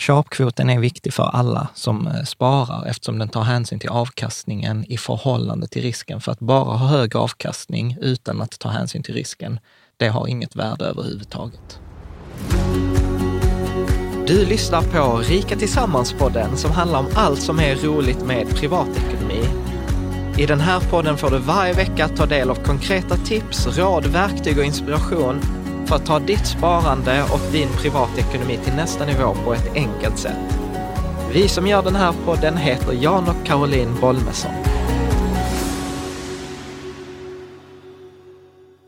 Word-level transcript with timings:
Sharpkvoten 0.00 0.70
är 0.70 0.78
viktig 0.78 1.14
för 1.14 1.22
alla 1.22 1.68
som 1.74 2.06
eh, 2.06 2.22
sparar 2.24 2.86
eftersom 2.86 3.18
den 3.18 3.28
tar 3.28 3.42
hänsyn 3.42 3.78
till 3.78 3.88
avkastningen 3.88 4.84
i 4.88 4.96
förhållande 4.96 5.68
till 5.68 5.82
risken. 5.82 6.20
För 6.20 6.32
att 6.32 6.40
bara 6.40 6.76
ha 6.76 6.86
hög 6.86 7.16
avkastning 7.16 7.96
utan 8.00 8.42
att 8.42 8.58
ta 8.58 8.68
hänsyn 8.68 9.02
till 9.02 9.14
risken, 9.14 9.60
det 9.96 10.08
har 10.08 10.26
inget 10.26 10.56
värde 10.56 10.84
överhuvudtaget. 10.84 11.80
Du 14.26 14.46
lyssnar 14.46 14.82
på 14.82 15.16
Rika 15.16 15.56
Tillsammans-podden 15.56 16.56
som 16.56 16.70
handlar 16.70 16.98
om 16.98 17.06
allt 17.14 17.42
som 17.42 17.60
är 17.60 17.76
roligt 17.76 18.26
med 18.26 18.48
privatekonomi. 18.48 19.44
I 20.38 20.46
den 20.46 20.60
här 20.60 20.80
podden 20.80 21.16
får 21.16 21.30
du 21.30 21.38
varje 21.38 21.72
vecka 21.72 22.08
ta 22.08 22.26
del 22.26 22.50
av 22.50 22.54
konkreta 22.54 23.16
tips, 23.16 23.78
råd, 23.78 24.06
verktyg 24.06 24.58
och 24.58 24.64
inspiration 24.64 25.57
för 25.88 25.96
att 25.96 26.06
ta 26.06 26.18
ditt 26.18 26.46
sparande 26.46 27.22
och 27.22 27.52
din 27.52 27.68
privatekonomi 27.68 28.58
till 28.64 28.74
nästa 28.74 29.06
nivå 29.06 29.34
på 29.44 29.54
ett 29.54 29.74
enkelt 29.74 30.18
sätt. 30.18 30.58
Vi 31.32 31.48
som 31.48 31.66
gör 31.66 31.82
den 31.82 31.96
här 31.96 32.14
podden 32.24 32.56
heter 32.56 32.92
Jan 32.92 33.28
och 33.28 33.46
Caroline 33.46 34.00
Bolmesson. 34.00 34.50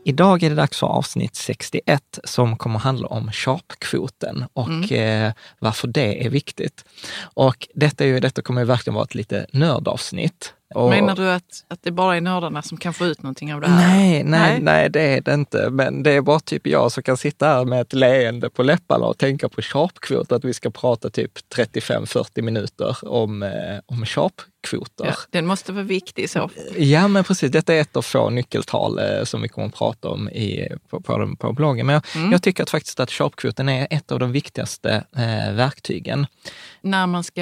Idag 0.03 0.43
är 0.43 0.49
det 0.49 0.55
dags 0.55 0.79
för 0.79 0.87
avsnitt 0.87 1.35
61 1.35 2.19
som 2.23 2.57
kommer 2.57 2.75
att 2.75 2.83
handla 2.83 3.07
om 3.07 3.31
sharpkvoten 3.31 4.45
och 4.53 4.91
eh, 4.91 5.33
varför 5.59 5.87
det 5.87 6.25
är 6.25 6.29
viktigt. 6.29 6.85
Och 7.21 7.67
detta, 7.75 8.03
är 8.03 8.07
ju, 8.07 8.19
detta 8.19 8.41
kommer 8.41 8.65
verkligen 8.65 8.95
vara 8.95 9.03
ett 9.03 9.15
lite 9.15 9.45
nördavsnitt. 9.51 10.53
Och, 10.75 10.89
Menar 10.89 11.15
du 11.15 11.29
att, 11.29 11.65
att 11.67 11.83
det 11.83 11.91
bara 11.91 12.17
är 12.17 12.21
nördarna 12.21 12.61
som 12.61 12.77
kan 12.77 12.93
få 12.93 13.05
ut 13.05 13.23
någonting 13.23 13.53
av 13.53 13.61
det 13.61 13.67
här? 13.67 13.87
Nej, 13.87 14.23
nej, 14.23 14.61
nej, 14.61 14.89
det 14.89 15.01
är 15.01 15.21
det 15.21 15.33
inte. 15.33 15.69
Men 15.69 16.03
det 16.03 16.11
är 16.11 16.21
bara 16.21 16.39
typ 16.39 16.67
jag 16.67 16.91
som 16.91 17.03
kan 17.03 17.17
sitta 17.17 17.47
här 17.47 17.65
med 17.65 17.81
ett 17.81 17.93
leende 17.93 18.49
på 18.49 18.63
läpparna 18.63 19.05
och 19.05 19.17
tänka 19.17 19.49
på 19.49 19.61
sharpkvot, 19.61 20.31
att 20.31 20.45
vi 20.45 20.53
ska 20.53 20.69
prata 20.69 21.09
typ 21.09 21.31
35-40 21.55 22.41
minuter 22.41 22.97
om, 23.01 23.43
eh, 23.43 23.49
om 23.85 24.05
sharpkvoter. 24.61 25.05
Ja, 25.05 25.15
den 25.29 25.45
måste 25.45 25.71
vara 25.71 25.83
viktig 25.83 26.23
i 26.23 26.27
så. 26.27 26.49
Ja, 26.77 27.07
men 27.07 27.23
precis. 27.23 27.51
Detta 27.51 27.73
är 27.73 27.81
ett 27.81 27.95
av 27.95 28.01
få 28.01 28.29
nyckeltal 28.29 28.99
eh, 28.99 29.23
som 29.23 29.41
vi 29.41 29.47
kommer 29.47 29.67
att 29.67 29.75
prata 29.75 30.09
om 30.09 30.29
i, 30.29 30.67
på, 30.89 31.01
på, 31.01 31.35
på 31.39 31.53
bloggen. 31.53 31.85
Men 31.85 31.93
jag, 31.93 32.33
jag 32.33 32.43
tycker 32.43 32.63
att 32.63 32.69
faktiskt 32.69 32.99
att 32.99 33.11
sharpkvoten 33.11 33.69
är 33.69 33.87
ett 33.89 34.11
av 34.11 34.19
de 34.19 34.31
viktigaste 34.31 35.03
eh, 35.15 35.53
verktygen. 35.53 36.27
När 36.81 37.07
man 37.07 37.23
ska... 37.23 37.41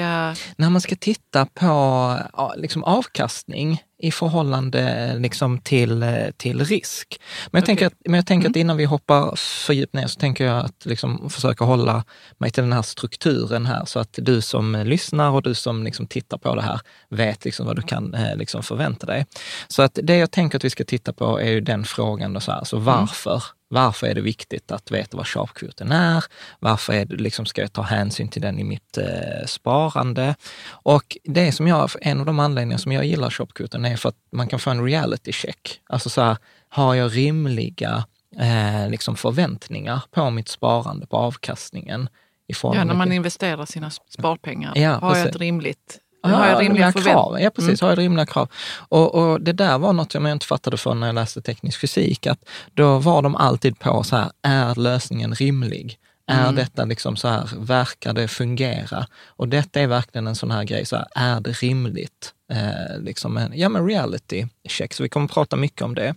När 0.56 0.70
man 0.70 0.80
ska 0.80 0.96
titta 0.96 1.46
på 1.46 2.16
liksom 2.56 2.84
avkastning 2.84 3.82
i 4.02 4.10
förhållande 4.10 5.14
liksom 5.18 5.58
till, 5.58 6.04
till 6.36 6.64
risk. 6.64 7.20
Men 7.50 7.58
jag 7.58 7.62
Okej. 7.62 7.66
tänker, 7.66 7.86
att, 7.86 7.94
men 8.04 8.14
jag 8.14 8.26
tänker 8.26 8.50
att 8.50 8.56
innan 8.56 8.76
vi 8.76 8.84
hoppar 8.84 9.36
för 9.36 9.72
djupt 9.72 9.94
ner 9.94 10.06
så 10.06 10.20
tänker 10.20 10.44
jag 10.44 10.64
att 10.64 10.86
liksom 10.86 11.30
försöka 11.30 11.64
hålla 11.64 12.04
mig 12.38 12.50
till 12.50 12.62
den 12.62 12.72
här 12.72 12.82
strukturen 12.82 13.66
här 13.66 13.84
så 13.84 13.98
att 13.98 14.18
du 14.22 14.40
som 14.40 14.82
lyssnar 14.86 15.30
och 15.30 15.42
du 15.42 15.54
som 15.54 15.84
liksom 15.84 16.06
tittar 16.06 16.38
på 16.38 16.54
det 16.54 16.62
här 16.62 16.80
vet 17.08 17.44
liksom 17.44 17.66
vad 17.66 17.76
du 17.76 17.82
kan 17.82 18.14
eh, 18.14 18.36
liksom 18.36 18.62
förvänta 18.62 19.06
dig. 19.06 19.26
Så 19.68 19.82
att 19.82 19.98
det 20.02 20.16
jag 20.16 20.30
tänker 20.30 20.56
att 20.56 20.64
vi 20.64 20.70
ska 20.70 20.84
titta 20.84 21.12
på 21.12 21.40
är 21.40 21.50
ju 21.50 21.60
den 21.60 21.84
frågan 21.84 22.32
då 22.32 22.40
så 22.40 22.52
här, 22.52 22.64
så 22.64 22.78
varför? 22.78 23.42
Varför 23.72 24.06
är 24.06 24.14
det 24.14 24.20
viktigt 24.20 24.72
att 24.72 24.90
veta 24.90 25.16
vad 25.16 25.26
sharpkvoten 25.26 25.92
är? 25.92 26.24
Varför 26.58 26.92
är 26.92 27.04
det, 27.04 27.16
liksom, 27.16 27.46
ska 27.46 27.60
jag 27.60 27.72
ta 27.72 27.82
hänsyn 27.82 28.28
till 28.28 28.42
den 28.42 28.58
i 28.58 28.64
mitt 28.64 28.98
eh, 28.98 29.46
sparande? 29.46 30.34
Och 30.68 31.16
det 31.24 31.52
som 31.52 31.68
jag, 31.68 31.90
en 32.00 32.20
av 32.20 32.26
de 32.26 32.38
anledningar 32.38 32.78
som 32.78 32.92
jag 32.92 33.04
gillar 33.04 33.30
sharpkvoten 33.30 33.84
är 33.84 33.96
för 33.96 34.08
att 34.08 34.16
man 34.32 34.48
kan 34.48 34.58
få 34.58 34.70
en 34.70 34.84
reality 34.84 35.32
check. 35.32 35.80
Alltså 35.86 36.10
så 36.10 36.22
här, 36.22 36.36
har 36.68 36.94
jag 36.94 37.16
rimliga 37.16 38.04
eh, 38.38 38.90
liksom 38.90 39.16
förväntningar 39.16 40.02
på 40.10 40.30
mitt 40.30 40.48
sparande, 40.48 41.06
på 41.06 41.16
avkastningen? 41.16 42.02
I 42.02 42.52
Ja, 42.52 42.54
förhållande 42.54 42.92
när 42.92 42.98
man 42.98 43.12
investerar 43.12 43.66
sina 43.66 43.90
sparpengar. 43.90 44.72
Ja, 44.76 44.92
har 44.92 45.16
jag 45.16 45.28
ett 45.28 45.36
rimligt... 45.36 45.98
Ja, 46.22 46.28
har 46.28 46.46
jag 46.46 46.62
rimliga 46.62 46.92
krav. 46.92 47.40
Ja, 47.40 47.50
precis. 47.50 47.80
Har 47.80 47.88
jag 47.88 47.98
rimliga 47.98 48.26
krav? 48.26 48.48
Och, 48.88 49.14
och 49.14 49.40
det 49.40 49.52
där 49.52 49.78
var 49.78 49.92
något 49.92 50.14
jag 50.14 50.32
inte 50.32 50.46
fattade 50.46 50.76
för 50.76 50.94
när 50.94 51.06
jag 51.06 51.14
läste 51.14 51.42
teknisk 51.42 51.80
fysik, 51.80 52.26
att 52.26 52.38
då 52.74 52.98
var 52.98 53.22
de 53.22 53.36
alltid 53.36 53.78
på 53.78 54.02
så 54.02 54.16
här, 54.16 54.30
är 54.42 54.74
lösningen 54.74 55.34
rimlig? 55.34 55.98
Är 56.30 56.52
detta 56.52 56.84
liksom 56.84 57.16
så 57.16 57.28
här, 57.28 57.48
verkar 57.58 58.12
det 58.12 58.28
fungera? 58.28 59.06
Och 59.26 59.48
detta 59.48 59.80
är 59.80 59.86
verkligen 59.86 60.26
en 60.26 60.36
sån 60.36 60.50
här 60.50 60.64
grej, 60.64 60.86
så 60.86 60.96
här, 60.96 61.06
är 61.14 61.40
det 61.40 61.62
rimligt? 61.62 62.34
Eh, 62.52 63.00
liksom 63.00 63.36
en, 63.36 63.52
ja 63.58 63.68
men 63.68 63.86
reality 63.86 64.46
check, 64.68 64.94
så 64.94 65.02
vi 65.02 65.08
kommer 65.08 65.28
prata 65.28 65.56
mycket 65.56 65.82
om 65.82 65.94
det. 65.94 66.14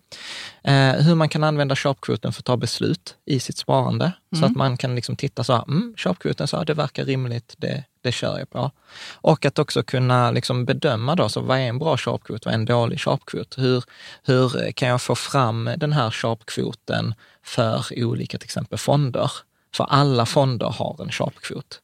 Eh, 0.64 0.92
hur 0.92 1.16
man 1.16 1.30
kan 1.30 1.44
använda 1.44 1.76
sharpkvoten 1.76 2.34
för 2.34 2.42
att 2.42 2.46
ta 2.46 2.58
beslut 2.58 3.16
i 3.26 3.40
sitt 3.40 3.58
sparande, 3.58 4.12
så 4.40 4.46
att 4.46 4.56
man 4.56 4.78
kan 4.78 4.96
liksom 4.96 5.16
titta 5.16 5.44
så 5.44 5.54
här, 5.54 5.64
mm, 5.68 5.94
sharpkvoten, 5.98 6.48
så 6.48 6.58
här, 6.58 6.66
det 6.66 6.74
verkar 6.74 7.06
rimligt, 7.06 7.56
det, 7.58 7.84
det 8.02 8.12
kör 8.12 8.40
jag 8.40 8.50
på. 8.50 8.72
Och 9.14 9.46
att 9.46 9.60
också 9.60 9.84
kunna 9.84 10.32
liksom 10.32 10.66
bedöma 10.66 11.16
då, 11.16 11.30
så 11.30 11.42
vad 11.42 11.58
är 11.58 11.62
en 11.62 11.80
bra 11.80 11.98
sharpkvot, 11.98 12.46
vad 12.46 12.54
är 12.54 12.58
en 12.58 12.66
dålig 12.66 13.00
sharpkvot? 13.00 13.58
Hur, 13.58 13.84
hur 14.24 14.72
kan 14.72 14.90
jag 14.90 15.02
få 15.02 15.16
fram 15.16 15.70
den 15.78 15.94
här 15.94 16.12
sharpkvoten 16.12 17.14
för 17.44 17.86
olika 18.04 18.38
till 18.38 18.46
exempel 18.46 18.78
fonder? 18.78 19.32
För 19.76 19.84
alla 19.84 20.26
fonder 20.26 20.66
har 20.70 21.02
en 21.04 21.12
sharpkvot. 21.12 21.82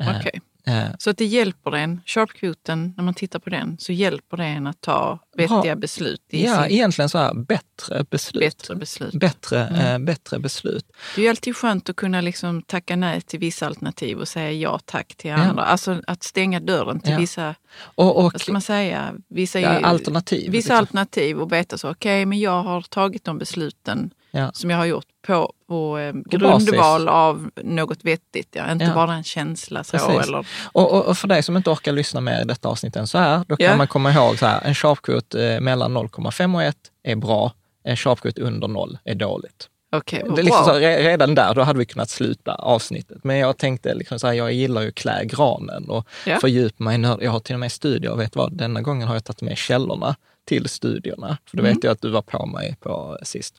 Eh, 0.00 0.16
Okej. 0.18 0.40
eh, 0.66 0.84
Så 0.98 1.10
att 1.10 1.18
det 1.18 1.24
hjälper 1.24 1.72
en, 1.72 2.00
sharpkvoten, 2.06 2.94
när 2.96 3.04
man 3.04 3.14
tittar 3.14 3.38
på 3.38 3.50
den, 3.50 3.76
så 3.78 3.92
hjälper 3.92 4.36
det 4.36 4.44
en 4.44 4.66
att 4.66 4.80
ta 4.80 5.18
vettiga 5.36 5.64
Ja. 5.66 5.76
beslut 5.76 6.20
i 6.30 6.44
Ja, 6.44 6.62
sin 6.62 6.72
egentligen 6.72 7.08
så 7.08 7.18
här 7.18 7.34
bättre 7.34 8.04
beslut. 8.10 8.40
bättre 8.44 8.74
beslut. 8.76 9.14
Bättre, 9.14 9.68
eh, 9.68 9.98
bättre 9.98 10.38
beslut. 10.38 10.86
Det 11.14 11.20
är 11.20 11.22
ju 11.22 11.28
alltid 11.28 11.56
skönt 11.56 11.88
att 11.88 11.96
kunna 11.96 12.20
liksom 12.20 12.62
tacka 12.62 12.96
nej 12.96 13.20
till 13.20 13.38
vissa 13.40 13.66
alternativ 13.66 14.18
och 14.18 14.28
säga 14.28 14.52
ja 14.52 14.78
tack 14.84 15.14
till 15.16 15.32
andra. 15.32 15.62
Alltså 15.64 16.02
att 16.06 16.22
stänga 16.22 16.60
dörren 16.60 17.00
till 17.00 17.12
Ja. 17.12 17.18
vissa, 17.18 17.54
Och, 17.80 18.16
och 18.16 18.32
vad 18.32 18.40
ska 18.40 18.52
man 18.52 18.62
säga, 18.62 19.14
vissa, 19.28 19.60
ja, 19.60 19.80
alternativ. 19.80 20.40
vissa 20.50 20.56
liksom. 20.56 20.76
alternativ 20.76 21.40
och 21.40 21.52
veta 21.52 21.78
så, 21.78 21.90
okej 21.90 22.26
men 22.26 22.40
jag 22.40 22.62
har 22.62 22.80
tagit 22.82 23.24
de 23.24 23.38
besluten 23.38 24.10
Ja. 24.36 24.50
som 24.52 24.70
jag 24.70 24.76
har 24.76 24.84
gjort 24.84 25.04
på, 25.26 25.52
på 25.68 25.98
eh, 25.98 26.12
grundval 26.12 27.08
av 27.08 27.50
något 27.62 28.04
vettigt. 28.04 28.48
Ja. 28.52 28.72
Inte 28.72 28.84
Ja. 28.84 28.94
bara 28.94 29.14
en 29.14 29.24
känsla 29.24 29.84
så. 29.84 29.96
Eller, 30.20 30.46
Och, 30.72 30.92
och, 30.92 31.04
och 31.06 31.18
för 31.18 31.28
dig 31.28 31.42
som 31.42 31.56
inte 31.56 31.70
orkar 31.70 31.92
lyssna 31.92 32.20
mer 32.20 32.40
i 32.42 32.44
detta 32.44 32.68
avsnitt 32.68 32.96
än 32.96 33.06
så 33.06 33.18
här, 33.18 33.44
då 33.48 33.56
kan 33.56 33.66
Ja. 33.66 33.76
man 33.76 33.86
komma 33.86 34.12
ihåg 34.12 34.38
så 34.38 34.46
här, 34.46 34.60
en 34.64 34.74
sharpkvot 34.74 35.34
eh, 35.34 35.60
mellan 35.60 35.96
0,5 35.98 36.54
och 36.54 36.62
1 36.62 36.76
är 37.02 37.16
bra, 37.16 37.52
en 37.84 37.96
sharpkvot 37.96 38.38
under 38.38 38.68
0 38.68 38.98
är 39.04 39.14
dåligt. 39.14 39.68
Okej, 39.96 40.22
Det 40.34 40.40
är 40.40 40.44
liksom 40.44 40.64
så, 40.64 40.74
redan 40.78 41.34
där, 41.34 41.54
då 41.54 41.62
hade 41.62 41.78
vi 41.78 41.84
kunnat 41.86 42.10
sluta 42.10 42.54
avsnittet. 42.54 43.24
Men 43.24 43.38
jag 43.38 43.58
tänkte, 43.58 43.94
liksom 43.94 44.18
så 44.18 44.26
här, 44.26 44.34
jag 44.34 44.52
gillar 44.52 44.82
ju 44.82 44.92
klä 44.92 45.24
granen 45.24 45.90
och 45.90 46.06
Ja. 46.26 46.38
fördjupa 46.40 46.84
mig. 46.84 47.00
i 47.00 47.24
Jag 47.24 47.30
har 47.30 47.40
till 47.40 47.54
och 47.54 47.60
med 47.60 47.72
studier, 47.72 48.16
vet 48.16 48.36
vad, 48.36 48.52
denna 48.56 48.80
gången 48.82 49.08
har 49.08 49.14
jag 49.14 49.24
tagit 49.24 49.42
med 49.42 49.56
källorna 49.58 50.16
till 50.44 50.68
studierna. 50.68 51.38
För 51.50 51.56
det 51.56 51.60
Mm. 51.62 51.74
vet 51.74 51.84
jag 51.84 51.90
att 51.92 52.00
du 52.02 52.10
var 52.10 52.22
på 52.22 52.46
mig 52.46 52.76
på 52.80 53.18
sist. 53.22 53.54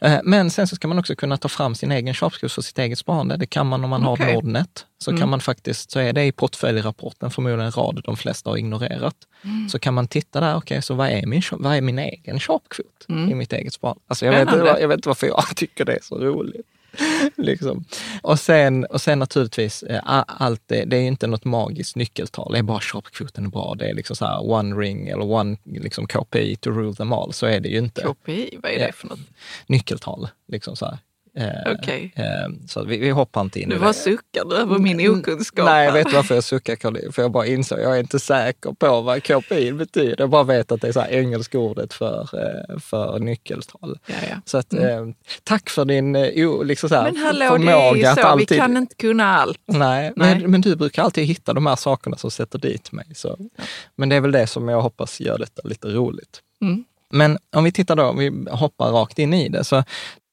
Eh, 0.00 0.18
Men 0.24 0.50
sen 0.50 0.68
så 0.68 0.76
ska 0.76 0.88
man 0.88 0.98
också 0.98 1.14
kunna 1.16 1.36
ta 1.36 1.48
fram 1.48 1.74
sin 1.74 1.92
egen 1.92 2.14
sharpskurs 2.14 2.54
för 2.54 2.62
sitt 2.62 2.78
eget 2.78 2.98
sparande. 2.98 3.36
Det 3.36 3.46
kan 3.46 3.66
man 3.66 3.84
om 3.84 3.90
man 3.90 4.06
Okej. 4.06 4.26
har 4.26 4.32
Nordnet. 4.34 4.86
Så 4.98 5.10
Mm. 5.10 5.20
kan 5.20 5.28
man 5.28 5.40
faktiskt, 5.40 5.90
så 5.90 5.98
är 6.00 6.12
det 6.12 6.24
i 6.24 6.32
portföljrapporten, 6.32 7.30
förmodligen 7.30 7.60
en 7.64 7.70
rad 7.70 8.00
de 8.04 8.16
flesta 8.16 8.50
har 8.50 8.56
ignorerat. 8.56 9.16
Mm. 9.44 9.68
Så 9.68 9.78
kan 9.78 9.94
man 9.94 10.08
titta 10.08 10.40
där, 10.40 10.56
okej, 10.56 10.82
så 10.82 10.94
vad 10.94 11.08
är 11.08 11.26
min, 11.26 11.42
vad 11.52 11.76
är 11.76 11.80
min 11.80 11.98
egen 11.98 12.40
sharpkvot 12.40 13.06
i 13.08 13.34
mitt 13.34 13.52
eget 13.52 13.72
sparande? 13.72 14.00
Alltså 14.06 14.26
jag, 14.26 14.32
vet, 14.32 14.48
Mm. 14.54 14.66
Jag 14.66 14.88
vet 14.88 14.96
inte 14.98 15.08
varför 15.08 15.26
jag 15.26 15.44
tycker 15.56 15.84
det 15.84 15.92
är 15.92 16.02
så 16.02 16.18
roligt. 16.18 16.66
liksom. 17.36 17.84
och, 18.22 18.38
sen, 18.40 18.84
och 18.84 19.00
sen 19.00 19.18
naturligtvis, 19.18 19.82
eh, 19.82 20.00
allt 20.26 20.62
det, 20.66 20.84
det 20.84 20.96
är 20.96 21.02
inte 21.02 21.26
något 21.26 21.44
magiskt 21.44 21.96
nyckeltal, 21.96 22.52
det 22.52 22.58
är 22.58 22.62
bara 22.62 22.80
köpkvoten 22.80 23.44
är 23.44 23.48
bra. 23.48 23.74
Det 23.78 23.90
är 23.90 23.94
liksom 23.94 24.16
så 24.16 24.24
här 24.24 24.50
one 24.50 24.76
ring 24.76 25.08
eller 25.08 25.24
one 25.30 25.56
liksom 25.64 26.06
KPI 26.06 26.56
to 26.56 26.70
rule 26.70 26.94
them 26.94 27.12
all. 27.12 27.32
Så 27.32 27.46
är 27.46 27.60
det 27.60 27.68
ju 27.68 27.78
inte. 27.78 28.02
KPI, 28.02 28.58
vad 28.62 28.72
är 28.72 28.78
Ja. 28.80 28.86
det 28.86 28.92
för 28.92 29.08
något? 29.08 29.18
Nyckeltal, 29.66 30.28
liksom 30.48 30.76
så 30.76 30.86
här. 30.86 30.98
Eh, 31.38 31.72
Okej. 31.72 32.12
eh, 32.16 32.24
så 32.68 32.84
vi, 32.84 32.98
vi 32.98 33.10
hoppar 33.10 33.40
inte 33.40 33.60
in 33.60 33.68
Du 33.68 33.76
i 33.76 33.78
bara 33.78 33.92
det. 33.92 34.42
du 34.48 34.56
över 34.56 34.78
min 34.78 35.10
okunskap. 35.10 35.64
Nej, 35.66 35.92
vet 35.92 36.12
varför 36.12 36.34
jag 36.34 36.44
suckar 36.44 36.76
Caroline, 36.76 37.12
för 37.12 37.22
jag 37.22 37.30
bara 37.32 37.46
insåg, 37.46 37.78
jag 37.80 37.96
är 37.96 38.00
inte 38.00 38.18
säker 38.18 38.72
på 38.72 39.00
vad 39.00 39.22
KPI 39.22 39.72
betyder. 39.72 40.16
Jag 40.18 40.30
bara 40.30 40.42
vet 40.42 40.72
att 40.72 40.80
det 40.80 40.88
är 40.88 40.92
så 40.92 41.00
här 41.00 41.08
engelska 41.10 41.58
ordet 41.58 41.92
för, 41.94 42.20
eh, 42.20 42.78
för 42.78 43.18
nyckeltal. 43.18 43.98
Så 44.44 44.58
att, 44.58 44.72
eh, 44.72 45.06
tack 45.44 45.70
för 45.70 45.84
din 45.84 46.16
o- 46.16 46.62
liksom 46.62 46.88
så 46.88 46.94
här, 46.94 47.02
Men 47.04 47.16
hallå, 47.16 47.38
det 47.38 47.44
är 47.44 47.50
förmåga 47.50 47.96
ju 47.98 48.04
att 48.06 48.20
så. 48.20 48.26
alltid... 48.26 48.48
Vi 48.50 48.56
kan 48.56 48.76
inte 48.76 48.94
kunna 48.94 49.24
allt. 49.38 49.60
Nej, 49.66 50.12
Nej. 50.16 50.38
Men, 50.40 50.50
men 50.50 50.60
du 50.60 50.76
brukar 50.76 51.02
alltid 51.02 51.24
hitta 51.24 51.52
de 51.52 51.66
här 51.66 51.76
sakerna 51.76 52.16
som 52.16 52.30
sätter 52.30 52.58
dit 52.58 52.92
mig. 52.92 53.06
Så. 53.14 53.38
Men 53.96 54.08
det 54.08 54.16
är 54.16 54.20
väl 54.20 54.32
det 54.32 54.46
som 54.46 54.68
jag 54.68 54.82
hoppas 54.82 55.20
gör 55.20 55.38
detta 55.38 55.62
lite 55.68 55.88
roligt. 55.88 56.40
Mm. 56.62 56.84
Men 57.10 57.38
om 57.56 57.64
vi 57.64 57.72
tittar 57.72 57.96
då, 57.96 58.02
om 58.04 58.18
vi 58.18 58.46
hoppar 58.50 58.90
rakt 58.90 59.18
in 59.18 59.34
i 59.34 59.48
det. 59.48 59.64
Så 59.64 59.84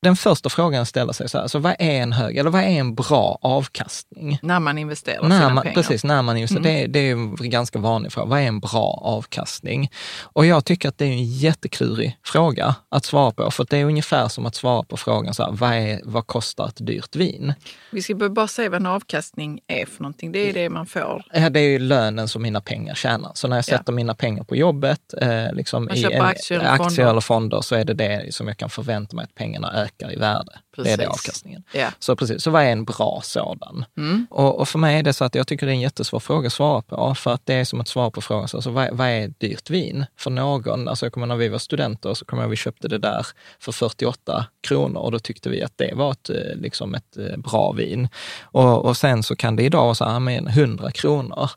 den 0.06 0.16
första 0.16 0.50
frågan 0.50 0.86
ställer 0.86 1.14
sig 1.14 1.30
så 1.30 1.38
här, 1.38 1.48
så 1.48 1.60
vad 1.60 1.76
är 1.80 2.02
en 2.02 2.12
hög, 2.12 2.38
eller 2.38 2.50
vad 2.50 2.62
är 2.62 2.68
en 2.68 2.96
bra 2.96 3.38
avkastning? 3.42 4.40
När 4.42 4.60
man 4.60 4.78
investerar 4.78 5.28
När 5.28 5.38
sina 5.40 5.50
man, 5.54 5.62
pengar. 5.64 5.76
precis, 5.76 6.04
när 6.04 6.22
man 6.22 6.38
investerar. 6.38 6.64
Det, 6.64 6.88
det 6.88 7.00
är 7.00 7.12
en 7.12 7.36
ganska 7.50 7.80
vanlig 7.80 8.12
fråga. 8.12 8.28
Vad 8.30 8.40
är 8.40 8.44
en 8.44 8.60
bra 8.60 9.00
avkastning? 9.04 9.92
Och 10.24 10.46
jag 10.46 10.66
tycker 10.66 10.90
att 10.90 10.98
det 10.98 11.06
är 11.06 11.10
en 11.12 11.26
jätteklurig 11.26 12.18
fråga 12.26 12.76
att 12.90 13.06
svara 13.06 13.32
på. 13.32 13.52
För 13.52 13.64
att 13.64 13.70
det 13.70 13.78
är 13.78 13.86
ungefär 13.86 14.28
som 14.28 14.46
att 14.46 14.56
svara 14.56 14.84
på 14.84 14.98
frågan, 14.98 15.34
så 15.34 15.44
här, 15.44 15.52
vad, 15.52 15.74
är, 15.74 16.02
vad 16.04 16.28
kostar 16.28 16.68
ett 16.68 16.86
dyrt 16.88 17.16
vin? 17.16 17.54
Vi 17.92 18.02
ska 18.02 18.16
bara 18.16 18.48
säga 18.48 18.70
vad 18.70 18.80
en 18.80 18.86
avkastning 18.86 19.60
är 19.68 19.86
för 19.86 20.04
någonting. 20.04 20.32
Det 20.32 20.50
är 20.50 20.54
det 20.54 20.70
man 20.70 20.86
får. 20.86 21.24
Ja, 21.34 21.50
det 21.50 21.60
är 21.60 21.70
ju 21.70 21.80
lönen 21.80 22.28
som 22.28 22.42
mina 22.42 22.62
pengar 22.62 22.96
tjänar. 22.96 23.32
Så 23.36 23.48
när 23.48 23.56
jag 23.56 23.66
Ja. 23.68 23.78
sätter 23.78 23.94
mina 23.94 24.16
pengar 24.16 24.44
på 24.44 24.56
jobbet, 24.56 25.14
eh, 25.22 25.54
liksom 25.54 25.90
i 25.94 26.04
en, 26.04 26.22
aktier 26.22 26.60
eller 26.60 26.70
aktier 26.70 27.08
eller 27.08 27.22
fonder, 27.22 27.62
så 27.62 27.76
är 27.76 27.86
det 27.86 27.94
det 27.94 28.34
som 28.36 28.48
jag 28.48 28.58
kan 28.58 28.70
förvänta 28.70 29.16
mig 29.16 29.24
att 29.24 29.36
pengarna 29.36 29.74
ökar 29.74 29.95
i 30.02 30.16
värde. 30.16 30.60
Det 30.76 30.82
är 30.82 30.98
det 30.98 31.04
Precis. 31.04 31.08
avkastningen. 31.08 31.64
Ja. 31.74 31.92
Så 32.00 32.16
precis, 32.16 32.44
så 32.44 32.52
vad 32.52 32.64
är 32.64 32.72
en 32.72 32.86
bra 32.86 33.22
sådan? 33.24 33.86
Mm. 33.98 34.28
Och, 34.30 34.60
och 34.60 34.68
för 34.68 34.80
mig 34.80 35.00
är 35.00 35.04
det 35.04 35.14
så 35.14 35.26
att 35.26 35.36
jag 35.36 35.48
tycker 35.48 35.66
det 35.66 35.72
är 35.72 35.76
en 35.76 35.82
jättesvår 35.82 36.20
fråga 36.20 36.48
att 36.48 36.54
svara 36.54 36.82
på, 36.82 37.16
för 37.16 37.34
att 37.34 37.46
det 37.46 37.54
är 37.54 37.66
som 37.66 37.82
att 37.82 37.88
svara 37.88 38.12
på 38.12 38.22
frågan, 38.22 38.48
så, 38.48 38.58
alltså, 38.58 38.70
vad, 38.70 38.90
vad 38.92 39.08
är 39.08 39.34
dyrt 39.38 39.70
vin? 39.70 40.06
För 40.18 40.32
någon, 40.32 40.88
alltså 40.88 41.06
jag 41.06 41.14
kommer 41.14 41.28
när 41.28 41.36
vi 41.36 41.50
var 41.50 41.60
studenter 41.60 42.14
så 42.14 42.26
kommer 42.26 42.44
jag 42.44 42.50
vi 42.50 42.56
köpte 42.56 42.88
det 42.88 42.98
där 42.98 43.28
för 43.60 43.72
48 43.72 44.46
kronor 44.68 45.02
och 45.02 45.12
då 45.12 45.20
tyckte 45.20 45.50
vi 45.50 45.64
att 45.64 45.78
det 45.78 45.94
var 45.96 46.12
ett, 46.12 46.30
eh, 46.30 46.56
liksom 46.56 46.96
ett 46.96 47.18
eh, 47.18 47.38
bra 47.38 47.72
vin. 47.72 48.08
Och, 48.42 48.86
och 48.86 48.98
sen 48.98 49.24
så 49.24 49.36
kan 49.36 49.56
det 49.56 49.64
idag 49.64 49.84
vara 49.84 49.96
så 49.96 50.06
här, 50.06 50.20
men 50.20 50.48
100 50.48 50.92
kronor. 50.92 51.50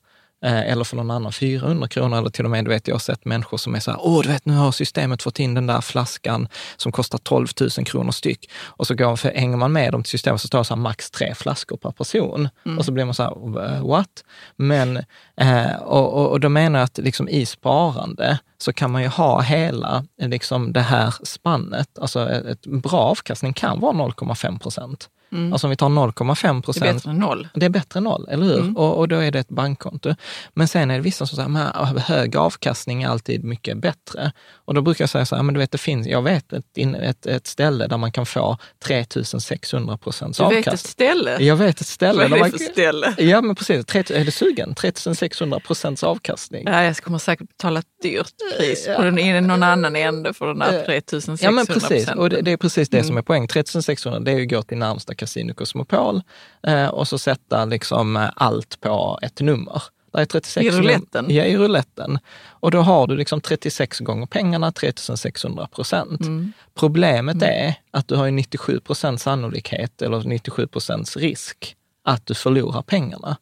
Eh, 0.44 0.70
Eller 0.72 0.84
för 0.84 0.96
någon 0.96 1.10
annan 1.10 1.32
400 1.32 1.88
kronor 1.88 2.18
eller 2.18 2.30
till 2.30 2.44
och 2.44 2.50
med, 2.50 2.64
du 2.64 2.68
vet, 2.68 2.88
jag 2.88 2.94
har 2.94 2.98
sett 3.00 3.24
människor 3.24 3.56
som 3.56 3.74
är 3.74 3.80
så 3.80 3.90
här, 3.90 4.00
åh, 4.02 4.22
du 4.22 4.28
vet, 4.28 4.44
nu 4.46 4.52
har 4.54 4.72
systemet 4.72 5.22
fått 5.22 5.38
in 5.38 5.54
den 5.54 5.66
där 5.66 5.80
flaskan 5.80 6.48
som 6.76 6.92
kostar 6.92 7.18
12 7.18 7.46
000 7.60 7.70
kronor 7.70 8.10
styck. 8.12 8.50
Och 8.66 8.86
så 8.86 8.94
går, 8.94 9.16
för 9.16 9.30
hänger 9.30 9.56
man 9.56 9.72
med 9.72 9.92
dem 9.92 10.02
till 10.02 10.10
systemet 10.10 10.40
så 10.40 10.46
står 10.46 10.58
det 10.58 10.64
så 10.64 10.74
här, 10.74 10.80
max 10.82 11.10
tre 11.10 11.34
flaskor 11.34 11.76
per 11.76 11.90
person. 11.90 12.48
Och 12.78 12.84
så 12.84 12.92
blir 12.92 13.04
man 13.04 13.14
så 13.14 13.22
här, 13.22 13.64
"Eh, 13.76 13.86
what? 13.86 14.24
Men, 14.56 14.96
eh, 15.36 15.76
och, 15.82 16.12
och, 16.14 16.30
och 16.30 16.40
då 16.40 16.48
menar 16.48 16.78
jag 16.78 16.84
att 16.84 16.98
liksom 16.98 17.28
i 17.28 17.46
sparande 17.46 18.38
så 18.58 18.72
kan 18.72 18.90
man 18.90 19.02
ju 19.02 19.08
ha 19.08 19.40
hela 19.40 20.04
liksom 20.20 20.72
det 20.72 20.80
här 20.80 21.14
spannet. 21.22 21.98
Alltså 21.98 22.30
ett, 22.30 22.44
ett 22.46 22.66
bra 22.66 23.00
avkastning 23.00 23.52
kan 23.52 23.80
vara 23.80 23.92
0,5 23.92 24.58
procent. 24.58 25.08
Alltså 25.52 25.66
om 25.66 25.70
vi 25.70 25.76
tar 25.76 25.88
0,5 25.88 26.34
Det 26.54 26.58
är 26.58 26.60
procent. 26.62 26.94
bättre 26.96 27.10
än 27.10 27.16
noll. 27.18 27.48
Det 27.54 27.66
är 27.66 27.70
bättre 27.70 27.98
än 27.98 28.04
noll, 28.04 28.28
eller 28.28 28.44
hur? 28.46 28.58
Mm. 28.60 28.76
Och, 28.76 28.98
och 28.98 29.08
då 29.08 29.16
är 29.16 29.30
det 29.30 29.38
ett 29.38 29.48
bankkonto. 29.48 30.14
Men 30.54 30.68
sen 30.68 30.90
är 30.90 30.94
det 30.94 31.00
vissa 31.00 31.26
som 31.26 31.36
säger 31.36 31.70
att 31.82 31.98
hög 32.02 32.36
avkastning 32.36 33.02
är 33.02 33.08
alltid 33.08 33.44
mycket 33.44 33.78
bättre. 33.78 34.32
Och 34.68 34.74
då 34.74 34.80
brukar 34.82 35.02
jag 35.02 35.08
säga 35.10 35.26
så 35.26 35.36
här, 35.36 35.42
men 35.42 35.54
du 35.54 35.58
vet, 35.58 35.72
det 35.72 35.78
finns, 35.78 36.06
jag 36.06 36.22
vet 36.22 36.52
ett, 36.52 36.64
ett, 37.02 37.26
ett 37.26 37.46
ställe 37.46 37.86
där 37.86 37.96
man 37.96 38.12
kan 38.12 38.26
få 38.26 38.58
3600 38.84 39.96
procents 39.98 40.38
Du 40.38 40.44
vet 40.44 40.52
ett 40.52 40.58
avkastning. 40.58 40.90
ställe. 40.90 41.36
Jag 41.44 41.56
vet 41.56 41.80
ett 41.80 41.86
ställe. 41.86 42.16
Vad 42.18 42.24
är 42.26 42.28
det 42.34 42.40
man, 42.40 42.50
för 42.50 42.58
ställe? 42.58 43.14
Ja, 43.18 43.40
men 43.40 43.54
precis. 43.56 43.86
30, 43.86 44.14
är 44.14 44.24
du 44.24 44.30
sugen? 44.30 44.74
3600 44.74 45.60
procents 45.60 46.02
avkastning. 46.04 46.64
Ja, 46.66 46.84
jag 46.84 46.96
kommer 46.96 47.18
säkert 47.18 47.48
betala 47.48 47.78
ett 47.80 47.86
dyrt 48.02 48.32
pris 48.58 48.88
på 48.96 49.02
den, 49.02 49.18
i 49.18 49.40
någon 49.40 49.62
annan 49.62 49.96
ände 49.96 50.32
för 50.34 50.46
den 50.46 50.58
där 50.58 50.84
3600 50.84 51.44
Ja, 51.44 51.50
men 51.50 51.66
precis. 51.66 52.10
Och 52.10 52.30
det, 52.30 52.40
det 52.40 52.52
är 52.52 52.56
precis 52.56 52.88
det 52.88 53.02
som 53.02 53.08
Mm. 53.10 53.18
är 53.18 53.22
poäng. 53.22 53.48
3600, 53.48 54.20
det 54.20 54.30
är 54.30 54.36
ju 54.36 54.42
att 54.44 54.50
gå 54.50 54.62
till 54.62 54.78
närmsta 54.78 55.14
Casino 55.14 55.54
Cosmopol 55.54 56.22
eh, 56.66 56.86
och 56.86 57.08
så 57.08 57.18
sätta 57.18 57.64
liksom 57.64 58.16
eh, 58.16 58.30
allt 58.36 58.80
på 58.80 59.18
ett 59.22 59.40
nummer. 59.40 59.82
Det 60.12 60.20
är 60.20 60.24
36 60.24 60.66
I 60.66 60.70
rouletten? 60.70 61.26
Ja, 61.28 61.44
i 61.44 61.56
rouletten. 61.56 62.18
Och 62.48 62.70
då 62.70 62.80
har 62.80 63.06
du 63.06 63.16
liksom 63.16 63.40
36 63.40 63.98
gånger 64.00 64.26
pengarna, 64.26 64.72
3600 64.72 65.66
procent. 65.66 66.20
Mm. 66.20 66.52
Problemet 66.74 67.42
är 67.42 67.74
att 67.90 68.08
du 68.08 68.16
har 68.16 68.24
ju 68.24 68.30
97 68.30 68.80
procents 68.80 69.22
sannolikhet 69.22 70.02
eller 70.02 70.22
97 70.22 70.66
procents 70.66 71.16
risk 71.16 71.76
att 72.04 72.26
du 72.26 72.34
förlorar 72.34 72.82
pengarna. 72.82 73.36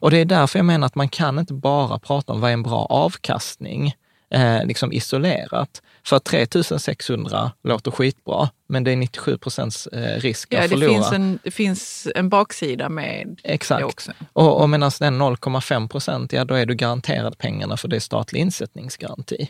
Och 0.00 0.10
det 0.10 0.18
är 0.18 0.24
därför 0.24 0.58
jag 0.58 0.66
menar 0.66 0.86
att 0.86 0.94
man 0.94 1.08
kan 1.08 1.38
inte 1.38 1.54
bara 1.54 1.98
prata 1.98 2.32
om 2.32 2.40
vad 2.40 2.50
är 2.50 2.54
en 2.54 2.62
bra 2.62 2.86
avkastning, 2.90 3.94
eh, 4.34 4.64
liksom 4.66 4.92
isolerat. 4.92 5.82
För 6.06 6.16
att 6.16 6.24
3600 6.24 7.52
låter 7.62 7.90
skitbra, 7.90 8.50
men 8.68 8.84
det 8.84 8.90
är 8.92 8.96
97 8.96 9.38
procents 9.38 9.86
eh, 9.86 10.20
risk 10.20 10.48
Ja, 10.52 10.58
att 10.58 10.62
det 10.64 10.68
förlora. 10.68 10.90
finns, 10.92 11.12
en, 11.12 11.38
det 11.42 11.50
finns 11.50 12.08
en 12.14 12.28
baksida 12.28 12.88
med 12.88 13.40
Exakt. 13.44 13.80
det 13.80 13.84
också. 13.84 14.12
Och, 14.32 14.60
och 14.60 14.70
medan 14.70 14.90
den 15.00 15.22
0,5 15.22 15.88
procent, 15.88 16.32
ja 16.32 16.44
då 16.44 16.54
är 16.54 16.66
du 16.66 16.74
garanterad 16.74 17.38
pengarna 17.38 17.76
för 17.76 17.88
det 17.88 17.96
är 17.96 18.00
statlig 18.00 18.40
insättningsgaranti. 18.40 19.48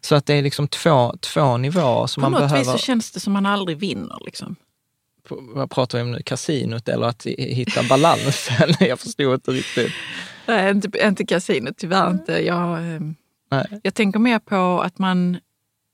Så 0.00 0.14
att 0.14 0.26
det 0.26 0.34
är 0.34 0.42
liksom 0.42 0.68
två, 0.68 1.14
två 1.20 1.56
nivåer 1.56 2.06
som 2.06 2.22
Mm. 2.24 2.32
På 2.32 2.38
man 2.38 2.42
något 2.42 2.50
behöver... 2.50 2.72
vis 2.72 2.80
så 2.80 2.86
känns 2.86 3.10
det 3.12 3.20
som 3.20 3.32
man 3.32 3.46
aldrig 3.46 3.78
vinner. 3.78 4.18
Liksom. 4.24 4.56
på- 5.28 5.38
vad 5.54 5.70
pratar 5.70 5.98
vi 5.98 6.02
om 6.02 6.12
nu, 6.12 6.22
kasinot 6.22 6.88
eller 6.88 7.06
att 7.06 7.26
hitta 7.38 7.82
balansen? 7.82 8.74
Jag 8.80 9.00
förstod 9.00 9.34
inte 9.34 9.50
riktigt. 9.50 9.92
Nej, 10.46 10.70
inte, 10.70 11.06
inte 11.06 11.26
kasinot, 11.26 11.74
tyvärr 11.78 12.10
inte. 12.10 12.32
Jag, 12.46 12.78
ehm, 12.78 13.14
Nej. 13.50 13.80
jag 13.82 13.94
tänker 13.94 14.18
mer 14.18 14.38
på 14.38 14.80
att 14.80 14.98
man... 14.98 15.38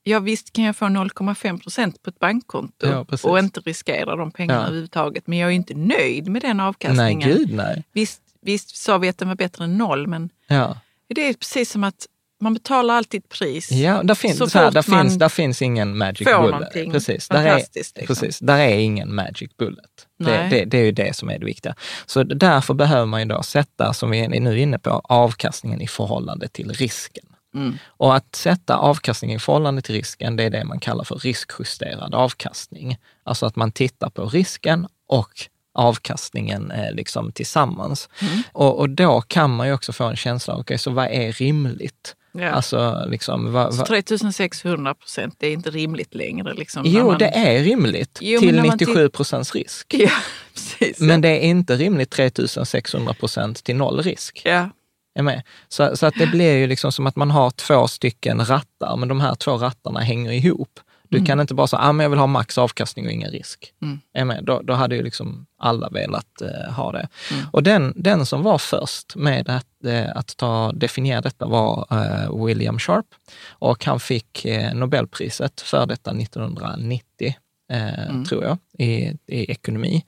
Ja, 0.07 0.19
visst 0.21 0.53
kan 0.53 0.65
jag 0.65 0.77
få 0.77 0.85
0,5 0.85 1.61
procent 1.63 2.03
på 2.03 2.11
ett 2.11 2.19
bankkonto 2.19 2.87
Ja, 2.87 3.07
och 3.23 3.39
inte 3.39 3.61
riskera 3.61 4.17
de 4.17 4.31
pengarna 4.31 4.61
Ja. 4.61 4.65
överhuvudtaget. 4.67 5.27
Men 5.27 5.39
jag 5.39 5.51
är 5.51 5.55
inte 5.55 5.75
nöjd 5.75 6.29
med 6.29 6.43
den 6.43 6.57
Nej, 6.57 6.67
avkastningen. 6.67 7.29
gud 7.29 7.53
nej. 7.55 7.85
Visst, 7.93 8.21
visst 8.43 8.77
sa 8.77 8.99
vi 8.99 9.09
att 9.09 9.19
den 9.19 9.29
var 9.29 9.35
bättre 9.35 9.65
än 9.65 9.79
noll, 9.79 10.07
men 10.07 10.31
Ja, 10.47 10.79
det 11.15 11.29
är 11.29 11.35
precis 11.35 11.71
som 11.71 11.85
att 11.85 12.07
man 12.41 12.55
betalar 12.55 12.95
alltid 12.95 13.19
ett 13.25 13.29
pris. 13.29 13.71
ja 13.73 14.03
där, 14.03 14.15
finns, 14.15 14.39
Så 14.53 14.59
här, 14.59 14.71
där, 14.71 14.83
finns, 14.83 15.19
där 15.19 15.29
finns 15.29 15.63
ingen 15.63 15.99
magic 15.99 16.29
bullet. 16.29 16.73
Precis, 16.93 17.29
där 17.29 17.47
är, 17.47 17.57
liksom. 17.75 18.07
precis, 18.07 18.39
där 18.39 18.59
är 18.59 18.79
ingen 18.79 19.15
magic 19.15 19.51
bullet. 19.59 20.07
Det, 20.19 20.25
Nej. 20.25 20.51
det, 20.51 20.65
det 20.65 20.79
är 20.79 20.85
ju 20.85 20.93
det 20.93 21.17
som 21.17 21.31
är 21.31 21.39
det 21.39 21.45
viktiga. 21.47 21.75
Så 22.07 22.23
därför 22.23 22.75
behöver 22.75 23.07
man 23.07 23.21
ju 23.21 23.27
då 23.27 23.43
sätta, 23.43 23.93
som 23.95 24.11
vi 24.11 24.21
är 24.21 24.41
nu 24.41 24.61
inne 24.61 24.79
på, 24.79 24.91
avkastningen 25.05 25.81
i 25.81 25.87
förhållande 25.87 26.49
till 26.49 26.73
risken. 26.73 27.25
Mm. 27.55 27.79
Och 27.87 28.17
att 28.17 28.37
sätta 28.37 28.77
avkastningen 28.77 29.37
i 29.37 29.41
förhållande 29.41 29.83
till 29.83 29.95
risken, 29.95 30.37
det 30.37 30.43
är 30.43 30.51
det 30.51 30.65
man 30.65 30.81
kallar 30.81 31.05
för 31.05 31.17
riskjusterad 31.17 32.15
avkastning. 32.15 32.99
Alltså 33.25 33.47
att 33.47 33.57
man 33.57 33.73
tittar 33.73 34.11
på 34.11 34.27
risken 34.27 34.87
och 35.09 35.49
avkastningen 35.75 36.71
eh, 36.71 36.93
liksom 36.93 37.33
tillsammans. 37.33 38.09
Mm. 38.21 38.43
Och, 38.53 38.79
och 38.79 38.91
då 38.91 39.21
kan 39.21 39.51
man 39.51 39.67
ju 39.67 39.73
också 39.73 39.93
få 39.93 40.05
en 40.05 40.17
känsla 40.17 40.55
av, 40.55 40.61
okej, 40.61 40.79
så 40.79 40.91
vad 40.91 41.07
är 41.07 41.33
rimligt? 41.33 42.17
Ja. 42.33 42.51
Alltså, 42.51 43.05
liksom, 43.09 43.53
vad, 43.53 43.73
Så 43.73 43.79
vad, 43.79 43.87
3600 43.87 44.95
procent, 44.95 45.35
det 45.39 45.47
är 45.47 45.53
inte 45.53 45.71
rimligt 45.71 46.15
längre. 46.15 46.55
Liksom, 46.55 46.83
jo, 46.87 47.07
man... 47.07 47.19
det 47.19 47.29
är 47.29 47.65
rimligt 47.65 48.19
Jo, 48.21 48.41
till 48.41 48.55
när 48.55 48.63
man 48.63 48.77
97 48.79 49.09
procents 49.09 49.55
risk. 49.55 49.95
Ja, 49.99 50.11
precis. 50.55 51.01
Men 51.01 51.21
det 51.21 51.29
är 51.29 51.41
inte 51.41 51.77
rimligt 51.77 52.11
3600 52.11 53.15
procent 53.15 53.65
till 53.65 53.77
noll 53.77 54.03
risk. 54.03 54.43
ja. 54.45 54.71
Är 55.15 55.23
med? 55.23 55.43
Så, 55.69 55.97
så 55.97 56.07
att 56.07 56.15
det 56.19 56.27
blir 56.27 56.57
ju 56.57 56.67
liksom 56.67 56.93
som 56.93 57.07
att 57.07 57.17
man 57.17 57.31
har 57.31 57.51
två 57.51 57.89
stycken 57.89 58.45
rattar, 58.45 58.97
men 58.97 59.09
de 59.09 59.21
här 59.21 59.35
två 59.35 59.57
rattarna 59.57 60.01
hänger 60.01 60.33
ihop. 60.33 60.81
Du 61.09 61.25
kan 61.25 61.41
inte 61.41 61.55
bara 61.55 61.67
säga, 61.67 61.81
ah, 61.81 61.93
men 61.93 62.05
jag 62.05 62.11
vill 62.11 62.19
ha 62.19 62.27
max 62.27 62.59
avkastning 62.59 63.07
och 63.07 63.13
ingen 63.13 63.31
risk. 63.31 63.73
Mm. 63.83 64.01
Är 64.13 64.25
med? 64.25 64.45
Då, 64.45 64.63
då 64.63 64.73
hade 64.75 64.97
ju 64.97 65.03
liksom 65.03 65.47
alla 65.59 65.89
velat 65.89 66.43
eh, 66.43 66.73
ha 66.73 66.93
det. 66.93 67.09
Och 67.53 67.63
den, 67.63 67.93
den 67.97 68.27
som 68.27 68.43
var 68.43 68.59
först 68.59 69.17
med 69.17 69.49
att, 69.49 69.85
eh, 69.85 70.17
att 70.17 70.37
ta, 70.37 70.73
definiera 70.73 71.21
detta 71.21 71.47
var 71.47 71.87
eh, 71.91 72.45
William 72.45 72.79
Sharp. 72.79 73.07
Och 73.49 73.85
han 73.85 74.01
fick 74.01 74.45
eh, 74.45 74.75
Nobelpriset 74.75 75.61
för 75.61 75.87
detta 75.87 76.11
1990. 76.11 77.35
Eh, 77.75 78.23
tror 78.23 78.45
jag, 78.45 78.59
i, 78.79 79.17
i 79.27 79.51
ekonomi. 79.51 80.05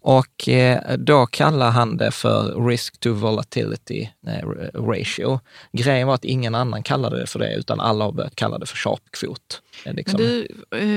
Och 0.00 0.48
eh, 0.48 0.96
då 0.98 1.26
kallar 1.26 1.70
han 1.70 1.96
det 1.96 2.10
för 2.10 2.66
risk 2.66 3.00
to 3.00 3.12
volatility 3.12 4.08
eh, 4.26 4.48
ratio. 4.74 5.40
Grejen 5.72 6.06
var 6.06 6.14
att 6.14 6.24
ingen 6.24 6.54
annan 6.54 6.82
kallade 6.82 7.20
det 7.20 7.26
för 7.26 7.38
det, 7.38 7.54
utan 7.54 7.80
alla 7.80 8.04
har 8.04 8.12
börjat 8.12 8.36
kalla 8.36 8.58
det 8.58 8.66
för 8.66 8.76
sharpkvot. 8.76 9.62
Liksom. 9.84 10.20
Men 10.20 10.28
du, 10.28 10.48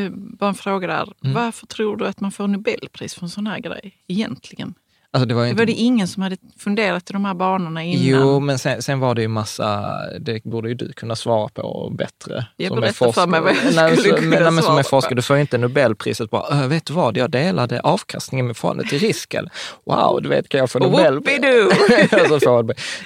eh, 0.05 0.11
bara 0.11 0.49
en 0.49 0.55
fråga 0.55 0.87
där. 0.87 1.13
Mm. 1.23 1.33
Varför 1.33 1.67
tror 1.67 1.97
du 1.97 2.07
att 2.07 2.19
man 2.19 2.31
får 2.31 2.47
Nobelpris 2.47 3.13
för 3.13 3.23
en 3.23 3.29
sån 3.29 3.47
här 3.47 3.59
grej 3.59 3.97
egentligen? 4.07 4.73
Alltså 5.11 5.27
det 5.27 5.33
var, 5.33 5.45
inte... 5.45 5.61
var 5.61 5.65
det 5.65 5.71
ingen 5.71 6.07
som 6.07 6.23
hade 6.23 6.37
funderat 6.57 7.09
i 7.09 7.13
de 7.13 7.25
här 7.25 7.33
banorna 7.33 7.83
innan? 7.83 8.05
Jo, 8.05 8.39
men 8.39 8.59
sen, 8.59 8.81
sen 8.81 8.99
var 8.99 9.15
det 9.15 9.21
ju 9.21 9.27
massa, 9.27 9.95
det 10.19 10.43
borde 10.43 10.69
ju 10.69 10.75
du 10.75 10.93
kunna 10.93 11.15
svara 11.15 11.49
på 11.49 11.93
bättre. 11.97 12.45
Jag 12.57 12.75
berätta 12.75 13.13
för 13.13 13.27
mig 13.27 13.41
vad 13.41 13.51
jag 13.51 13.57
nej, 13.75 13.97
skulle 13.97 14.09
så, 14.09 14.15
kunna 14.15 14.39
men, 14.39 14.55
men, 14.55 14.63
Som 14.63 14.77
är 14.77 14.83
forskare, 14.83 15.15
du 15.15 15.21
får 15.21 15.35
ju 15.35 15.41
inte 15.41 15.57
Nobelpriset 15.57 16.29
bara, 16.29 16.67
vet 16.67 16.85
du 16.85 16.93
vad, 16.93 17.17
jag 17.17 17.31
delade 17.31 17.81
avkastningen 17.81 18.47
med 18.47 18.57
förhållande 18.57 18.89
till 18.89 18.99
risken. 18.99 19.49
Wow, 19.85 20.21
du 20.21 20.29
vet, 20.29 20.49
kan 20.49 20.59
jag 20.59 20.71
få 20.71 20.79
Nobelpris? 20.79 21.39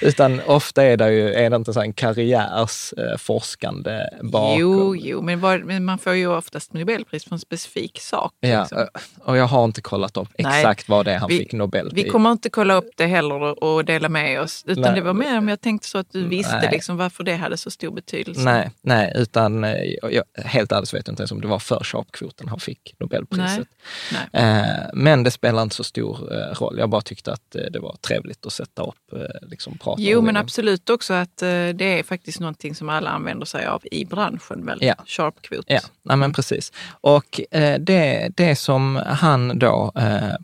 Utan 0.00 0.40
ofta 0.46 0.84
är 0.84 0.96
det 0.96 1.12
ju, 1.12 1.32
är 1.32 1.50
det 1.50 1.56
inte 1.56 1.72
så 1.72 1.80
en 1.80 1.92
karriärsforskande 1.92 3.92
eh, 3.92 3.98
bakom. 4.22 4.60
Jo, 4.60 4.96
jo, 4.96 5.22
men, 5.22 5.40
var, 5.40 5.58
men, 5.58 5.84
man 5.84 5.98
får 5.98 6.14
ju 6.14 6.26
oftast 6.26 6.72
Nobelpris 6.72 7.24
för 7.24 7.32
en 7.32 7.38
specifik 7.38 8.00
sak. 8.00 8.32
Ja, 8.40 8.60
liksom. 8.60 8.86
och 9.24 9.36
jag 9.36 9.46
har 9.46 9.64
inte 9.64 9.82
kollat 9.82 10.16
upp 10.16 10.28
exakt 10.34 10.88
nej, 10.88 10.96
vad 10.96 11.04
det 11.04 11.12
är 11.12 11.18
han 11.18 11.28
vi, 11.28 11.38
fick 11.38 11.52
Nobel 11.52 11.93
vi 11.94 12.08
kommer 12.08 12.32
inte 12.32 12.50
kolla 12.50 12.74
upp 12.74 12.90
det 12.96 13.06
heller 13.06 13.64
och 13.64 13.84
dela 13.84 14.08
med 14.08 14.40
oss. 14.40 14.64
Utan 14.66 14.82
nej. 14.82 14.94
det 14.94 15.00
var 15.00 15.14
mer 15.14 15.38
om 15.38 15.48
jag 15.48 15.60
tänkte 15.60 15.88
så 15.88 15.98
att 15.98 16.12
du 16.12 16.28
visste 16.28 16.70
liksom 16.72 16.96
varför 16.96 17.24
det 17.24 17.34
hade 17.34 17.56
så 17.56 17.70
stor 17.70 17.90
betydelse. 17.90 18.40
Nej, 18.40 18.70
nej 18.82 19.12
utan 19.16 19.64
eh, 19.64 19.74
jag, 20.12 20.24
helt 20.34 20.72
ärligt 20.72 20.94
vet 20.94 21.06
jag 21.06 21.12
inte 21.12 21.22
ens 21.22 21.32
om 21.32 21.40
det 21.40 21.48
var 21.48 21.58
för 21.58 21.84
sharpkvoten 21.84 22.48
han 22.48 22.60
fick 22.60 22.94
Nobelpriset. 22.98 23.68
Nej. 24.12 24.28
Nej. 24.32 24.60
Eh, 24.60 24.90
men 24.94 25.22
det 25.22 25.30
spelar 25.30 25.62
inte 25.62 25.74
så 25.74 25.84
stor 25.84 26.32
eh, 26.32 26.54
roll. 26.60 26.78
Jag 26.78 26.90
bara 26.90 27.00
tyckte 27.00 27.32
att 27.32 27.56
det 27.70 27.78
var 27.78 27.96
trevligt 28.00 28.46
att 28.46 28.52
sätta 28.52 28.82
upp, 28.82 29.14
liksom 29.42 29.78
prata 29.78 30.02
Jo, 30.02 30.22
men 30.22 30.36
absolut 30.36 30.90
också 30.90 31.14
att 31.14 31.36
det 31.74 31.98
är 31.98 32.02
faktiskt 32.02 32.40
någonting 32.40 32.74
som 32.74 32.88
alla 32.88 33.10
använder 33.10 33.46
sig 33.46 33.66
av 33.66 33.82
i 33.90 34.04
branschen, 34.04 34.66
väl? 34.66 34.78
Ja. 34.80 34.94
Sharpkvot. 35.06 35.64
Ja, 35.68 35.80
nej, 36.04 36.16
men 36.16 36.32
precis. 36.32 36.72
Och 37.00 37.40
det, 37.78 38.30
det 38.36 38.56
som 38.56 39.02
han 39.06 39.58
då 39.58 39.92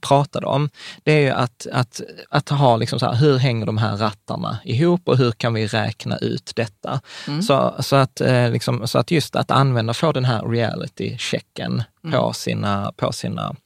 pratade 0.01 0.47
om, 0.47 0.71
det 1.03 1.13
är 1.13 1.21
ju 1.21 1.31
att, 1.31 1.67
att, 1.73 2.01
att 2.31 2.49
ha 2.49 2.77
liksom 2.77 2.99
så 2.99 3.07
här, 3.07 3.15
hur 3.15 3.39
hänger 3.39 3.67
de 3.67 3.79
här 3.79 3.97
rattarna 3.97 4.59
ihop 4.65 5.09
och 5.09 5.17
hur 5.17 5.33
kan 5.33 5.55
vi 5.55 5.67
räkna 5.67 6.17
ut 6.17 6.53
detta? 6.57 7.01
Mm. 7.29 7.43
Så, 7.43 7.75
så, 7.79 7.97
att, 7.97 8.21
eh, 8.21 8.51
liksom, 8.51 8.89
så 8.89 8.99
att 8.99 9.11
just 9.11 9.37
att 9.37 9.51
använda, 9.51 9.95
få 9.95 10.13
den 10.13 10.25
här 10.25 10.43
reality-checken 10.43 11.83
mm. 12.05 12.21
på 12.21 12.33
sina, 12.33 12.93
på 12.97 13.13
sina 13.13 13.57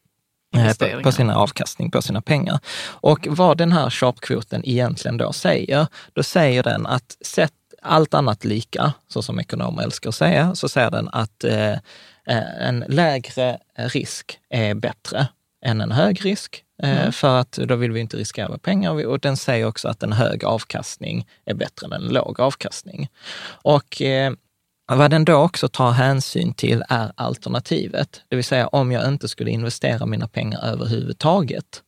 eh, 0.56 1.02
på 1.02 1.12
sina 1.12 1.36
avkastning, 1.36 1.90
på 1.90 2.02
sina 2.02 2.22
pengar. 2.22 2.58
Och 2.86 3.26
vad 3.30 3.58
den 3.58 3.72
här 3.72 3.90
sharpkvoten 3.90 4.62
egentligen 4.64 5.16
då 5.16 5.32
säger, 5.32 5.86
då 6.12 6.22
säger 6.22 6.62
den 6.62 6.86
att 6.86 7.16
sätt 7.20 7.52
allt 7.84 8.14
annat 8.14 8.44
lika, 8.44 8.92
så 9.08 9.22
som 9.22 9.40
ekonomer 9.40 9.82
älskar 9.82 10.08
att 10.08 10.14
säga, 10.14 10.54
så 10.54 10.68
säger 10.68 10.90
den 10.90 11.08
att 11.08 11.44
eh, 11.44 11.72
eh 12.26 12.66
en 12.68 12.84
lägre 12.88 13.58
risk 13.74 14.38
är 14.50 14.74
bättre 14.74 15.28
än 15.64 15.80
en 15.80 15.92
hög 15.92 16.24
risk 16.24 16.64
Eh, 16.82 17.00
mm. 17.00 17.12
För 17.12 17.40
att 17.40 17.52
då 17.52 17.76
vill 17.76 17.92
vi 17.92 18.00
inte 18.00 18.16
riskera 18.16 18.58
pengar 18.58 19.06
och 19.06 19.20
den 19.20 19.36
säger 19.36 19.66
också 19.66 19.88
att 19.88 20.02
en 20.02 20.12
hög 20.12 20.44
avkastning 20.44 21.26
är 21.44 21.54
bättre 21.54 21.86
än 21.86 21.92
en 21.92 22.08
låg 22.08 22.40
avkastning. 22.40 23.08
Och 23.46 24.02
eh, 24.02 24.32
vad 24.92 25.10
den 25.10 25.24
då 25.24 25.34
också 25.34 25.68
tar 25.68 25.90
hänsyn 25.90 26.54
till 26.54 26.84
är 26.88 27.12
alternativet. 27.14 28.22
Det 28.28 28.36
vill 28.36 28.44
säga 28.44 28.66
om 28.66 28.92
jag 28.92 29.08
inte 29.08 29.28
skulle 29.28 29.50
investera 29.50 30.06
mina 30.06 30.28
pengar 30.28 30.64
överhuvudtaget, 30.64 31.82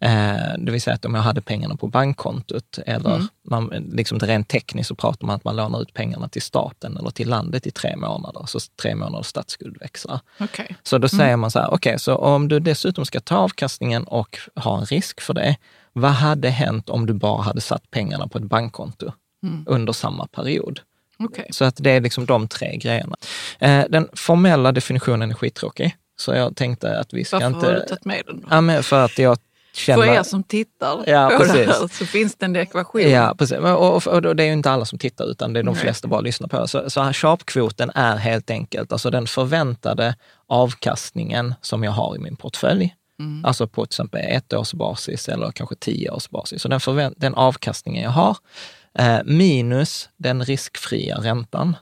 Eh, 0.00 0.36
det 0.58 0.72
vill 0.72 0.82
säga 0.82 0.94
att 0.94 1.04
om 1.04 1.14
jag 1.14 1.22
hade 1.22 1.40
pengarna 1.40 1.76
på 1.76 1.86
bankkontot 1.86 2.78
eller 2.86 3.14
mm. 3.14 3.28
man, 3.42 3.66
liksom 3.92 4.18
rent 4.18 4.48
tekniskt 4.48 4.88
så 4.88 4.94
pratar 4.94 5.26
man 5.26 5.36
att 5.36 5.44
man 5.44 5.56
lånar 5.56 5.82
ut 5.82 5.94
pengarna 5.94 6.28
till 6.28 6.42
staten 6.42 6.96
eller 6.96 7.10
till 7.10 7.28
landet 7.28 7.66
i 7.66 7.70
tre 7.70 7.96
månader, 7.96 8.42
så 8.46 8.58
tre 8.82 8.94
månaders 8.94 9.26
statsskuldväxlar. 9.26 10.20
Okay. 10.40 10.66
Så 10.82 10.98
då 10.98 11.08
mm. 11.12 11.18
säger 11.18 11.36
man 11.36 11.50
så 11.50 11.58
här, 11.58 11.66
okej, 11.66 11.90
okay, 11.90 11.98
så 11.98 12.16
om 12.16 12.48
du 12.48 12.60
dessutom 12.60 13.04
ska 13.04 13.20
ta 13.20 13.36
avkastningen 13.36 14.04
och 14.04 14.38
ha 14.54 14.78
en 14.78 14.84
risk 14.84 15.20
för 15.20 15.34
det, 15.34 15.56
vad 15.92 16.10
hade 16.10 16.48
hänt 16.48 16.88
om 16.88 17.06
du 17.06 17.12
bara 17.12 17.42
hade 17.42 17.60
satt 17.60 17.90
pengarna 17.90 18.28
på 18.28 18.38
ett 18.38 18.44
bankkonto 18.44 19.12
mm. 19.42 19.64
under 19.66 19.92
samma 19.92 20.26
period? 20.26 20.80
Okay. 21.18 21.46
Så 21.50 21.64
att 21.64 21.76
det 21.76 21.90
är 21.90 22.00
liksom 22.00 22.26
de 22.26 22.48
tre 22.48 22.76
grejerna. 22.76 23.16
Eh, 23.58 23.84
den 23.88 24.08
formella 24.12 24.72
definitionen 24.72 25.30
är 25.30 25.34
skittråkig. 25.34 25.96
Så 26.16 26.34
jag 26.34 26.56
tänkte 26.56 26.98
att 27.00 27.14
vi 27.14 27.24
ska 27.24 27.36
Varför 27.36 27.46
inte... 27.46 27.58
Varför 27.58 27.74
har 27.74 27.80
du 27.80 27.88
tagit 27.88 28.04
med 28.04 28.22
den? 28.26 28.46
Ja, 28.50 28.60
men 28.60 28.82
för 28.82 29.04
att 29.04 29.18
jag 29.18 29.38
känna... 29.78 30.02
För 30.02 30.12
er 30.12 30.22
som 30.22 30.42
tittar 30.42 31.04
ja, 31.06 31.30
på 31.32 31.38
precis. 31.38 31.54
det 31.54 31.64
här 31.66 31.88
så 31.88 32.06
finns 32.06 32.34
det 32.34 32.46
en 32.46 32.56
ekvation. 32.56 33.10
Ja, 33.10 33.34
precis. 33.38 33.58
Och, 33.58 33.96
och, 33.96 34.06
och, 34.06 34.36
det 34.36 34.42
är 34.42 34.46
ju 34.46 34.52
inte 34.52 34.70
alla 34.70 34.84
som 34.84 34.98
tittar, 34.98 35.24
utan 35.30 35.52
det 35.52 35.60
är 35.60 35.64
de 35.64 35.74
Nej. 35.74 35.82
flesta 35.82 36.08
bara 36.08 36.20
lyssnar 36.20 36.48
på. 36.48 36.68
Så, 36.68 36.90
så 36.90 37.12
sharpkvoten 37.12 37.90
är 37.94 38.16
helt 38.16 38.50
enkelt 38.50 38.92
alltså 38.92 39.10
den 39.10 39.26
förväntade 39.26 40.14
avkastningen 40.46 41.54
som 41.60 41.84
jag 41.84 41.92
har 41.92 42.16
i 42.16 42.18
min 42.18 42.36
portfölj. 42.36 42.94
Mm. 43.20 43.44
Alltså 43.44 43.66
på 43.66 43.86
till 43.86 43.90
exempel 43.90 44.20
ett 44.24 44.52
års 44.52 44.72
basis 44.72 45.28
eller 45.28 45.50
kanske 45.50 45.74
tio 45.76 46.10
års 46.10 46.30
basis. 46.30 46.62
Så 46.62 46.68
den, 46.68 46.80
förvänt, 46.80 47.14
den 47.16 47.34
avkastningen 47.34 48.02
jag 48.02 48.10
har 48.10 48.36
eh, 48.98 49.18
minus 49.24 50.08
den 50.16 50.44
riskfria 50.44 51.18
räntan. 51.18 51.76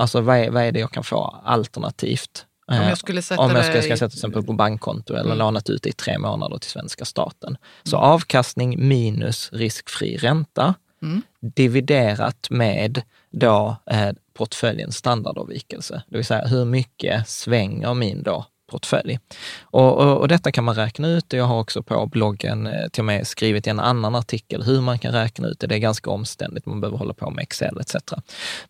Alltså 0.00 0.20
vad 0.20 0.36
är, 0.36 0.50
vad 0.50 0.62
är 0.62 0.72
det 0.72 0.80
jag 0.80 0.90
kan 0.90 1.04
få 1.04 1.40
alternativt 1.44 2.46
om 2.68 2.76
jag 2.76 2.98
skulle 2.98 3.22
sätta, 3.22 3.42
om 3.42 3.50
jag 3.50 3.64
ska, 3.64 3.82
ska 3.82 3.96
sätta 3.96 4.08
till 4.08 4.18
exempel 4.18 4.42
på 4.42 4.52
bankkonto 4.52 5.14
eller 5.14 5.24
mm. 5.24 5.38
lånat 5.38 5.70
ut 5.70 5.82
det 5.82 5.88
i 5.88 5.92
tre 5.92 6.18
månader 6.18 6.58
till 6.58 6.70
svenska 6.70 7.04
staten. 7.04 7.56
Så 7.82 7.96
mm. 7.96 8.10
avkastning 8.10 8.88
minus 8.88 9.50
riskfri 9.52 10.16
ränta 10.16 10.74
mm. 11.02 11.22
dividerat 11.40 12.50
med 12.50 13.02
då 13.30 13.76
eh, 13.90 14.12
portföljens 14.34 14.96
standardavvikelse. 14.96 16.02
Det 16.08 16.16
vill 16.16 16.26
säga 16.26 16.46
hur 16.46 16.64
mycket 16.64 17.28
svänger 17.28 17.94
min 17.94 18.22
då 18.22 18.46
portfölj. 18.70 19.18
Och, 19.62 19.98
och, 19.98 20.18
och, 20.18 20.28
detta 20.28 20.52
kan 20.52 20.64
man 20.64 20.74
räkna 20.74 21.08
ut. 21.08 21.32
Jag 21.32 21.44
har 21.44 21.60
också 21.60 21.82
på 21.82 22.06
bloggen 22.06 22.66
eh, 22.66 22.88
till 22.88 23.00
och 23.00 23.04
med 23.04 23.26
skrivit 23.26 23.66
i 23.66 23.70
en 23.70 23.80
annan 23.80 24.14
artikel 24.14 24.62
hur 24.62 24.80
man 24.80 24.98
kan 24.98 25.12
räkna 25.12 25.48
ut 25.48 25.60
det. 25.60 25.66
Det 25.66 25.74
är 25.74 25.78
ganska 25.78 26.10
omständigt, 26.10 26.66
man 26.66 26.80
behöver 26.80 26.98
hålla 26.98 27.14
på 27.14 27.30
med 27.30 27.42
Excel 27.42 27.80
etc. 27.80 27.96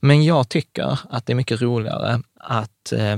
Men 0.01 0.25
jag 0.25 0.49
tycker 0.49 0.99
att 1.11 1.27
det 1.27 1.33
är 1.33 1.35
mycket 1.35 1.61
roligare 1.61 2.23
att 2.41 2.93
eh, 2.93 3.17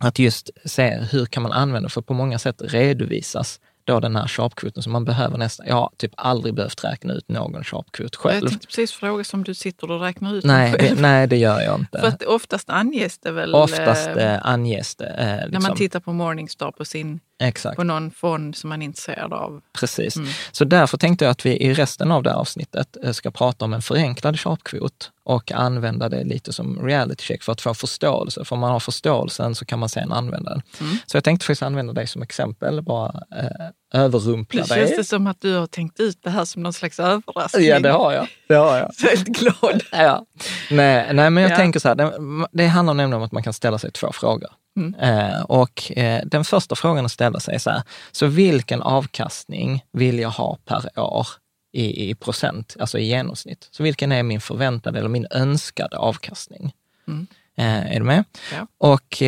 att 0.00 0.18
just 0.18 0.50
se 0.64 0.98
hur 1.10 1.26
kan 1.26 1.42
man 1.42 1.52
använda, 1.52 1.88
för 1.88 2.00
på 2.00 2.14
många 2.14 2.38
sätt 2.38 2.56
redovisas 2.64 3.60
då 3.86 4.00
den 4.00 4.16
här 4.16 4.28
sharpkvoten 4.28 4.82
som 4.82 4.92
man 4.92 5.04
behöver 5.04 5.38
nästan, 5.38 5.66
jag 5.66 5.74
har 5.74 5.90
typ 5.96 6.12
aldrig 6.16 6.54
behövt 6.54 6.84
räkna 6.84 7.14
ut 7.14 7.28
någon 7.28 7.64
sharpkvot 7.64 8.16
själv. 8.16 8.42
Jag 8.42 8.50
tänkte 8.50 8.66
precis 8.66 8.92
fråga 8.92 9.24
som 9.24 9.44
du 9.44 9.54
sitter 9.54 9.90
och 9.90 10.00
räknar 10.00 10.34
ut 10.34 10.44
nej, 10.44 10.72
själv. 10.72 10.96
Det, 10.96 11.02
nej, 11.02 11.26
det 11.26 11.36
gör 11.36 11.60
jag 11.60 11.80
inte. 11.80 12.00
För 12.00 12.06
att 12.06 12.22
oftast 12.22 12.70
anges 12.70 13.18
det 13.18 13.30
väl? 13.30 13.54
Oftast 13.54 14.08
eh, 14.08 14.46
anges 14.46 14.96
det. 14.96 15.06
Eh, 15.06 15.26
liksom. 15.26 15.50
När 15.50 15.50
man 15.50 15.60
liksom- 15.60 15.76
tittar 15.76 16.00
på 16.00 16.12
Morningstar 16.12 16.70
på 16.70 16.84
sin 16.84 17.20
Exakt. 17.38 17.76
på 17.76 17.84
någon 17.84 18.10
fond 18.10 18.56
som 18.56 18.68
man 18.68 18.82
är 18.82 18.86
intresserad 18.86 19.32
av. 19.32 19.60
Precis. 19.80 20.16
Mm. 20.16 20.28
Så 20.52 20.64
därför 20.64 20.98
tänkte 20.98 21.24
jag 21.24 21.32
att 21.32 21.46
vi 21.46 21.50
i 21.50 21.74
resten 21.74 22.12
av 22.12 22.22
det 22.22 22.30
här 22.30 22.36
avsnittet 22.36 22.96
eh, 23.04 23.12
ska 23.12 23.30
prata 23.30 23.64
om 23.64 23.72
en 23.72 23.82
förenklad 23.82 24.40
sharpkvot 24.40 25.10
och 25.24 25.52
använda 25.52 26.08
det 26.08 26.24
lite 26.24 26.52
som 26.52 26.86
reality 26.86 27.24
check 27.24 27.42
för 27.42 27.52
att 27.52 27.60
få 27.60 27.74
förståelse. 27.74 28.44
För 28.44 28.56
om 28.56 28.60
man 28.60 28.70
har 28.70 28.80
förståelsen 28.80 29.54
så 29.54 29.64
kan 29.64 29.78
man 29.78 29.88
sen 29.88 30.12
använda 30.12 30.50
den. 30.50 30.62
Mm. 30.80 30.96
Så 31.06 31.16
jag 31.16 31.24
tänkte 31.24 31.46
faktiskt 31.46 31.62
använda 31.62 31.92
dig 31.92 32.06
som 32.06 32.22
exempel, 32.22 32.82
bara 32.82 33.14
eh, 33.36 34.00
överrumpla 34.02 34.62
det 34.62 34.68
dig. 34.68 34.80
Det 34.80 34.86
känns 34.86 34.98
det 34.98 35.04
som 35.04 35.26
att 35.26 35.40
du 35.40 35.54
har 35.54 35.66
tänkt 35.66 36.00
ut 36.00 36.18
det 36.22 36.30
här 36.30 36.44
som 36.44 36.62
någon 36.62 36.72
slags 36.72 37.00
överraskning. 37.00 37.66
Ja, 37.66 37.80
det 37.80 37.90
har 37.90 38.12
jag. 38.12 38.28
Det 38.48 38.54
har 38.54 38.76
jag. 38.76 38.94
Så 38.94 39.06
helt 39.16 39.26
glad. 39.26 39.82
ja. 39.92 40.26
nej, 40.70 41.14
nej, 41.14 41.30
men 41.30 41.42
jag 41.42 41.52
ja. 41.52 41.56
tänker 41.56 41.80
så 41.80 41.88
här, 41.88 41.94
det, 41.94 42.12
det 42.52 42.66
handlar 42.66 42.94
nämligen 42.94 43.20
om 43.20 43.22
att 43.22 43.32
man 43.32 43.42
kan 43.42 43.52
ställa 43.52 43.78
sig 43.78 43.92
två 43.92 44.12
frågor. 44.12 44.50
Mm. 44.76 44.94
Eh, 44.94 45.40
och 45.40 45.98
eh, 45.98 46.22
den 46.26 46.44
första 46.44 46.76
frågan 46.76 47.04
att 47.04 47.12
ställa 47.12 47.40
sig 47.40 47.54
är 47.54 47.58
så 47.58 47.70
här, 47.70 47.82
så 48.12 48.26
vilken 48.26 48.82
avkastning 48.82 49.84
vill 49.92 50.18
jag 50.18 50.30
ha 50.30 50.58
per 50.64 50.98
år 50.98 51.26
i, 51.72 52.10
i 52.10 52.14
procent, 52.14 52.76
alltså 52.80 52.98
i 52.98 53.04
genomsnitt? 53.04 53.68
Så 53.70 53.82
vilken 53.82 54.12
är 54.12 54.22
min 54.22 54.40
förväntade 54.40 54.98
eller 54.98 55.08
min 55.08 55.26
önskade 55.30 55.96
avkastning? 55.96 56.74
Mm. 57.08 57.26
Eh, 57.56 57.96
är 57.96 57.98
du 57.98 58.04
med? 58.04 58.24
Ja. 58.52 58.66
Och, 58.78 59.22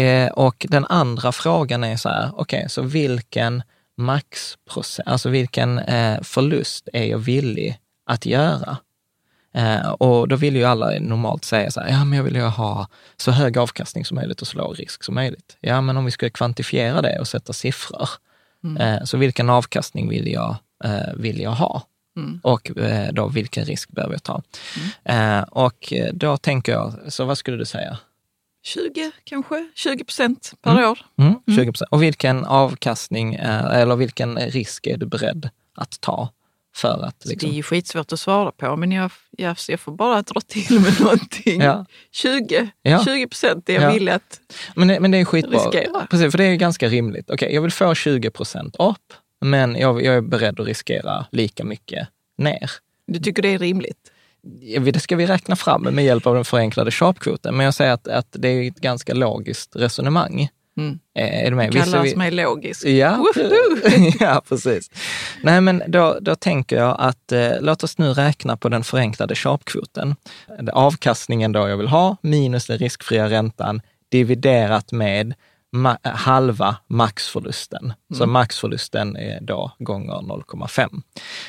och 0.47 0.67
den 0.69 0.85
andra 0.85 1.33
frågan 1.33 1.85
är 1.85 1.97
så 1.97 2.09
här, 2.09 2.31
okej, 2.35 2.59
okay, 2.59 2.69
så 2.69 2.83
vilken 2.83 3.63
maxprocent, 3.97 5.09
alltså 5.09 5.29
vilken 5.29 5.81
förlust 6.23 6.89
är 6.93 7.05
jag 7.05 7.19
villig 7.19 7.79
att 8.07 8.27
göra? 8.27 8.77
Eh, 9.55 9.89
och 9.91 10.29
då 10.29 10.37
vill 10.37 10.57
ju 10.57 10.65
alla 10.65 10.91
normalt 11.01 11.45
säga 11.45 11.71
så 11.71 11.81
här, 11.81 11.89
ja 11.89 12.05
men 12.05 12.17
jag 12.17 12.25
vill 12.25 12.35
ju 12.37 12.43
ha 12.43 12.89
så 13.17 13.31
hög 13.31 13.59
avkastning 13.59 14.05
som 14.05 14.15
möjligt 14.15 14.41
och 14.43 14.47
så 14.49 14.57
låg 14.59 14.81
risk 14.81 15.05
som 15.05 15.15
möjligt. 15.15 15.57
Ja, 15.61 15.81
men 15.81 15.97
om 15.97 16.05
vi 16.05 16.11
skulle 16.11 16.31
kvantifiera 16.31 17.03
det 17.03 17.19
och 17.21 17.29
sätta 17.29 17.53
siffror, 17.53 18.09
mm. 18.65 18.77
eh, 18.77 19.05
så 19.05 19.17
vilken 19.17 19.51
avkastning 19.51 20.09
vill 20.09 20.33
jag, 20.33 20.57
eh, 20.85 21.15
vill 21.17 21.41
jag 21.41 21.51
ha? 21.51 21.83
Mm. 22.17 22.41
Och 22.43 22.79
eh, 22.79 23.13
då 23.13 23.29
vilken 23.29 23.65
risk 23.65 23.91
behöver 23.91 24.15
jag 24.15 24.23
ta? 24.23 24.43
Mm. 25.05 25.39
Eh, 25.39 25.43
och 25.43 25.93
då 26.13 26.37
tänker 26.37 26.73
jag, 26.73 26.95
så 27.09 27.25
vad 27.25 27.39
skulle 27.39 27.57
du 27.57 27.65
säga? 27.65 27.99
20 28.65 29.11
kanske, 29.25 29.69
20 29.75 30.05
procent 30.05 30.53
per 30.63 30.71
Mm. 30.71 30.91
år. 30.91 30.99
Mm, 31.19 31.35
20 31.47 31.73
procent. 31.73 31.89
Och 31.91 32.03
vilken 32.03 32.45
avkastning, 32.45 33.35
eller 33.35 33.97
vilken 33.97 34.39
risk 34.39 34.87
är 34.87 34.97
du 34.97 35.07
beredd 35.07 35.51
att 35.75 36.01
ta 36.01 36.29
för 36.77 37.05
att... 37.05 37.21
Det 37.21 37.29
är 37.29 37.31
Liksom, 37.31 37.51
ju 37.51 37.63
skitsvårt 37.63 38.13
att 38.13 38.21
svara 38.21 38.53
på, 38.53 38.77
men 38.77 38.93
jag, 38.93 39.11
jag, 39.31 39.57
jag 39.69 39.81
får 39.81 39.93
bara 39.93 40.23
dra 40.23 40.41
till 40.41 40.81
med 40.81 41.01
någonting. 41.01 41.61
Ja. 41.61 41.87
20, 42.13 42.71
Ja. 42.83 43.05
20 43.05 43.27
procent 43.27 43.69
är 43.69 43.73
jag 43.75 43.83
Ja. 43.83 43.93
villig 43.93 44.13
att... 44.13 44.41
men, 44.75 44.89
det, 44.89 45.01
men 45.01 45.11
det 45.11 45.19
är 45.19 45.25
skitbra. 45.25 45.59
Riskera. 45.59 46.07
Precis, 46.11 46.31
för 46.31 46.39
det 46.39 46.45
är 46.45 46.55
ganska 46.57 46.89
rimligt. 46.89 47.31
Okej, 47.31 47.55
jag 47.55 47.63
vill 47.63 47.73
få 47.73 47.95
20 47.95 48.31
procent 48.31 48.77
upp, 48.79 49.13
men 49.41 49.77
jag, 49.77 50.03
jag 50.05 50.15
är 50.15 50.21
beredd 50.21 50.61
att 50.61 50.67
riskera 50.67 51.27
lika 51.33 51.65
mycket 51.65 52.09
ner. 52.39 52.71
Du 53.07 53.19
tycker 53.21 53.43
det 53.43 53.49
är 53.55 53.59
rimligt? 53.59 54.13
Det 54.81 55.01
ska 55.01 55.17
vi 55.17 55.27
räkna 55.27 55.57
fram 55.57 55.83
med 55.83 56.05
hjälp 56.05 56.27
av 56.27 56.35
den 56.35 56.45
förenklade 56.45 56.91
sharpkvoten, 56.91 57.57
men 57.57 57.65
jag 57.65 57.75
säger 57.75 57.93
att, 57.93 58.09
att 58.09 58.27
det 58.39 58.49
är 58.49 58.69
ett 58.69 58.81
ganska 58.81 59.15
logiskt 59.15 59.77
resonemang. 59.77 60.49
Mm. 60.79 60.99
Eh, 61.19 61.45
Är 61.47 61.51
du 61.51 61.57
med? 61.57 61.73
Kallas 61.73 62.05
vi- 62.07 62.17
mig 62.17 62.31
logisk. 62.31 62.85
Ja, 62.87 63.25
ja 64.21 64.43
precis. 64.49 64.91
Nej, 65.43 65.61
men 65.61 65.83
då, 65.87 66.19
då 66.21 66.35
tänker 66.35 66.77
jag 66.77 66.97
att 66.99 67.33
eh, 67.33 67.51
låt 67.61 67.85
oss 67.85 67.99
nu 67.99 68.13
räkna 68.13 68.57
på 68.57 68.69
den 68.69 68.85
förenklade 68.85 69.35
sharpkvoten. 69.35 70.15
Avkastningen 70.73 71.53
då 71.53 71.69
jag 71.69 71.77
vill 71.77 71.89
ha 71.89 72.17
minus 72.23 72.67
den 72.67 72.79
riskfria 72.79 73.31
räntan 73.31 73.81
dividerat 74.09 74.93
med 74.93 75.35
ma- 75.77 76.09
halva 76.15 76.77
maxförlusten. 76.87 77.93
Så 78.15 78.27
maxförlusten 78.27 79.17
är 79.17 79.41
då 79.41 79.73
gånger 79.79 80.13
0,5. 80.13 81.03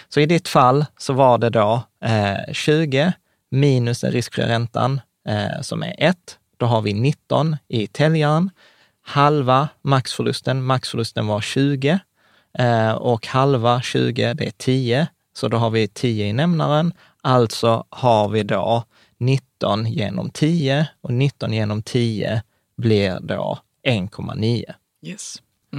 Så 0.10 0.20
i 0.20 0.26
ditt 0.26 0.48
fall 0.48 0.86
så 0.98 1.14
var 1.14 1.38
det 1.38 1.50
då 1.50 1.84
eh, 2.06 2.54
20 2.54 3.14
minus 3.52 4.02
den 4.02 4.12
riskfria 4.12 4.48
räntan 4.48 5.02
eh, 5.30 5.62
som 5.62 5.84
är 5.84 5.96
1. 5.98 6.16
Då 6.58 6.66
har 6.66 6.82
vi 6.82 6.94
19 6.94 7.58
i 7.68 7.88
täljaren 7.88 8.50
halva 9.10 9.70
maxförlusten. 9.82 10.64
Maxförlusten 10.64 11.28
var 11.28 11.42
20 11.42 12.00
eh, 12.60 12.92
och 12.92 13.28
halva 13.28 13.82
20, 13.82 14.34
det 14.34 14.48
är 14.48 14.52
10. 14.58 15.08
Så 15.34 15.48
då 15.48 15.58
har 15.58 15.70
vi 15.70 15.88
10 15.88 16.26
i 16.26 16.34
nämnaren. 16.34 16.94
Alltså 17.22 17.86
har 17.90 18.30
vi 18.30 18.44
då 18.44 18.84
19 19.18 19.86
genom 19.86 20.30
10 20.30 20.88
och 21.02 21.14
19 21.14 21.54
genom 21.54 21.84
10 21.84 22.44
blir 22.78 23.20
då 23.20 23.60
1,9. 23.88 24.64
Yes. 25.06 25.36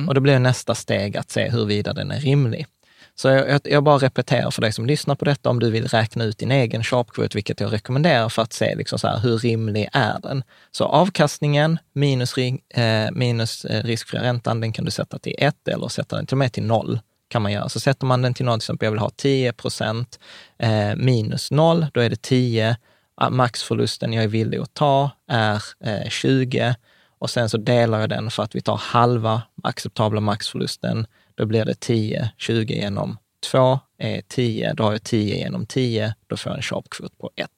Och 0.09 0.15
det 0.15 0.21
blir 0.21 0.39
nästa 0.39 0.75
steg 0.75 1.17
att 1.17 1.31
se 1.31 1.51
huruvida 1.51 1.93
den 1.93 2.11
är 2.11 2.21
rimlig. 2.21 2.67
Så 3.15 3.29
jag, 3.29 3.61
jag, 3.65 3.85
bara 3.85 3.99
repeterar 3.99 4.51
för 4.51 4.63
dig 4.63 4.73
som 4.73 4.87
lyssnar 4.87 5.15
på 5.15 5.25
detta, 5.25 5.51
om 5.51 5.59
du 5.59 5.71
vill 5.71 5.89
räkna 5.89 6.25
ut 6.25 6.39
din 6.39 6.51
egen 6.51 6.85
sharpkvot, 6.85 7.35
vilket 7.35 7.61
jag 7.61 7.73
rekommenderar 7.73 8.29
för 8.29 8.43
att 8.43 8.53
se 8.53 8.75
liksom 8.75 8.99
så 8.99 9.09
här, 9.09 9.19
hur 9.19 9.39
rimlig 9.39 9.89
är 9.93 10.19
den. 10.23 10.43
Så 10.71 10.85
avkastningen 10.85 11.79
minus, 11.93 12.39
eh, 12.39 13.11
minus 13.13 13.65
eh, 13.65 13.83
riskfria 13.85 14.23
räntan, 14.23 14.61
den 14.61 14.73
kan 14.73 14.85
du 14.85 14.91
sätta 14.91 15.19
till 15.19 15.35
1 15.39 15.69
eller 15.69 15.89
sätta 15.89 16.17
den 16.17 16.27
till 16.27 16.35
och 16.35 16.39
med 16.39 16.53
till 16.53 16.65
0 16.65 17.01
kan 17.29 17.43
man 17.43 17.53
göra. 17.53 17.69
Så 17.69 17.81
sätter 17.81 18.07
man 18.07 18.23
den 18.23 18.35
till 18.35 18.45
0, 18.47 18.55
till 18.55 18.65
exempel 18.65 18.87
jag 18.87 18.91
vill 18.91 19.01
ha 19.01 19.11
10 19.11 19.53
procent 19.53 20.19
eh, 20.59 20.97
minus 20.97 21.51
0, 21.51 21.87
då 21.93 22.01
är 22.01 22.11
det 22.11 22.23
10. 22.23 22.77
Ah, 23.15 23.31
maxförlusten 23.31 24.13
jag 24.13 24.25
är 24.25 24.29
villig 24.29 24.59
att 24.59 24.75
ta 24.75 25.11
är 25.29 25.63
eh, 25.85 26.09
20 26.09 26.75
och 27.21 27.31
sen 27.31 27.49
så 27.49 27.57
delar 27.57 28.01
jag 28.01 28.09
den 28.09 28.31
för 28.31 28.43
att 28.43 28.55
vi 28.55 28.61
tar 28.61 28.77
halva 28.77 29.43
acceptabla 29.63 30.21
maxförlusten. 30.21 31.07
Då 31.41 31.47
blir 31.47 31.65
det 31.65 31.81
10, 31.81 32.31
20 32.37 32.75
genom 32.75 33.19
2 33.51 33.79
är 33.99 34.21
10. 34.29 34.73
Då 34.75 34.83
har 34.85 34.93
jag 34.93 35.03
10 35.03 35.37
genom 35.37 35.67
10, 35.67 36.15
då 36.27 36.37
får 36.37 36.51
jag 36.51 36.57
en 36.57 36.63
sharpkvot 36.63 37.19
på 37.19 37.31
1. 37.37 37.49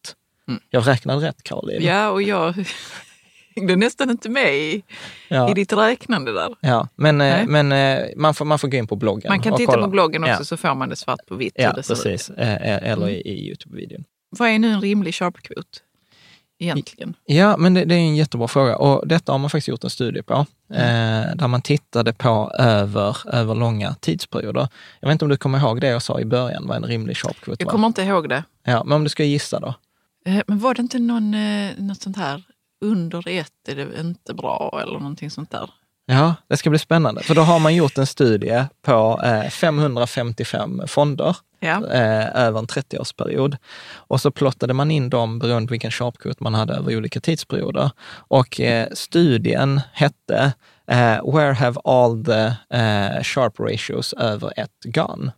Jag 0.70 0.88
räknade 0.88 1.26
rätt, 1.26 1.42
Caroline. 1.42 1.82
Ja, 1.82 2.10
och 2.10 2.22
jag 2.22 2.54
hängde 3.56 3.76
nästan 3.76 4.10
inte 4.10 4.28
med 4.28 4.54
i, 4.54 4.82
Ja. 5.28 5.50
i 5.50 5.54
ditt 5.54 5.72
räknande 5.72 6.32
där. 6.32 6.54
Ja, 6.60 6.88
men, 6.96 7.20
eh, 7.20 7.26
Nej. 7.46 7.46
men 7.46 7.72
eh, 8.02 8.08
man, 8.16 8.34
får, 8.34 8.44
man 8.44 8.58
får 8.58 8.68
gå 8.68 8.76
in 8.76 8.86
på 8.86 8.96
bloggen. 8.96 9.28
Man 9.28 9.40
kan 9.40 9.56
titta 9.56 9.72
kolla. 9.72 9.84
på 9.84 9.90
bloggen 9.90 10.22
också 10.22 10.32
Ja, 10.38 10.44
så 10.44 10.56
får 10.56 10.74
man 10.74 10.88
det 10.88 10.96
svart 10.96 11.26
på 11.28 11.34
vitt 11.34 11.54
ja 11.56 11.72
precis. 11.76 12.30
Eh, 12.30 12.90
Eller 12.92 13.08
i, 13.08 13.20
i 13.20 13.48
Youtube-videon. 13.50 14.04
Vad 14.30 14.48
är 14.48 14.58
nu 14.58 14.68
en 14.72 14.80
rimlig 14.80 15.14
sharpkvot 15.14 15.82
egentligen? 16.62 17.14
Ja, 17.26 17.56
men 17.56 17.74
det, 17.74 17.84
det 17.84 17.94
är 17.94 17.98
en 17.98 18.16
jättebra 18.16 18.48
fråga 18.48 18.76
och 18.76 19.08
detta 19.08 19.32
har 19.32 19.38
man 19.38 19.50
faktiskt 19.50 19.68
gjort 19.68 19.84
en 19.84 19.90
studie 19.90 20.22
på, 20.22 20.46
Mm. 20.74 21.28
eh, 21.28 21.36
där 21.36 21.48
man 21.48 21.62
tittade 21.62 22.12
på 22.12 22.52
över, 22.58 23.16
över 23.34 23.54
långa 23.54 23.94
tidsperioder. 24.00 24.68
Jag 25.00 25.08
vet 25.08 25.12
inte 25.12 25.24
om 25.24 25.28
du 25.28 25.36
kommer 25.36 25.58
ihåg 25.58 25.80
det 25.80 25.86
jag 25.86 26.02
sa 26.02 26.20
i 26.20 26.24
början, 26.24 26.66
vad 26.66 26.76
en 26.76 26.84
rimlig 26.84 27.16
sharpkvot 27.16 27.56
Jag 27.58 27.66
var? 27.66 27.72
kommer 27.72 27.86
inte 27.86 28.02
ihåg 28.02 28.28
det. 28.28 28.44
Ja, 28.64 28.84
men 28.84 28.92
om 28.96 29.04
du 29.04 29.08
ska 29.10 29.24
gissa 29.24 29.60
då? 29.60 29.74
Eh, 30.26 30.42
Men 30.46 30.58
var 30.58 30.74
det 30.74 30.82
inte 30.82 30.98
någon, 30.98 31.34
eh, 31.34 31.70
något 31.78 32.02
sånt 32.02 32.16
här 32.16 32.42
under 32.84 33.28
ett 33.28 33.52
är 33.68 33.76
det 33.76 34.00
inte 34.00 34.34
bra 34.34 34.80
eller 34.82 34.92
någonting 34.98 35.30
sånt 35.30 35.50
där? 35.50 35.70
Ja, 36.06 36.34
det 36.48 36.56
ska 36.56 36.70
bli 36.70 36.78
spännande, 36.78 37.22
för 37.22 37.34
då 37.34 37.40
har 37.42 37.58
man 37.58 37.74
gjort 37.74 37.98
en 37.98 38.06
studie 38.06 38.64
på 38.82 39.20
eh, 39.24 39.48
555 39.50 40.82
fonder 40.86 41.36
Ja. 41.60 41.86
eh, 41.92 42.36
över 42.36 42.58
en 42.58 42.66
30-årsperiod. 42.66 43.56
Och 43.94 44.20
så 44.20 44.30
plottade 44.30 44.74
man 44.74 44.90
in 44.90 45.10
dem 45.10 45.38
beroende 45.38 45.66
på 45.68 45.72
vilken 45.72 45.90
sharpkvot 45.90 46.40
man 46.40 46.54
hade 46.54 46.74
över 46.74 46.96
olika 46.96 47.20
tidsperioder. 47.20 47.90
Och 48.12 48.60
eh, 48.60 48.88
studien 48.92 49.80
hette 49.92 50.52
eh, 50.90 51.32
Where 51.34 51.52
have 51.52 51.80
all 51.84 52.24
the 52.24 52.44
eh, 52.78 53.22
sharp 53.22 53.60
ratios 53.60 54.12
över 54.12 54.52
ett 54.56 54.84
gone? 54.84 55.32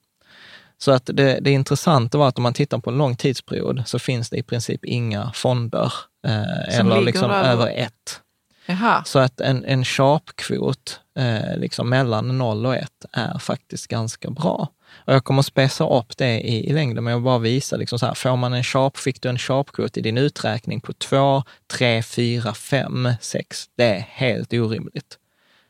Så 0.78 0.92
att 0.92 1.10
det, 1.12 1.38
det 1.40 1.50
intressanta 1.50 2.18
var 2.18 2.28
att 2.28 2.36
om 2.36 2.42
man 2.42 2.54
tittar 2.54 2.78
på 2.78 2.90
en 2.90 2.98
lång 2.98 3.16
tidsperiod 3.16 3.82
så 3.86 3.98
finns 3.98 4.30
det 4.30 4.36
i 4.36 4.42
princip 4.42 4.84
inga 4.84 5.32
fonder 5.34 5.92
eh, 6.26 6.78
eller 6.78 7.00
liksom 7.00 7.30
över 7.30 7.68
ett. 7.68 8.20
Jaha. 8.66 9.04
Så 9.04 9.18
att 9.18 9.40
en, 9.40 9.64
en 9.64 9.84
sharp-kvot 9.84 11.00
eh, 11.18 11.56
liksom 11.58 11.88
mellan 11.88 12.38
0 12.38 12.66
och 12.66 12.76
1 12.76 12.90
är 13.12 13.38
faktiskt 13.38 13.86
ganska 13.86 14.30
bra. 14.30 14.68
Och 15.06 15.14
jag 15.14 15.24
kommer 15.24 15.40
att 15.40 15.46
spesa 15.46 15.88
upp 15.98 16.16
det 16.16 16.40
i, 16.40 16.70
i 16.70 16.72
längden, 16.72 17.04
men 17.04 17.12
jag 17.12 17.22
bara 17.22 17.38
visa, 17.38 17.76
liksom 17.76 17.98
så 17.98 18.06
här, 18.06 18.14
får 18.14 18.36
man 18.36 18.52
en 18.52 18.64
sharp, 18.64 18.96
fick 18.96 19.22
du 19.22 19.28
en 19.28 19.38
sharp-kvot 19.38 19.96
i 19.96 20.00
din 20.00 20.18
uträkning 20.18 20.80
på 20.80 20.92
2, 20.92 21.42
3, 21.72 22.02
4, 22.02 22.54
5, 22.54 23.08
6, 23.20 23.64
det 23.76 23.84
är 23.84 23.98
helt 24.10 24.52
orimligt. 24.52 25.18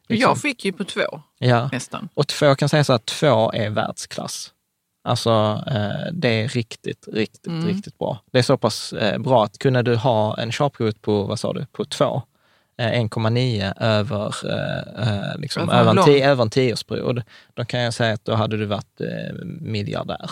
Liksom. 0.09 0.29
Jag 0.31 0.39
fick 0.41 0.65
ju 0.65 0.73
på 0.73 0.85
två 0.85 1.23
Ja, 1.39 1.69
nästan. 1.73 2.09
och 2.15 2.29
två 2.29 2.55
kan 2.55 2.69
säga 2.69 2.85
så 2.85 2.93
att 2.93 3.07
två 3.07 3.53
är 3.53 3.71
världsklass. 3.71 4.51
Alltså 5.05 5.63
eh, 5.67 6.13
det 6.13 6.29
är 6.29 6.49
riktigt, 6.49 7.09
riktigt, 7.13 7.47
Mm. 7.47 7.67
riktigt 7.67 7.99
bra. 7.99 8.19
Det 8.33 8.39
är 8.39 8.43
så 8.43 8.57
pass 8.59 8.93
eh, 8.93 9.19
bra 9.19 9.45
att 9.45 9.59
kunna 9.59 9.83
du 9.83 9.97
ha 9.97 10.39
en 10.39 10.53
sharpkvot 10.53 11.03
på, 11.03 11.23
vad 11.23 11.41
sa 11.41 11.53
du, 11.53 11.67
på 11.73 11.85
två, 11.85 12.23
1,9 12.79 13.73
över, 13.81 14.35
eh, 14.51 15.09
eh, 15.09 15.39
liksom, 15.39 15.71
Över 15.71 15.91
en 15.91 16.05
tio, 16.05 16.31
över 16.31 16.43
en 16.43 16.51
tioårsperiod, 16.51 17.23
då 17.55 17.65
kan 17.65 17.81
jag 17.81 17.95
säga 17.95 18.15
att 18.15 18.25
då 18.25 18.35
hade 18.35 18.57
du 18.57 18.65
varit 18.65 19.01
eh, 19.01 19.35
miljardär 19.61 20.31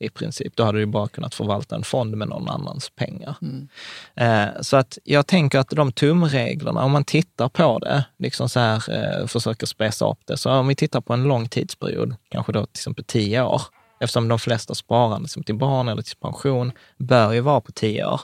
i 0.00 0.08
princip. 0.08 0.56
Då 0.56 0.64
hade 0.64 0.78
du 0.78 0.86
bara 0.86 1.08
kunnat 1.08 1.34
förvalta 1.34 1.76
en 1.76 1.82
fond 1.84 2.16
med 2.16 2.28
någon 2.28 2.48
annans 2.48 2.90
pengar. 2.90 3.36
Mm. 3.42 3.68
Eh, 4.16 4.60
Så 4.60 4.76
att 4.76 4.98
jag 5.04 5.26
tänker 5.26 5.58
att 5.58 5.68
de 5.70 5.92
tumreglerna, 5.92 6.84
om 6.84 6.90
man 6.92 7.04
tittar 7.04 7.48
på 7.48 7.78
det, 7.78 8.04
liksom 8.18 8.48
så 8.48 8.60
här, 8.60 8.82
eh, 8.90 9.26
försöker 9.26 9.66
spesa 9.66 10.10
upp 10.10 10.18
det, 10.24 10.36
så 10.36 10.50
om 10.50 10.68
vi 10.68 10.74
tittar 10.74 11.00
på 11.00 11.12
en 11.12 11.22
lång 11.22 11.48
tidsperiod, 11.48 12.14
kanske 12.28 12.52
då 12.52 12.66
till 12.66 12.80
exempel 12.80 13.04
tio 13.04 13.42
år, 13.42 13.62
eftersom 14.00 14.28
de 14.28 14.38
flesta 14.38 14.74
sparande 14.74 15.28
som 15.28 15.42
till 15.42 15.54
barn 15.54 15.88
eller 15.88 16.02
till 16.02 16.16
pension 16.16 16.72
bör 16.98 17.32
ju 17.32 17.40
vara 17.40 17.60
på 17.60 17.72
tio 17.72 18.06
år, 18.06 18.20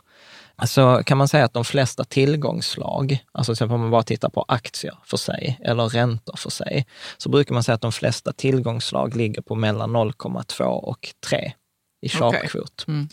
så 0.67 1.03
kan 1.07 1.19
man 1.19 1.29
säga 1.29 1.45
att 1.45 1.53
de 1.53 1.65
flesta 1.65 2.05
tillgångsslag, 2.05 3.19
alltså 3.33 3.51
till 3.51 3.55
exempel 3.55 3.75
om 3.75 3.81
man 3.81 3.91
bara 3.91 4.03
tittar 4.03 4.29
på 4.29 4.45
aktier 4.49 4.99
för 5.05 5.17
sig 5.17 5.61
eller 5.65 5.89
räntor 5.89 6.37
för 6.37 6.51
sig, 6.51 6.87
så 7.19 7.29
brukar 7.29 7.55
man 7.55 7.63
säga 7.63 7.75
att 7.75 7.81
de 7.81 7.93
flesta 7.93 8.33
tillgångsslag 8.33 9.17
ligger 9.17 9.43
på 9.43 9.55
mellan 9.55 9.97
0,2 9.97 10.65
och 10.65 11.09
3 11.29 11.53
i 12.03 12.09
sharpkvot. 12.09 12.85
Mm. 12.89 13.09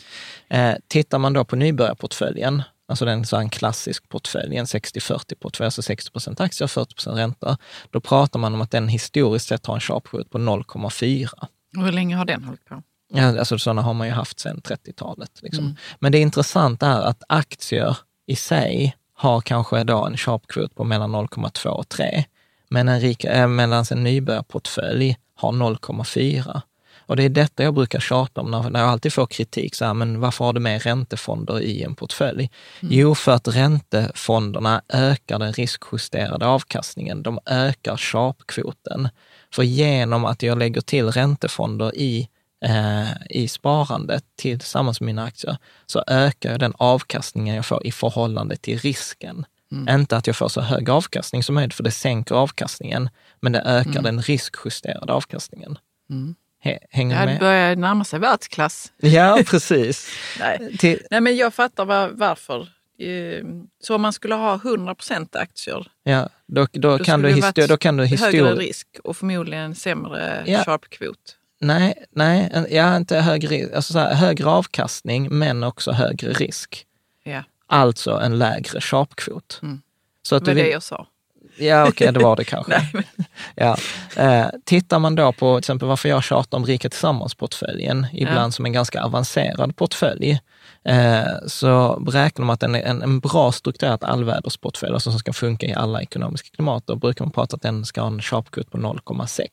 Eh, 0.49 0.75
tittar 0.87 1.19
man 1.19 1.33
då 1.33 1.45
på 1.45 1.55
nybörjarportföljen, 1.55 2.63
alltså 2.87 3.05
den 3.05 3.25
så 3.25 3.37
en 3.37 3.49
klassisk 3.49 4.09
portfölj, 4.09 4.57
en 4.57 4.65
60-40 4.65 5.35
portfölj, 5.35 5.65
alltså 5.65 5.81
60 5.81 6.11
procent 6.11 6.41
aktier 6.41 6.65
och 6.65 6.71
40 6.71 6.95
procent 6.95 7.17
räntor, 7.17 7.57
då 7.89 7.99
pratar 7.99 8.39
man 8.39 8.53
om 8.53 8.61
att 8.61 8.71
den 8.71 8.87
historiskt 8.87 9.47
sett 9.47 9.65
har 9.65 9.75
en 9.75 9.81
sharpkvot 9.81 10.29
på 10.29 10.37
0,4. 10.37 11.29
Och 11.77 11.83
hur 11.83 11.91
länge 11.91 12.15
har 12.15 12.25
den 12.25 12.43
hållit 12.43 12.65
på? 12.65 12.83
Ja, 13.13 13.39
alltså 13.39 13.59
sådana 13.59 13.81
har 13.81 13.93
man 13.93 14.07
ju 14.07 14.13
haft 14.13 14.39
sedan 14.39 14.61
30-talet. 14.63 15.31
Liksom. 15.41 15.63
Mm. 15.63 15.75
Men 15.99 16.11
det 16.11 16.19
intressanta 16.19 16.87
är 16.87 17.01
att 17.01 17.23
aktier 17.29 17.97
i 18.27 18.35
sig 18.35 18.95
har 19.13 19.41
kanske 19.41 19.83
då 19.83 20.05
en 20.05 20.17
sharpkvot 20.17 20.75
på 20.75 20.83
mellan 20.83 21.15
0,2 21.15 21.67
och 21.67 21.89
3, 21.89 22.23
men 22.69 22.87
en 22.87 22.99
rik, 22.99 23.23
äh, 23.23 23.47
medan 23.47 23.85
en 23.91 24.03
nybörjarportfölj 24.03 25.17
har 25.35 25.51
0,4. 25.51 26.61
Och 27.11 27.17
det 27.17 27.23
är 27.23 27.29
detta 27.29 27.63
jag 27.63 27.73
brukar 27.73 27.99
tjata 27.99 28.41
om 28.41 28.51
när, 28.51 28.69
när 28.69 28.79
jag 28.79 28.89
alltid 28.89 29.13
får 29.13 29.25
kritik. 29.25 29.75
Så 29.75 29.85
här, 29.85 29.93
men 29.93 30.19
varför 30.19 30.45
har 30.45 30.53
du 30.53 30.59
med 30.59 30.83
räntefonder 30.83 31.61
i 31.61 31.83
en 31.83 31.95
portfölj? 31.95 32.49
Jo, 32.79 33.15
för 33.15 33.31
att 33.31 33.47
räntefonderna 33.47 34.81
ökar 34.89 35.39
den 35.39 35.53
riskjusterade 35.53 36.45
avkastningen. 36.45 37.23
De 37.23 37.39
ökar 37.45 37.97
sharpkvoten. 37.97 39.09
För 39.53 39.63
genom 39.63 40.25
att 40.25 40.43
jag 40.43 40.57
lägger 40.57 40.81
till 40.81 41.07
räntefonder 41.07 41.95
i, 41.95 42.27
eh, 42.65 43.11
i 43.29 43.47
sparandet 43.47 44.23
tillsammans 44.37 45.01
med 45.01 45.05
mina 45.05 45.23
aktier, 45.23 45.57
så 45.85 46.03
ökar 46.07 46.57
den 46.57 46.73
avkastningen 46.77 47.55
jag 47.55 47.65
får 47.65 47.87
i 47.87 47.91
förhållande 47.91 48.55
till 48.57 48.77
risken. 48.79 49.45
Inte 49.89 50.17
att 50.17 50.27
jag 50.27 50.35
får 50.35 50.49
så 50.49 50.61
hög 50.61 50.89
avkastning 50.89 51.43
som 51.43 51.55
möjligt, 51.55 51.73
för 51.73 51.83
det 51.83 51.91
sänker 51.91 52.35
avkastningen, 52.35 53.09
men 53.39 53.51
det 53.51 53.61
ökar 53.61 54.01
den 54.01 54.21
riskjusterade 54.21 55.13
avkastningen. 55.13 55.77
He- 56.63 56.77
Hänger 56.89 57.15
Ja, 57.15 57.21
det 57.21 57.25
med? 57.31 57.39
börjar 57.39 57.75
närma 57.75 58.03
sig 58.03 58.19
världsklass. 58.19 58.91
Ja, 58.99 59.41
precis. 59.45 60.07
Nej. 60.39 60.77
Till, 60.77 60.99
Nej, 61.11 61.21
men 61.21 61.35
jag 61.35 61.53
fattar 61.53 61.85
var, 61.85 62.09
varför. 62.09 62.61
Eh, 62.99 63.45
Så 63.83 63.95
om 63.95 64.01
man 64.01 64.13
skulle 64.13 64.35
ha 64.35 64.53
100 64.55 64.95
aktier, 65.31 65.87
ja, 66.03 66.29
då, 66.47 66.67
då, 66.71 66.97
då 66.97 67.03
kan 67.03 67.21
du 67.21 67.29
det 67.29 67.35
histo- 67.35 67.41
varit 67.61 67.69
då 67.69 67.77
kan 67.77 67.97
du 67.97 68.03
högre 68.05 68.25
historiskt... 68.25 68.59
risk 68.61 68.87
och 69.03 69.17
förmodligen 69.17 69.75
sämre 69.75 70.43
Ja. 70.47 70.63
sharp-kvot. 70.63 71.35
Nej, 71.61 71.93
nej, 72.11 72.65
ja, 72.71 72.95
inte 72.95 73.17
högre, 73.17 73.75
alltså 73.75 73.93
så 73.93 73.99
här, 73.99 74.13
högre 74.15 74.45
avkastning, 74.49 75.37
men 75.37 75.63
också 75.63 75.91
högre 75.91 76.33
risk. 76.33 76.85
Ja, 77.23 77.43
Alltså 77.67 78.19
en 78.19 78.37
lägre 78.39 78.81
sharpkvot. 78.81 79.61
Så 80.23 80.35
att 80.35 80.45
det 80.45 80.53
var 80.53 80.61
det 80.61 80.69
jag 80.69 80.83
sa. 80.83 81.07
Ja, 81.57 81.87
okej, 81.87 82.11
det 82.13 82.19
var 82.19 82.35
det 82.35 82.43
kanske. 82.43 82.71
Nej, 82.77 82.89
men, 82.93 83.03
Ja. 83.55 83.77
Eh, 84.15 84.47
tittar 84.65 84.99
man 84.99 85.15
då 85.15 85.31
på 85.31 85.55
till 85.55 85.59
exempel 85.59 85.87
varför 85.87 86.09
jag 86.09 86.23
tjatar 86.23 86.57
om 86.57 86.65
Rika 86.65 86.89
Tillsammans-portföljen, 86.89 88.07
ibland 88.13 88.47
Ja. 88.47 88.51
som 88.51 88.65
en 88.65 88.73
ganska 88.73 89.03
avancerad 89.03 89.75
portfölj, 89.75 90.39
eh, 90.85 91.23
så 91.47 91.99
beräknar 91.99 92.45
man 92.45 92.53
att 92.53 92.63
en, 92.63 92.75
en, 92.75 93.01
en 93.01 93.19
bra 93.19 93.51
strukturerad 93.51 94.03
allvädersportfölj, 94.03 94.93
alltså 94.93 95.11
som 95.11 95.19
ska 95.19 95.33
funka 95.33 95.65
i 95.65 95.73
alla 95.73 96.01
ekonomiska 96.01 96.49
klimat, 96.55 96.83
då 96.87 96.95
brukar 96.95 97.25
man 97.25 97.31
prata 97.31 97.55
att 97.55 97.61
den 97.61 97.85
ska 97.85 98.01
ha 98.01 98.07
en 98.07 98.21
sharpkvot 98.21 98.71
på 98.71 98.77
0,6. 98.77 99.47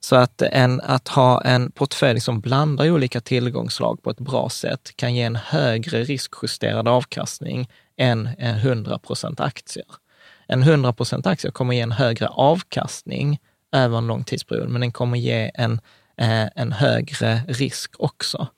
Så 0.00 0.16
att, 0.16 0.42
en, 0.42 0.80
att 0.80 1.08
ha 1.08 1.42
en 1.42 1.70
portfölj 1.70 2.20
som 2.20 2.40
blandar 2.40 2.90
olika 2.90 3.20
tillgångsslag 3.20 4.02
på 4.02 4.10
ett 4.10 4.20
bra 4.20 4.48
sätt 4.48 4.96
kan 4.96 5.14
ge 5.14 5.22
en 5.22 5.36
högre 5.36 6.04
riskjusterad 6.04 6.88
avkastning 6.88 7.68
än 7.96 8.28
en 8.38 8.56
100% 8.58 9.42
aktier. 9.42 9.86
En 10.46 10.62
100% 10.64 11.28
aktier 11.28 11.52
kommer 11.52 11.74
ge 11.74 11.80
en 11.80 11.92
högre 11.92 12.28
avkastning 12.28 13.38
över 13.72 13.98
en 13.98 14.06
lång 14.06 14.24
tidsperiod, 14.24 14.68
men 14.68 14.80
den 14.80 14.92
kommer 14.92 15.18
ge 15.18 15.50
en, 15.54 15.80
eh, 16.16 16.46
en 16.56 16.72
högre 16.72 17.40
risk 17.48 17.94
också. 17.98 18.48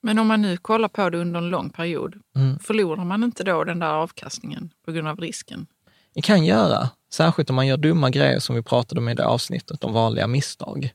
men 0.00 0.18
om 0.18 0.26
man 0.26 0.42
nu 0.42 0.56
kollar 0.56 0.88
på 0.88 1.10
det 1.10 1.18
under 1.18 1.38
en 1.38 1.48
lång 1.48 1.70
period, 1.70 2.14
Mm. 2.36 2.58
förlorar 2.58 3.04
man 3.04 3.24
inte 3.24 3.44
då 3.44 3.64
den 3.64 3.78
där 3.78 3.92
avkastningen 3.92 4.70
på 4.84 4.92
grund 4.92 5.08
av 5.08 5.20
risken? 5.20 5.66
Det 6.14 6.22
kan 6.22 6.44
göra, 6.44 6.88
särskilt 7.12 7.50
om 7.50 7.56
man 7.56 7.66
gör 7.66 7.76
dumma 7.76 8.10
grejer 8.10 8.38
som 8.38 8.56
vi 8.56 8.62
pratade 8.62 9.00
om 9.00 9.08
i 9.08 9.14
det 9.14 9.26
avsnittet 9.26 9.84
om 9.84 9.92
vanliga 9.92 10.26
misstag. 10.26 10.90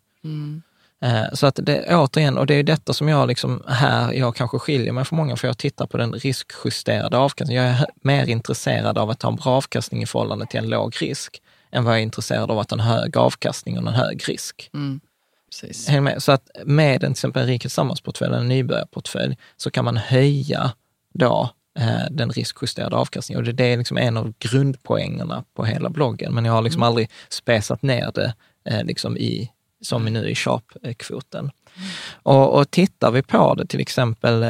Eh, 1.01 1.23
Så 1.33 1.47
att 1.47 1.59
det 1.63 1.95
återigen, 1.95 2.37
och 2.37 2.45
det 2.45 2.53
är 2.53 2.63
detta 2.63 2.93
som 2.93 3.07
jag 3.09 3.27
liksom 3.27 3.63
här, 3.67 4.13
jag 4.13 4.35
kanske 4.35 4.59
skiljer 4.59 4.93
mig 4.93 5.05
från 5.05 5.17
många, 5.17 5.35
för 5.35 5.47
jag 5.47 5.57
tittar 5.57 5.85
på 5.87 5.97
den 5.97 6.13
riskjusterade 6.13 7.17
avkastningen. 7.17 7.63
Jag 7.63 7.73
är 7.73 7.85
mer 8.03 8.29
intresserad 8.29 8.97
av 8.97 9.09
att 9.09 9.21
ha 9.21 9.29
en 9.29 9.35
bra 9.35 9.51
avkastning 9.51 10.03
i 10.03 10.05
förhållande 10.05 10.45
till 10.45 10.59
en 10.59 10.69
låg 10.69 10.95
risk, 11.01 11.41
än 11.71 11.83
vad 11.83 11.93
jag 11.93 11.99
är 11.99 12.03
intresserad 12.03 12.51
av 12.51 12.59
att 12.59 12.71
ha 12.71 12.77
en 12.77 12.83
hög 12.83 13.17
avkastning 13.17 13.77
och 13.79 13.87
en 13.87 13.93
hög 13.93 14.29
risk. 14.29 14.69
Med? 16.01 16.23
Så 16.23 16.31
att 16.31 16.49
med 16.65 16.93
en, 16.95 16.99
till 16.99 17.11
exempel 17.11 17.41
en 17.41 17.47
Rikets 17.47 17.73
sammansportfölj, 17.75 18.35
en 18.35 18.47
nybörjarportfölj, 18.47 19.37
så 19.57 19.71
kan 19.71 19.85
man 19.85 19.97
höja 19.97 20.71
då 21.13 21.49
den 22.11 22.29
riskjusterade 22.29 22.95
avkastningen. 22.95 23.47
Och 23.47 23.53
det, 23.53 23.63
är 23.63 23.77
liksom 23.77 23.97
en 23.97 24.17
av 24.17 24.33
grundpoängerna 24.39 25.43
på 25.53 25.65
hela 25.65 25.89
bloggen, 25.89 26.33
men 26.33 26.45
jag 26.45 26.53
har 26.53 26.61
liksom 26.61 26.83
aldrig 26.83 27.09
spesat 27.29 27.81
ner 27.81 28.11
det 28.15 28.33
eh, 28.65 28.83
liksom 28.83 29.17
i, 29.17 29.51
som 29.81 30.05
nu 30.05 30.29
i 30.29 30.35
sharp-kvoten. 30.35 31.51
Och, 32.23 32.55
och 32.59 32.71
tittar 32.71 33.11
vi 33.11 33.21
på 33.21 33.55
det 33.55 33.65
till 33.65 33.79
exempel 33.79 34.43
eh, 34.43 34.49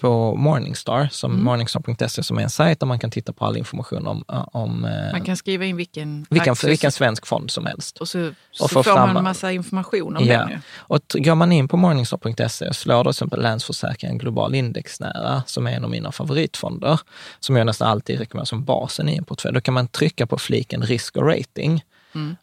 på 0.00 0.34
Morningstar, 0.36 1.08
som 1.12 1.44
Morningstar.se 1.44 2.22
som 2.22 2.38
är 2.38 2.42
en 2.42 2.50
sajt 2.50 2.80
där 2.80 2.86
man 2.86 2.98
kan 2.98 3.10
titta 3.10 3.32
på 3.32 3.44
all 3.44 3.56
information 3.56 4.06
om, 4.06 4.24
om 4.52 4.84
eh, 4.84 5.12
Man 5.12 5.24
kan 5.24 5.36
skriva 5.36 5.64
in 5.64 5.76
vilken, 5.76 6.26
vilken, 6.30 6.52
aktie 6.52 6.70
vilken 6.70 6.92
svensk 6.92 7.26
fond 7.26 7.50
som 7.50 7.66
helst. 7.66 7.98
och 7.98 8.08
så, 8.08 8.30
så 8.50 8.64
och 8.64 8.70
få 8.70 8.82
får 8.82 8.92
fram- 8.94 9.08
man 9.08 9.16
en 9.16 9.24
massa 9.24 9.52
information 9.52 10.16
om 10.16 10.26
den. 10.26 10.48
Ju. 10.48 10.58
Och 10.76 11.00
går 11.14 11.34
man 11.34 11.52
in 11.52 11.68
på 11.68 11.76
morningstar.se 11.76 12.68
och 12.68 12.76
slår 12.76 12.96
då 12.96 13.02
till 13.02 13.10
exempel 13.10 13.42
Länsförsäkringen 13.42 14.18
Global 14.18 14.54
Indexnära, 14.54 15.42
som 15.46 15.66
är 15.66 15.70
en 15.72 15.84
av 15.84 15.90
mina 15.90 16.12
favoritfonder, 16.12 17.00
som 17.40 17.56
jag 17.56 17.66
nästan 17.66 17.88
alltid 17.88 18.18
rekommenderar 18.18 18.44
som 18.44 18.64
basen 18.64 19.08
i 19.08 19.16
en 19.16 19.24
portfölj, 19.24 19.54
då 19.54 19.60
kan 19.60 19.74
man 19.74 19.88
trycka 19.88 20.26
på 20.26 20.38
fliken 20.38 20.82
risk 20.82 21.16
och 21.16 21.26
rating. 21.26 21.82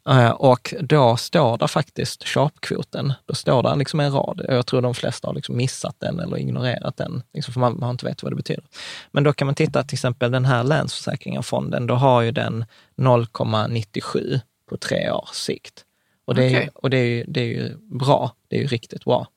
Eh, 0.09 0.29
Och 0.29 0.73
då 0.79 1.17
står 1.17 1.57
där 1.57 1.67
faktiskt 1.67 2.27
sharpkvoten. 2.27 3.13
Då 3.25 3.35
står 3.35 3.63
där 3.63 3.75
liksom 3.75 3.99
en 3.99 4.11
rad. 4.11 4.45
Jag 4.47 4.65
tror 4.65 4.81
de 4.81 4.93
flesta 4.93 5.27
har 5.27 5.33
liksom 5.35 5.57
missat 5.57 5.95
den 5.99 6.19
eller 6.19 6.38
ignorerat 6.38 6.97
den, 6.97 7.23
liksom 7.33 7.53
för 7.53 7.59
man, 7.59 7.79
man 7.79 7.89
inte 7.91 8.05
vet 8.05 8.23
vad 8.23 8.31
det 8.31 8.35
betyder. 8.35 8.63
Men 9.11 9.23
då 9.23 9.33
kan 9.33 9.45
man 9.45 9.55
titta 9.55 9.83
till 9.83 9.95
exempel 9.95 10.31
den 10.31 10.45
här 10.45 10.63
Länsförsäkringen-fonden, 10.63 11.88
då 11.88 11.95
har 11.95 12.21
ju 12.21 12.31
den 12.31 12.65
0,97 12.97 14.39
på 14.69 14.77
tre 14.77 15.11
års 15.11 15.29
sikt. 15.35 15.85
Och 16.25 16.35
det 16.35 16.43
är, 16.43 16.49
ju, 16.49 16.57
Okej. 16.57 16.69
och 16.73 16.89
det 16.89 16.97
är, 16.97 17.05
ju, 17.05 17.23
det 17.27 17.41
är 17.41 17.45
ju 17.45 17.77
bra. 17.77 18.31
Det 18.47 18.55
är 18.55 18.61
ju 18.61 18.67
riktigt 18.67 19.05
bra, 19.05 19.27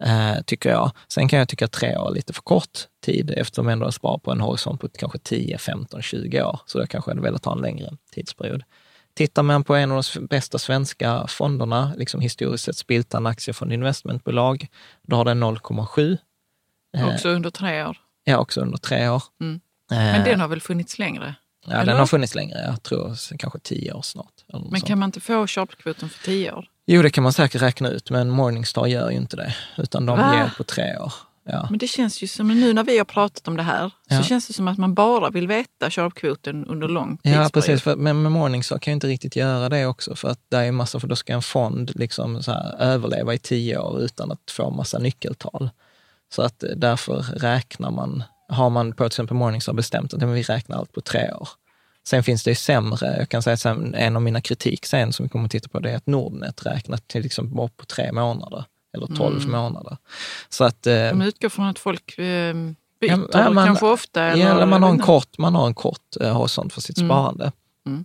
eh, 0.00 0.42
tycker 0.46 0.70
jag. 0.70 0.90
Sen 1.08 1.28
kan 1.28 1.38
jag 1.38 1.48
tycka 1.48 1.64
att 1.64 1.72
tre 1.72 1.96
år 1.96 2.10
är 2.10 2.14
lite 2.14 2.32
för 2.32 2.42
kort 2.42 2.78
tid 3.04 3.34
eftersom 3.36 3.66
jag 3.66 3.72
ändå 3.72 3.92
sparar 3.92 4.18
på 4.18 4.32
en 4.32 4.40
horisont 4.40 4.80
på 4.80 4.88
kanske 4.98 5.18
10, 5.18 5.58
15, 5.58 6.02
20 6.02 6.42
år. 6.42 6.60
Så 6.66 6.78
då 6.78 6.86
kanske 6.86 7.10
jag 7.10 7.14
hade 7.16 7.24
velat 7.26 7.44
ha 7.44 7.52
en 7.52 7.62
längre 7.62 7.90
tidsperiod. 8.12 8.62
Tittar 9.16 9.42
man 9.42 9.64
på 9.64 9.74
en 9.74 9.92
av 9.92 10.04
de 10.14 10.26
bästa 10.26 10.58
svenska 10.58 11.26
fonderna, 11.28 11.92
liksom 11.96 12.20
historiskt 12.20 12.64
sett 12.64 12.76
Spiltan 12.76 13.26
Aktiefond 13.26 13.72
Investmentbolag, 13.72 14.66
då 15.02 15.16
har 15.16 15.24
den 15.24 15.44
0,7. 15.44 16.18
Eh, 16.96 17.08
Också 17.14 17.28
under 17.28 17.50
tre 17.50 17.84
år. 17.84 17.96
Ja, 18.24 18.38
också 18.38 18.60
under 18.60 18.78
tre 18.78 19.08
år. 19.08 19.22
Mm. 19.40 19.60
Eh, 19.92 19.96
Men 19.98 20.24
den 20.24 20.40
har 20.40 20.48
väl 20.48 20.60
funnits 20.60 20.98
längre? 20.98 21.34
ja, 21.66 21.72
eller? 21.74 21.84
den 21.92 21.96
har 21.98 22.06
funnits 22.06 22.34
längre, 22.34 22.58
jag 22.66 22.82
tror 22.82 23.36
kanske 23.38 23.58
tio 23.58 23.92
år 23.92 24.02
snart. 24.02 24.32
Men 24.70 24.80
kan 24.80 24.98
man 24.98 25.08
inte 25.08 25.20
få 25.20 25.46
sharp-kvoten 25.46 26.08
för 26.08 26.24
tio 26.24 26.52
år? 26.52 26.68
Jo, 26.86 27.02
det 27.02 27.10
kan 27.10 27.22
man 27.22 27.32
säkert 27.32 27.62
räkna 27.62 27.88
ut, 27.88 28.10
men 28.10 28.30
Morningstar 28.30 28.86
gör 28.86 29.10
ju 29.10 29.16
inte 29.16 29.36
det, 29.36 29.54
utan 29.78 30.06
de 30.06 30.18
Va? 30.18 30.34
ger 30.36 30.50
på 30.56 30.64
tre 30.64 30.96
år. 30.98 31.12
Ja. 31.48 31.66
Men 31.70 31.78
det 31.78 31.86
känns 31.86 32.22
ju 32.22 32.26
som, 32.26 32.48
nu 32.48 32.72
när 32.72 32.84
vi 32.84 32.98
har 32.98 33.04
pratat 33.04 33.48
om 33.48 33.56
det 33.56 33.62
här, 33.62 33.90
Ja. 34.08 34.18
så 34.18 34.28
känns 34.28 34.46
det 34.46 34.52
som 34.52 34.68
att 34.68 34.78
man 34.78 34.94
bara 34.94 35.30
vill 35.30 35.48
veta 35.48 35.90
sharp-kvoten 35.90 36.66
under 36.66 36.88
lång 36.88 37.10
Ja, 37.22 37.30
tidsperiod. 37.30 37.52
precis. 37.52 37.82
För, 37.82 37.96
men 37.96 38.22
med 38.22 38.32
Morningstar 38.32 38.78
kan 38.78 38.90
ju 38.92 38.94
inte 38.94 39.06
riktigt 39.06 39.36
göra 39.36 39.68
det 39.68 39.86
också, 39.86 40.16
för 40.16 40.28
att 40.28 40.40
det 40.48 40.56
är 40.56 40.72
massa, 40.72 41.00
för 41.00 41.08
då 41.08 41.16
ska 41.16 41.32
en 41.32 41.42
fond 41.42 41.92
liksom 41.94 42.42
så 42.42 42.52
här, 42.52 42.76
överleva 42.80 43.34
i 43.34 43.38
tio 43.38 43.78
år 43.78 44.00
utan 44.00 44.32
att 44.32 44.50
få 44.50 44.70
massa 44.70 44.98
nyckeltal. 44.98 45.70
Så 46.34 46.42
att 46.42 46.62
eh, 46.62 46.70
därför 46.76 47.16
räknar 47.36 47.90
man, 47.90 48.22
har 48.48 48.70
man 48.70 48.92
på 48.92 48.96
till 49.04 49.06
exempel 49.06 49.36
Morningstar 49.36 49.72
bestämt 49.72 50.14
att 50.14 50.20
ja, 50.22 50.28
vi 50.28 50.42
räknar 50.42 50.76
allt 50.76 50.92
på 50.92 51.00
tre 51.00 51.32
år. 51.32 51.48
Sen 52.08 52.22
finns 52.22 52.44
det 52.44 52.50
ju 52.50 52.54
sämre, 52.54 53.16
jag 53.18 53.28
kan 53.28 53.42
säga 53.42 53.56
sen, 53.56 53.94
en 53.94 54.16
av 54.16 54.22
mina 54.22 54.40
kritik 54.40 54.86
sen 54.86 55.12
som 55.12 55.22
vi 55.24 55.28
kommer 55.28 55.44
att 55.44 55.50
titta 55.50 55.68
på, 55.68 55.78
det 55.80 55.90
är 55.90 55.96
att 55.96 56.06
Nordnet 56.06 56.66
räknat 56.66 57.08
till 57.08 57.30
bara 57.42 57.68
på 57.68 57.84
tre 57.84 58.12
månader 58.12 58.64
eller 58.96 59.06
tolv 59.06 59.36
Mm. 59.42 59.50
månader. 59.50 59.96
Så 60.48 60.64
att... 60.64 60.86
eh, 60.86 60.92
De 60.94 61.22
utgår 61.22 61.48
från 61.48 61.66
att 61.66 61.78
folk 61.78 62.18
eh, 62.18 62.54
byter, 63.00 63.28
Ja, 63.32 63.50
man- 63.50 63.66
kanske 63.66 63.86
ofta. 63.86 64.22
Eller, 64.22 64.44
ja, 64.44 64.50
eller 64.54 64.66
man 64.66 64.82
har 64.82 64.90
en 64.90 64.98
kort, 64.98 65.38
man 65.38 65.54
har 65.54 65.66
en 65.66 65.74
kort 65.74 66.16
eh, 66.20 66.32
horisont 66.36 66.72
för 66.72 66.80
sitt 66.80 66.98
Mm. 66.98 67.08
sparande. 67.08 67.52
Mm. 67.86 68.04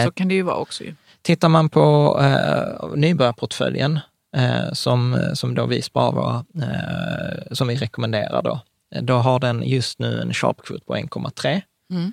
Eh. 0.00 0.04
Så 0.06 0.12
kan 0.12 0.28
det 0.28 0.34
ju 0.34 0.42
vara 0.42 0.56
också. 0.56 0.84
Ju. 0.84 0.94
Tittar 1.22 1.48
man 1.48 1.68
på 1.68 2.18
eh, 2.22 2.88
nybörjarportföljen, 2.96 4.00
eh, 4.36 4.72
som, 4.72 5.18
som 5.34 5.54
då 5.54 5.66
vi 5.66 5.82
sparar, 5.82 6.44
eh, 6.62 7.52
som 7.54 7.68
vi 7.68 7.76
rekommenderar 7.76 8.42
då, 8.42 8.60
eh, 8.94 9.02
då 9.02 9.14
har 9.14 9.38
den 9.40 9.62
just 9.62 9.98
nu 9.98 10.20
en 10.20 10.34
sharpkvot 10.34 10.86
på 10.86 10.96
1,3. 10.96 11.62
Mm. 11.90 12.12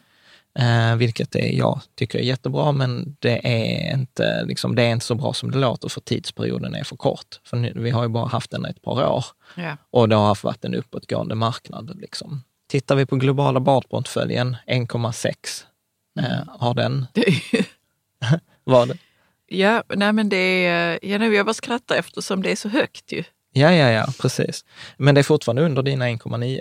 Eh, 0.59 0.95
vilket 0.95 1.35
är, 1.35 1.57
jag 1.57 1.79
tycker 1.95 2.19
är 2.19 2.23
jättebra, 2.23 2.71
men 2.71 3.15
det 3.19 3.47
är, 3.47 3.93
inte, 3.93 4.43
liksom, 4.45 4.75
det 4.75 4.83
är 4.83 4.91
inte 4.91 5.05
så 5.05 5.15
bra 5.15 5.33
som 5.33 5.51
det 5.51 5.57
låter 5.57 5.89
för 5.89 6.01
tidsperioden 6.01 6.75
är 6.75 6.83
för 6.83 6.95
kort. 6.95 7.39
För 7.43 7.57
nu, 7.57 7.73
vi 7.75 7.89
har 7.89 8.03
ju 8.03 8.09
bara 8.09 8.27
haft 8.27 8.51
den 8.51 8.65
ett 8.65 8.81
par 8.81 9.07
år 9.13 9.25
Ja. 9.55 9.77
och 9.91 10.09
det 10.09 10.15
har 10.15 10.39
varit 10.43 10.65
en 10.65 10.75
uppåtgående 10.75 11.35
marknad. 11.35 11.99
Liksom. 11.99 12.43
Tittar 12.69 12.95
vi 12.95 13.05
på 13.05 13.15
globala 13.15 13.59
badportföljen, 13.59 14.57
1,6 14.67 15.63
Mm. 16.19 16.31
eh, 16.31 16.37
har 16.47 16.73
den. 16.73 17.05
Var 18.63 18.85
det? 18.87 18.97
ja, 19.47 19.83
nej, 19.95 20.13
men 20.13 20.29
det 20.29 20.65
är, 20.65 20.99
ja, 21.01 21.25
jag 21.25 21.45
bara 21.45 21.53
skrattar 21.53 21.95
eftersom 21.95 22.41
det 22.43 22.51
är 22.51 22.55
så 22.55 22.69
högt 22.69 23.11
ju. 23.11 23.23
Ja, 23.53 23.71
ja, 23.73 23.89
ja, 23.91 24.05
precis. 24.21 24.65
Men 24.97 25.15
det 25.15 25.21
är 25.21 25.23
fortfarande 25.23 25.61
under 25.61 25.83
dina 25.83 26.05
1,9. 26.05 26.59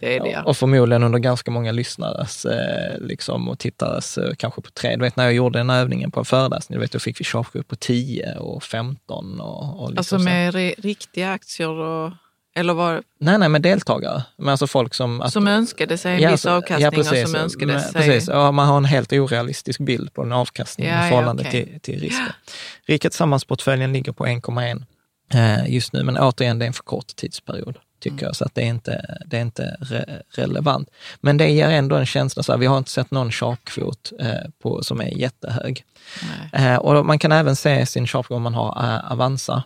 Det 0.00 0.16
är 0.16 0.20
det. 0.24 0.42
Och 0.46 0.56
förmodligen 0.56 1.02
under 1.02 1.18
ganska 1.18 1.50
många 1.50 1.72
lyssnares 1.72 2.44
eh, 2.44 2.98
liksom, 3.00 3.48
och 3.48 3.58
tittares 3.58 4.18
eh, 4.18 4.34
kanske 4.34 4.60
på 4.60 4.70
tre. 4.70 4.96
Du 4.96 5.02
vet 5.02 5.16
när 5.16 5.24
jag 5.24 5.32
gjorde 5.34 5.58
den 5.58 5.70
övningen 5.70 6.10
på 6.10 6.20
en 6.20 6.24
föreläsning, 6.26 6.76
du 6.76 6.80
vet, 6.80 6.92
då 6.92 6.98
fick 6.98 7.20
vi 7.20 7.24
sharpkvot 7.24 7.68
på 7.68 7.76
10 7.76 8.34
och 8.38 8.62
15. 8.62 9.40
Och, 9.40 9.82
och 9.82 9.90
liksom 9.90 9.98
Alltså 9.98 10.18
så. 10.18 10.24
med 10.24 10.54
re, 10.54 10.74
riktiga 10.78 11.32
aktier 11.32 11.68
och, 11.68 12.12
eller 12.56 12.74
var, 12.74 13.02
Nej, 13.20 13.38
nej, 13.38 13.48
med 13.48 13.62
deltagare. 13.62 14.22
Men 14.36 14.48
alltså 14.48 14.66
folk 14.66 14.94
som... 14.94 15.20
Att, 15.20 15.32
som 15.32 15.48
önskade 15.48 15.98
sig 15.98 16.14
en 16.14 16.20
Ja, 16.20 16.30
viss 16.30 16.46
avkastning 16.46 16.80
ja, 16.84 16.90
precis. 16.90 17.22
och 17.24 17.28
som 17.30 17.40
önskade 17.40 17.72
Men- 17.72 17.80
sig... 17.82 17.92
Precis, 17.92 18.28
ja, 18.28 18.52
man 18.52 18.68
har 18.68 18.76
en 18.76 18.84
helt 18.84 19.12
orealistisk 19.12 19.80
bild 19.80 20.12
på 20.14 20.22
en 20.22 20.32
avkastning 20.32 20.86
Ja, 20.88 21.06
i 21.06 21.08
förhållande 21.10 21.42
ja, 21.42 21.48
okej. 21.48 21.64
till, 21.66 21.80
till 21.80 22.00
risken. 22.00 22.26
Rikets 22.86 23.16
sammansportföljen 23.16 23.92
ligger 23.92 24.12
på 24.12 24.26
1,1 24.26 24.84
eh, 25.34 25.74
just 25.74 25.92
nu, 25.92 26.02
men 26.02 26.18
återigen, 26.18 26.58
det 26.58 26.64
är 26.64 26.66
en 26.66 26.72
för 26.72 26.82
kort 26.82 27.16
tidsperiod. 27.16 27.78
Tycker 28.00 28.26
jag, 28.26 28.36
så 28.36 28.44
att 28.44 28.54
det 28.54 28.62
är 28.62 28.66
inte, 28.66 29.18
det 29.26 29.36
är 29.36 29.40
inte 29.40 29.76
re 29.80 30.22
relevant. 30.30 30.90
Men 31.20 31.36
det 31.36 31.48
ger 31.48 31.68
ändå 31.68 31.96
en 31.96 32.06
känsla, 32.06 32.42
så 32.42 32.52
här, 32.52 32.58
vi 32.58 32.66
har 32.66 32.78
inte 32.78 32.90
sett 32.90 33.10
någon 33.10 33.32
sharpkvot 33.32 34.12
eh, 34.20 34.50
på, 34.62 34.82
som 34.82 35.00
är 35.00 35.18
jättehög. 35.18 35.84
Eh, 36.52 36.76
och 36.76 37.06
man 37.06 37.18
kan 37.18 37.32
även 37.32 37.56
se 37.56 37.86
sin 37.86 38.06
sharpkvot 38.06 38.36
om 38.36 38.42
man 38.42 38.54
har 38.54 38.84
eh, 38.84 39.12
Avanza, 39.12 39.62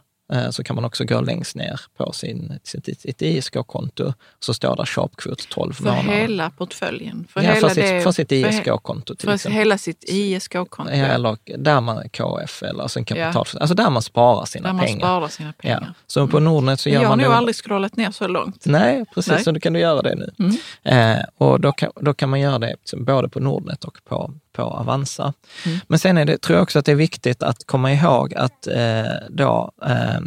så 0.50 0.64
kan 0.64 0.76
man 0.76 0.84
också 0.84 1.04
gå 1.04 1.20
längst 1.20 1.56
ner 1.56 1.80
på 1.96 2.12
sin, 2.12 2.58
sitt, 2.64 3.00
sitt 3.00 3.22
ISK-konto. 3.22 4.12
Så 4.40 4.54
står 4.54 4.76
där 4.76 4.84
sharpkvot 4.84 5.48
12 5.48 5.72
för 5.72 5.84
månader. 5.84 6.02
För 6.02 6.12
hela 6.12 6.50
portföljen? 6.50 7.26
För, 7.30 7.42
ja, 7.42 7.52
hela 7.52 7.68
för, 7.68 7.74
sitt, 7.74 7.84
det, 7.84 8.02
för 8.02 8.12
sitt 8.12 8.32
ISK-konto 8.32 9.14
till 9.14 9.28
För 9.28 9.34
exempel. 9.34 9.58
hela 9.58 9.78
sitt 9.78 10.04
ISK-konto? 10.08 10.92
Ja, 10.92 11.06
eller 11.06 11.38
där 11.56 11.80
man 11.80 12.08
KF 12.08 12.62
eller 12.62 12.82
alltså 12.82 13.04
kapital, 13.04 13.46
ja. 13.52 13.60
alltså 13.60 13.74
där 13.74 13.90
man 13.90 14.02
sparar 14.02 14.44
sina 14.44 14.72
där 14.72 14.84
pengar. 14.86 15.00
Sparar 15.00 15.28
sina 15.28 15.52
pengar. 15.52 15.84
Ja. 15.86 15.94
Så 16.06 16.26
på 16.26 16.36
mm. 16.36 16.44
Nordnet 16.44 16.80
så 16.80 16.88
gör 16.88 17.02
jag 17.02 17.08
man... 17.08 17.18
Jag 17.18 17.26
har 17.26 17.30
nog 17.32 17.38
aldrig 17.38 17.56
scrollat 17.56 17.96
ner 17.96 18.10
så 18.10 18.28
långt. 18.28 18.66
Nej, 18.66 19.04
precis. 19.14 19.32
Nej. 19.32 19.44
Så 19.44 19.52
då 19.52 19.60
kan 19.60 19.72
du 19.72 19.80
göra 19.80 20.02
det 20.02 20.14
nu. 20.14 20.30
Mm. 20.38 21.16
Eh, 21.18 21.24
och 21.38 21.60
då 21.60 21.72
kan, 21.72 21.90
då 22.00 22.14
kan 22.14 22.28
man 22.28 22.40
göra 22.40 22.58
det 22.58 22.76
både 22.96 23.28
på 23.28 23.40
Nordnet 23.40 23.84
och 23.84 23.98
på, 24.04 24.34
på 24.52 24.62
Avanza. 24.62 25.32
Mm. 25.66 25.78
Men 25.88 25.98
sen 25.98 26.18
är 26.18 26.24
det, 26.24 26.38
tror 26.38 26.56
jag 26.56 26.62
också 26.62 26.78
att 26.78 26.84
det 26.84 26.92
är 26.92 26.96
viktigt 26.96 27.42
att 27.42 27.66
komma 27.66 27.92
ihåg 27.92 28.34
att 28.34 28.66
eh, 28.66 29.04
då, 29.28 29.72
eh, 29.82 30.20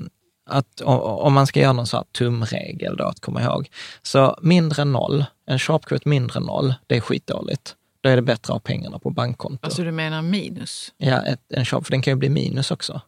att 0.46 0.82
om 0.82 1.34
man 1.34 1.48
ska 1.48 1.60
göra 1.60 1.74
någon 1.74 1.88
sån 1.88 1.98
här 1.98 2.06
tumregel 2.12 2.98
då 2.98 3.04
att 3.04 3.20
komma 3.20 3.42
ihåg, 3.42 3.70
så 4.02 4.38
mindre 4.42 4.82
än 4.82 4.92
noll, 4.92 5.26
en 5.46 5.60
sharpquote 5.60 6.10
mindre 6.10 6.40
än 6.40 6.46
noll, 6.46 6.74
det 6.88 6.98
är 6.98 7.02
skitdåligt. 7.02 7.76
Då 8.02 8.10
är 8.10 8.16
det 8.16 8.22
bättre 8.22 8.42
att 8.42 8.48
ha 8.50 8.60
pengarna 8.60 9.00
på 9.00 9.10
bankkonto. 9.10 9.66
Alltså 9.66 9.84
du 9.84 9.92
menar 9.92 10.22
minus? 10.22 10.94
Ja, 10.98 11.22
ett, 11.22 11.42
en 11.50 11.66
sharp, 11.66 11.86
för 11.86 11.92
den 11.92 12.02
kan 12.02 12.12
ju 12.12 12.16
bli 12.16 12.30
minus 12.30 12.72
också. 12.72 13.02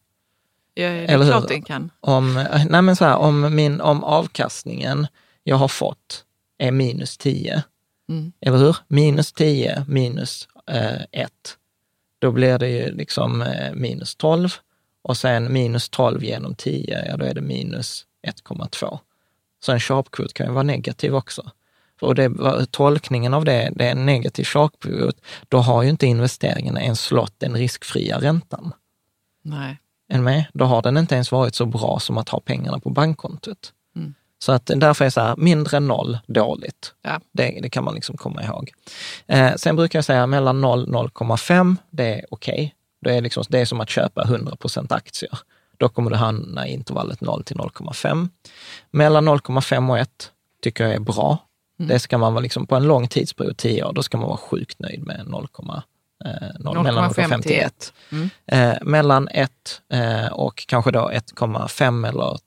Ja, 0.74 0.90
det 0.90 1.00
är 1.00 1.14
Eller 1.14 1.26
klart 1.26 1.44
hur? 1.44 1.48
den 1.48 1.62
kan. 1.62 1.92
Om, 2.00 2.46
nej 2.70 2.82
men 2.82 2.96
så 2.96 3.06
här, 3.06 3.18
om, 3.18 3.56
min, 3.56 3.82
om 3.82 4.04
avkastningen 4.04 5.08
jag 5.44 5.56
har 5.56 5.68
fått 5.68 6.26
är 6.58 6.72
minus 6.72 7.18
10, 7.18 7.64
mm. 8.10 8.32
eller 8.42 8.58
hur? 8.58 8.78
Minus 8.88 9.34
10 9.34 9.86
minus 9.88 10.48
1, 10.68 11.08
eh, 11.12 11.28
då 12.20 12.32
blir 12.32 12.58
det 12.58 12.70
ju 12.70 12.92
liksom 12.92 13.42
eh, 13.42 13.74
minus 13.74 14.16
12 14.16 14.50
och 15.02 15.18
sen 15.18 15.54
minus 15.54 15.90
12 15.90 16.24
genom 16.24 16.56
10, 16.56 17.06
ja 17.08 17.18
då 17.18 17.26
är 17.26 17.34
det 17.34 17.42
minus 17.42 18.06
1,2. 18.28 19.00
Så 19.60 19.72
en 19.72 19.80
sharpkvot 19.80 20.34
kan 20.34 20.48
ju 20.48 20.52
vara 20.52 20.64
negativ 20.64 21.16
också. 21.16 21.52
Och 22.02 22.16
det, 22.16 22.32
tolkningen 22.72 23.34
av 23.34 23.46
det, 23.46 23.72
det 23.76 23.88
är 23.88 23.92
en 23.92 24.06
negativ 24.06 24.44
sharpkvot, 24.44 25.22
då 25.50 25.58
har 25.58 25.84
ju 25.84 25.90
inte 25.90 26.08
investeringen 26.08 26.78
ens 26.78 27.02
slått 27.02 27.34
den 27.38 27.54
riskfria 27.54 28.20
räntan. 28.22 28.74
Nej. 29.42 29.78
Är 30.08 30.22
med? 30.22 30.46
Då 30.54 30.66
har 30.66 30.82
den 30.82 30.98
inte 30.98 31.16
ens 31.16 31.32
varit 31.32 31.56
så 31.56 31.66
bra 31.66 32.00
som 32.00 32.18
att 32.18 32.30
ha 32.30 32.40
pengarna 32.40 32.80
på 32.80 32.90
bankkontot. 32.90 33.74
Så 34.40 34.52
att 34.52 34.72
därför 34.76 35.06
är 35.06 35.10
så 35.10 35.22
här, 35.22 35.36
mindre 35.36 35.78
än 35.78 35.88
noll, 35.88 36.18
dåligt. 36.28 36.94
Ja. 37.02 37.20
Det, 37.32 37.60
det 37.62 37.70
kan 37.70 37.84
man 37.84 37.96
liksom 37.96 38.18
komma 38.18 38.44
ihåg. 38.44 38.72
Eh, 39.28 39.56
sen 39.56 39.76
brukar 39.76 40.00
jag 40.00 40.06
säga 40.06 40.28
mellan 40.28 40.62
0 40.62 40.96
och 40.96 41.10
0,5, 41.10 41.76
det 41.90 42.04
är 42.04 42.26
okej. 42.30 42.54
Okay. 42.54 42.70
Det 43.02 43.18
är, 43.18 43.22
liksom, 43.22 43.44
det 43.50 43.60
är 43.60 43.66
som 43.66 43.82
att 43.82 43.90
köpa 43.90 44.24
100% 44.24 44.94
aktier. 44.94 45.40
Då 45.78 45.90
kommer 45.90 46.12
du 46.12 46.16
hamna 46.16 46.68
i 46.68 46.72
intervallet 46.72 47.22
0 47.22 47.44
till 47.44 47.58
0,5. 47.58 48.30
Mellan 48.92 49.30
0,5 49.30 49.90
och 49.90 50.00
1 50.00 50.32
tycker 50.62 50.84
jag 50.84 50.94
är 50.94 51.00
bra. 51.00 51.38
Mm. 51.80 51.90
Det 51.90 52.00
ska 52.00 52.18
man 52.18 52.34
vara 52.34 52.42
liksom, 52.42 52.68
på 52.68 52.76
en 52.76 52.84
lång 52.84 53.08
tidsperiod, 53.08 53.58
10 53.58 53.84
år, 53.84 53.94
då 53.94 54.04
ska 54.04 54.18
man 54.18 54.28
vara 54.28 54.38
sjukt 54.38 54.80
nöjd 54.80 55.08
med 55.08 55.28
0, 55.28 55.48
eh, 56.26 56.32
0 56.60 56.84
mellan 56.84 57.12
0,5 57.12 57.42
till 57.42 57.60
1. 57.60 57.94
Mm. 58.12 58.30
Eh, 58.46 58.78
mellan 58.82 59.28
1 59.28 59.52
eh, 59.94 60.28
och 60.28 60.66
kanske 60.68 60.92
då 60.92 61.10
1,5 61.10 62.10
eller 62.10 62.32
eh, 62.32 62.38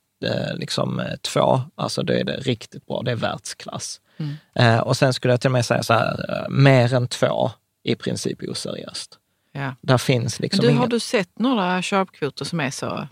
liksom 0.54 1.02
2, 1.22 1.54
eh, 1.54 1.60
alltså 1.74 2.02
då 2.02 2.12
är 2.12 2.24
det 2.24 2.36
riktigt 2.36 2.86
bra, 2.86 3.02
det 3.02 3.10
är 3.10 3.16
världsklass. 3.16 4.00
Mm. 4.16 4.34
Eh, 4.54 4.80
och 4.80 4.96
sen 4.96 5.14
skulle 5.14 5.32
jag 5.32 5.40
till 5.40 5.48
och 5.48 5.52
med 5.52 5.66
säga 5.66 5.82
så 5.82 5.92
här, 5.92 6.46
mer 6.48 6.94
än 6.94 7.08
2 7.08 7.50
i 7.84 7.94
princip 7.94 8.42
oseriöst. 8.42 9.18
Ja. 9.52 9.74
Där 9.80 9.98
finns 9.98 10.40
liksom 10.40 10.56
men 10.56 10.66
du, 10.66 10.72
inga... 10.72 10.80
Har 10.80 10.88
du 10.88 11.00
sett 11.00 11.38
några 11.38 11.82
sharpkvoter 11.82 12.44
som 12.44 12.60
är 12.60 12.70
så, 12.70 13.08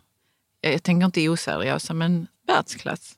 jag 0.61 0.83
tänker 0.83 1.07
inte 1.07 1.29
oseriösa, 1.29 1.95
men 1.95 2.27
världsklass? 2.47 3.17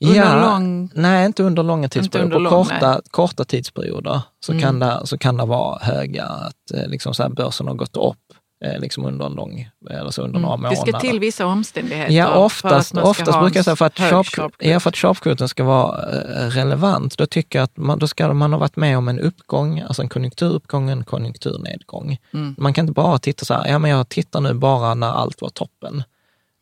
Under 0.00 0.16
ja, 0.16 0.50
lång... 0.50 0.90
Nej, 0.94 1.26
inte 1.26 1.42
under 1.42 1.62
långa 1.62 1.88
tidsperioder. 1.88 2.36
Under 2.36 2.50
På 2.50 2.64
korta, 2.64 3.00
korta 3.10 3.44
tidsperioder 3.44 4.20
så, 4.40 4.52
mm. 4.52 4.62
kan 4.62 4.78
det, 4.78 5.00
så 5.04 5.18
kan 5.18 5.36
det 5.36 5.44
vara 5.44 5.78
höga, 5.78 6.24
att 6.24 6.70
eh, 6.74 6.88
liksom 6.88 7.14
så 7.14 7.22
här, 7.22 7.30
börsen 7.30 7.66
har 7.66 7.74
gått 7.74 7.96
upp 7.96 8.27
eh, 8.27 8.27
liksom 8.60 9.04
under 9.04 9.26
en 9.26 9.32
lång, 9.32 9.68
eller 9.90 10.10
så 10.10 10.22
under 10.22 10.38
mm. 10.38 10.42
några 10.42 10.56
månader. 10.56 10.76
Det 10.84 10.92
ska 10.92 11.00
till 11.00 11.20
vissa 11.20 11.46
omständigheter. 11.46 12.12
Ja, 12.12 12.34
oftast, 12.34 12.94
oftast 12.94 13.40
brukar 13.40 13.58
jag 13.58 13.64
säga 13.64 13.76
för 13.76 13.86
att, 13.86 13.98
sharp, 13.98 14.52
ja, 14.58 14.80
för 14.80 14.88
att 14.88 14.96
sharpkvoten 14.96 15.48
ska 15.48 15.64
vara 15.64 16.12
eh, 16.12 16.48
relevant, 16.48 17.18
då 17.18 17.26
tycker 17.26 17.58
jag 17.58 17.64
att 17.64 17.76
man, 17.76 17.98
då 17.98 18.06
ska 18.06 18.32
man 18.32 18.52
ha 18.52 18.60
varit 18.60 18.76
med 18.76 18.98
om 18.98 19.08
en 19.08 19.20
uppgång, 19.20 19.80
alltså 19.80 20.02
en 20.02 20.08
konjunkturuppgång, 20.08 20.90
en 20.90 21.04
konjunkturnedgång. 21.04 22.18
Mm. 22.34 22.54
Man 22.58 22.74
kan 22.74 22.82
inte 22.82 22.92
bara 22.92 23.18
titta 23.18 23.44
så 23.44 23.54
här, 23.54 23.66
ja 23.68 23.78
men 23.78 23.90
jag 23.90 24.08
tittar 24.08 24.40
nu 24.40 24.54
bara 24.54 24.94
när 24.94 25.12
allt 25.12 25.42
var 25.42 25.48
toppen. 25.48 26.02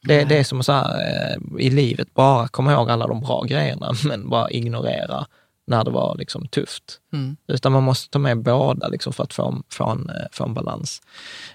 Det, 0.02 0.24
det 0.24 0.38
är 0.38 0.44
som 0.44 0.62
så 0.62 0.72
här, 0.72 1.00
eh, 1.00 1.66
i 1.66 1.70
livet, 1.70 2.14
bara 2.14 2.48
komma 2.48 2.72
ihåg 2.72 2.90
alla 2.90 3.06
de 3.06 3.20
bra 3.20 3.42
grejerna, 3.42 3.92
men 4.04 4.28
bara 4.28 4.50
ignorera 4.50 5.26
när 5.66 5.84
det 5.84 5.90
var 5.90 6.16
liksom 6.18 6.46
tufft. 6.46 7.00
Mm. 7.12 7.36
Utan 7.48 7.72
man 7.72 7.82
måste 7.82 8.10
ta 8.10 8.18
med 8.18 8.42
båda 8.42 8.88
liksom 8.88 9.12
för 9.12 9.24
att 9.24 9.34
få 9.34 9.48
en, 9.48 9.62
få 9.68 9.84
en, 9.90 10.10
eh, 10.10 10.26
få 10.32 10.44
en 10.44 10.54
balans. 10.54 11.02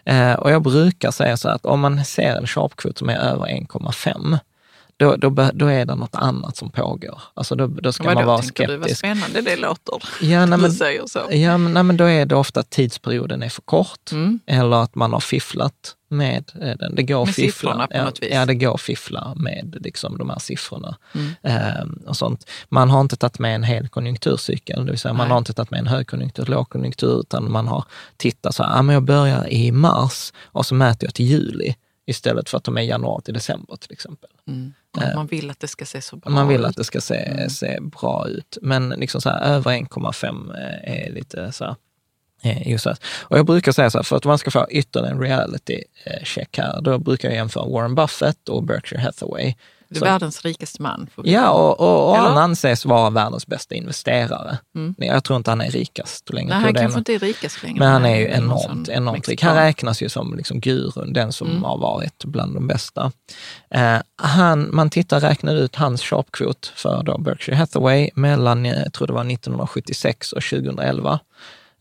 Eh, 0.06 0.34
och 0.34 0.52
jag 0.52 0.62
brukar 0.62 1.12
säga 1.12 1.38
så 1.38 1.50
att 1.50 1.66
om 1.66 1.80
man 1.80 2.06
ser 2.06 2.36
en 2.36 2.48
sharpkvot 2.48 2.98
som 2.98 3.10
är 3.10 3.18
över 3.18 3.46
1,5, 3.46 4.40
då, 5.02 5.16
då, 5.16 5.50
då 5.54 5.68
är 5.68 5.86
det 5.86 5.96
något 5.96 6.16
annat 6.16 6.58
som 6.58 6.70
pågår. 6.70 7.22
Alltså 7.34 7.56
då, 7.56 7.68
då 7.68 7.92
ska 7.92 8.04
Vadå, 8.04 8.16
man 8.16 8.26
vara 8.26 8.42
skeptisk. 8.42 8.70
Du, 8.70 8.78
vad 8.78 8.98
spännande 8.98 9.42
det 9.42 9.56
låter. 9.56 10.04
Ja, 10.22 10.46
nej, 10.46 10.60
men, 10.60 10.70
du 10.70 10.72
säger 10.72 11.08
så. 11.08 11.20
Ja, 11.30 11.58
men, 11.58 11.74
nej, 11.74 11.84
men 11.84 11.98
då 11.98 12.06
är 12.06 12.26
det 12.26 12.36
ofta 12.36 12.60
att 12.60 12.70
tidsperioden 12.70 13.44
är 13.44 13.50
för 13.50 13.62
kort 13.62 14.12
mm. 14.12 14.40
eller 14.46 14.84
att 14.84 14.96
man 14.96 15.14
har 15.14 15.20
fifflat 15.20 15.96
med 16.08 16.52
eh, 16.62 16.78
den. 16.80 16.96
Det 16.96 17.04
går 17.04 17.26
med 17.26 17.36
fiffla. 17.36 17.52
siffrorna 17.52 17.88
på 17.88 18.04
något 18.04 18.24
vis? 18.24 18.30
Ja, 18.32 18.46
det 18.46 18.56
går 18.56 18.74
att 18.74 18.82
fiffla 18.82 19.34
med 19.36 19.78
liksom, 19.80 20.18
de 20.18 20.30
här 20.30 20.40
siffrorna. 20.40 20.98
Mm. 21.16 21.32
Ehm, 21.44 22.00
och 22.08 22.18
sånt. 22.18 22.50
Man 22.70 22.90
har 22.90 23.02
inte 23.02 23.16
tagit 23.16 23.40
med 23.40 23.56
en 23.56 23.64
hel 23.64 23.88
konjunkturcykel, 23.88 24.86
det 24.86 24.92
vill 24.92 25.00
säga 25.00 25.14
Nej. 25.14 25.18
man 25.18 25.32
har 25.32 25.38
inte 25.38 25.54
tagit 25.54 25.72
med 25.72 25.80
en 25.80 25.88
högkonjunktur, 25.88 26.46
lågkonjunktur, 26.46 27.20
utan 27.20 27.52
man 27.52 27.68
har 27.68 27.86
tittat 28.18 28.56
så 28.56 28.64
här, 28.64 28.80
ah, 28.80 28.82
men 28.82 28.94
jag 28.94 29.04
börjar 29.04 29.54
i 29.54 29.72
mars 29.72 30.34
och 30.44 30.66
så 30.66 30.76
mäter 30.76 31.08
jag 31.08 31.14
till 31.14 31.26
juli 31.26 31.76
istället 32.06 32.50
för 32.50 32.58
att 32.58 32.64
ta 32.64 32.72
med 32.72 32.86
januari 32.86 33.24
till 33.24 33.34
december 33.34 33.76
till 33.76 33.92
exempel. 33.92 34.30
Mm. 34.48 34.74
Man 35.16 35.28
vill 35.28 35.50
att 35.50 35.60
det 35.60 35.68
ska 35.68 35.86
se 35.86 36.02
så 36.02 36.16
bra 36.16 36.32
Man 36.32 36.48
vill 36.48 36.62
ut. 36.62 36.66
att 36.66 36.76
det 36.76 36.84
ska 36.84 37.02
se, 37.02 37.16
mm. 37.16 37.50
se 37.50 37.80
bra 37.82 38.28
ut. 38.28 38.58
Men 38.62 38.90
liksom 38.90 39.22
så 39.22 39.30
här, 39.30 39.42
över 39.42 39.72
1,5 39.72 40.56
eh, 40.58 41.06
är 41.06 41.12
lite 41.12 41.52
så 41.52 41.66
här, 41.66 41.76
eh, 42.44 42.68
Just 42.68 42.84
det. 42.84 42.96
Och 43.22 43.38
jag 43.38 43.46
brukar 43.46 43.72
säga 43.72 43.90
så 43.90 43.98
här, 43.98 44.04
för 44.04 44.18
att 44.18 44.26
man 44.26 44.38
ska 44.38 44.52
få 44.52 44.68
ytterligare 44.70 45.12
en 45.12 45.22
reality 45.22 45.84
eh, 46.04 46.24
check 46.24 46.58
här, 46.58 46.82
då 46.82 46.98
brukar 47.00 47.30
jag 47.30 47.36
jämföra 47.36 47.66
Warren 47.66 47.96
Buffett 47.96 48.50
och 48.50 48.64
Berkshire 48.64 49.02
Hathaway. 49.02 49.56
Är 49.96 50.00
världens 50.00 50.42
rikaste 50.46 50.82
man. 50.82 51.10
Ja, 51.24 51.50
och, 51.50 51.80
och, 51.80 52.10
och 52.10 52.18
han 52.18 52.38
anses 52.38 52.86
vara 52.86 53.10
världens 53.10 53.48
bästa 53.48 53.76
investerare. 53.76 54.58
Mm. 54.76 54.96
Jag 54.98 55.24
tror 55.24 55.38
inte 55.38 55.52
han 55.52 55.62
är 55.62 55.72
rikast 55.72 56.34
längre. 56.34 56.54
Nej, 56.54 56.64
han 56.64 56.74
kanske 56.74 57.00
inte 57.00 57.14
är 57.14 57.20
rikast 57.20 57.64
längre. 57.64 57.80
Men 57.80 57.92
han 57.92 58.06
är 58.06 58.16
ju 58.16 58.28
enormt, 58.28 58.90
enormt 58.90 59.28
rik. 59.28 59.44
Han 59.44 59.56
räknas 59.56 60.02
ju 60.02 60.10
som 60.10 60.36
liksom 60.38 60.60
gurun, 60.60 61.14
den 61.14 61.32
som 61.32 61.50
mm. 61.50 61.64
har 61.64 61.78
varit 61.78 62.26
bland 62.26 62.54
de 62.54 62.68
bästa. 62.68 63.12
Eh, 63.70 63.98
han, 64.16 64.70
man 64.76 64.90
tittar, 64.90 65.20
räknar 65.20 65.56
ut 65.56 65.76
hans 65.76 66.02
sharpkvot 66.02 66.74
för 66.76 67.04
då 67.04 67.18
Berkshire 67.18 67.56
Hathaway 67.56 68.10
mellan, 68.16 68.66
jag 68.66 68.94
tror 68.94 69.08
det 69.08 69.14
var 69.14 69.32
1976 69.32 70.34
och 70.34 70.44
2011. 70.44 71.20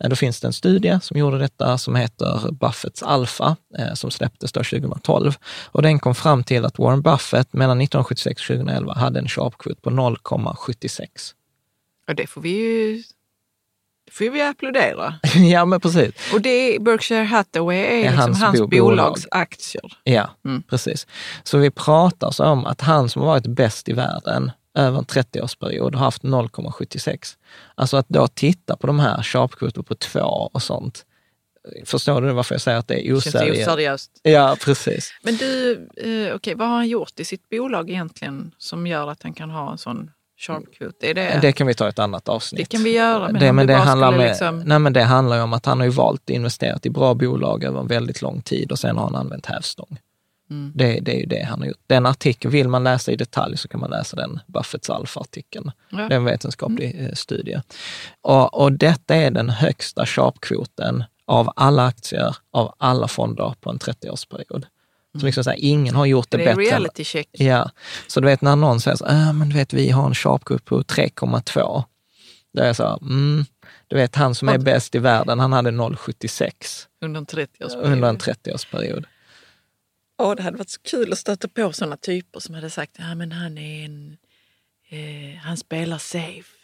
Eh, 0.05 0.09
då 0.09 0.17
finns 0.17 0.41
det 0.41 0.47
en 0.47 0.53
studie 0.53 0.99
som 1.03 1.19
gjorde 1.19 1.39
detta 1.39 1.79
som 1.79 1.97
heter 1.97 2.53
Buffetts 2.53 3.03
Alpha, 3.03 3.57
eh, 3.79 3.95
som 3.95 4.11
släpptes 4.11 4.53
då 4.53 4.65
2012. 4.65 5.35
Och 5.65 5.83
den 5.83 5.99
kom 5.99 6.15
fram 6.15 6.45
till 6.45 6.65
att 6.65 6.79
Warren 6.79 7.03
Buffett 7.03 7.53
mellan 7.53 7.81
1976 7.81 8.41
och 8.41 8.47
2011 8.47 8.95
hade 8.95 9.19
en 9.19 9.29
sharpkvot 9.29 9.83
på 9.83 9.91
0,76. 9.91 11.35
Och 12.09 12.15
det 12.15 12.27
får 12.27 12.41
vi 12.41 12.51
ju 12.51 13.03
får 14.11 14.31
vi 14.31 14.43
applådera. 14.43 15.15
ja, 15.35 15.65
men 15.65 15.81
precis. 15.81 16.15
Och 16.33 16.41
det 16.41 16.75
är 16.75 16.81
Berkshire 16.81 17.25
Hathaway 17.25 17.79
är, 17.79 17.91
är 17.91 18.03
liksom 18.03 18.21
hans, 18.21 18.43
hans 18.43 18.71
bolagsaktier. 18.71 19.93
Ja, 20.05 20.31
mm. 20.45 20.63
precis. 20.63 21.07
Så 21.45 21.59
vi 21.59 21.71
pratar 21.71 22.31
så 22.31 22.45
om 22.45 22.67
att 22.67 22.81
han 22.81 23.09
som 23.09 23.23
har 23.23 23.29
varit 23.29 23.47
bäst 23.47 23.89
i 23.89 23.93
världen 23.93 24.51
över 24.75 24.99
en 24.99 25.05
30-årsperiod 25.05 25.95
har 25.95 26.05
haft 26.05 26.23
0,76. 26.23 27.37
Alltså 27.75 27.97
att 27.97 28.09
då 28.09 28.29
titta 28.29 28.77
på 28.77 28.87
de 28.87 29.01
här 29.01 29.23
sharpkvoter 29.23 29.83
på 29.83 29.95
två 29.95 30.51
och 30.53 30.63
sånt. 30.63 31.05
Förstår 31.85 32.23
du 32.23 32.33
varför 32.33 32.55
jag 32.55 32.63
säger 32.63 32.79
att 32.79 32.89
det 32.89 33.09
är 33.09 33.15
oseriöst? 33.15 33.69
oseriöst. 33.69 34.11
Ja, 34.23 34.57
precis. 34.65 35.13
Men 35.23 35.37
du, 35.37 35.73
eh, 35.73 36.05
okej, 36.05 36.35
okay, 36.35 36.55
vad 36.55 36.69
har 36.69 36.77
han 36.77 36.89
gjort 36.89 37.21
i 37.21 37.25
sitt 37.25 37.49
bolag 37.49 37.91
egentligen 37.91 38.55
som 38.59 38.87
gör 38.87 39.11
att 39.11 39.23
han 39.23 39.33
kan 39.33 39.51
ha 39.51 39.73
en 39.73 39.79
sån 39.79 40.11
sharpkvot? 40.39 41.03
Är 41.03 41.15
det... 41.15 41.39
det 41.43 41.53
kan 41.53 41.67
vi 41.67 41.75
ta 41.75 41.89
ett 41.89 41.99
annat 41.99 42.29
avsnitt. 42.29 42.59
Det 42.59 42.77
kan 42.77 42.85
vi 42.85 42.91
göra. 42.91 43.29
Men 43.33 43.41
det, 43.41 43.53
men 43.53 43.67
det, 43.67 43.75
handlar 43.75 44.13
med, 44.13 44.29
liksom... 44.29 44.61
nej, 44.61 44.79
men 44.79 44.93
det 44.93 45.03
handlar 45.03 45.43
om 45.43 45.53
att 45.53 45.67
han 45.67 45.79
har 45.79 45.87
ju 45.87 45.93
valt 45.93 46.23
att 46.23 46.31
investera 46.31 46.79
i 46.83 46.91
bra 46.91 47.15
bolag 47.15 47.65
över 47.65 47.81
en 47.81 47.87
väldigt 47.87 48.23
lång 48.23 48.43
tid 48.43 48.73
och 48.73 48.79
sen 48.79 48.97
har 48.97 49.05
han 49.05 49.17
använt 49.17 49.47
hävstång. 49.47 49.99
Mm. 50.51 50.73
Det, 50.75 51.01
det 51.01 51.13
är 51.15 51.19
ju 51.21 51.27
det 51.27 51.43
han 51.45 51.61
har 51.61 51.67
gjort. 51.69 51.81
Den 51.87 52.07
artikeln, 52.07 52.53
vill 52.53 52.69
man 52.69 52.85
läsa 52.85 53.13
i 53.13 53.17
detalj 53.17 53.57
så 53.57 53.69
kan 53.69 53.81
man 53.81 53.91
läsa 53.91 54.17
den 54.17 54.41
Buffetts 54.47 54.91
alfa-artikeln. 54.91 55.71
Ja. 55.91 55.97
Det 55.99 56.15
är 56.15 56.19
en 56.19 56.25
vetenskaplig 56.25 56.97
eh, 57.07 57.13
studie. 57.13 57.61
Och, 58.21 58.55
och 58.63 58.73
detta 58.73 59.15
är 59.15 59.31
den 59.31 59.51
högsta 59.51 60.07
sharpkvoten 60.07 61.05
av 61.27 61.53
alla 61.57 61.87
aktier, 61.87 62.37
av 62.53 62.75
alla 62.79 63.09
fonder 63.09 63.55
på 63.61 63.71
en 63.71 63.79
30-årsperiod. 63.79 64.65
Så 65.21 65.27
liksom 65.27 65.45
så 65.45 65.51
här, 65.51 65.59
ingen 65.61 65.95
har 65.95 66.07
gjort 66.07 66.31
det, 66.31 66.37
Mm. 66.37 66.45
Det 66.47 66.51
är 66.53 66.57
bättre. 66.57 66.71
reality 66.77 67.05
check. 67.05 67.29
Ja, 67.33 67.71
så 68.07 68.21
du 68.21 68.27
vet 68.27 68.41
när 68.43 68.57
någon 68.57 68.81
säger 68.81 68.97
så, 68.97 69.07
äh, 69.07 69.33
men 69.33 69.49
du 69.49 69.55
vet 69.55 69.73
vi 69.73 69.91
har 69.91 70.07
en 70.07 70.15
sharpkvot 70.15 70.65
på 70.65 70.83
3,2. 70.83 71.85
Då 72.55 72.63
är 72.63 72.67
jag 72.67 72.77
så, 72.77 72.99
mm, 73.03 73.45
du 73.89 73.97
vet 73.97 74.17
han 74.17 74.35
som 74.35 74.49
är 74.49 74.59
bäst 74.59 74.95
i 74.95 74.99
världen, 74.99 75.39
han 75.41 75.53
hade 75.53 75.71
0,76 75.71 76.87
Under 77.05 77.19
en 77.21 77.27
30-årsperiod. 77.27 77.93
under 77.93 78.09
en 78.09 78.19
30-årsperiod. 78.19 79.05
Åh, 80.21 80.35
det 80.35 80.43
hade 80.43 80.57
varit 80.57 80.71
så 80.71 80.81
kul 80.81 81.13
att 81.13 81.19
stöta 81.19 81.49
på 81.49 81.73
sådana 81.73 81.97
typer 81.97 82.41
som 82.41 82.55
hade 82.55 82.71
sagt 82.71 82.93
ja, 82.99 83.15
men 83.15 83.33
han 83.33 83.59
är 83.59 83.85
en... 83.85 84.17
Eh, 84.91 85.39
han 85.43 85.57
spelar 85.57 85.99
safe. 85.99 86.61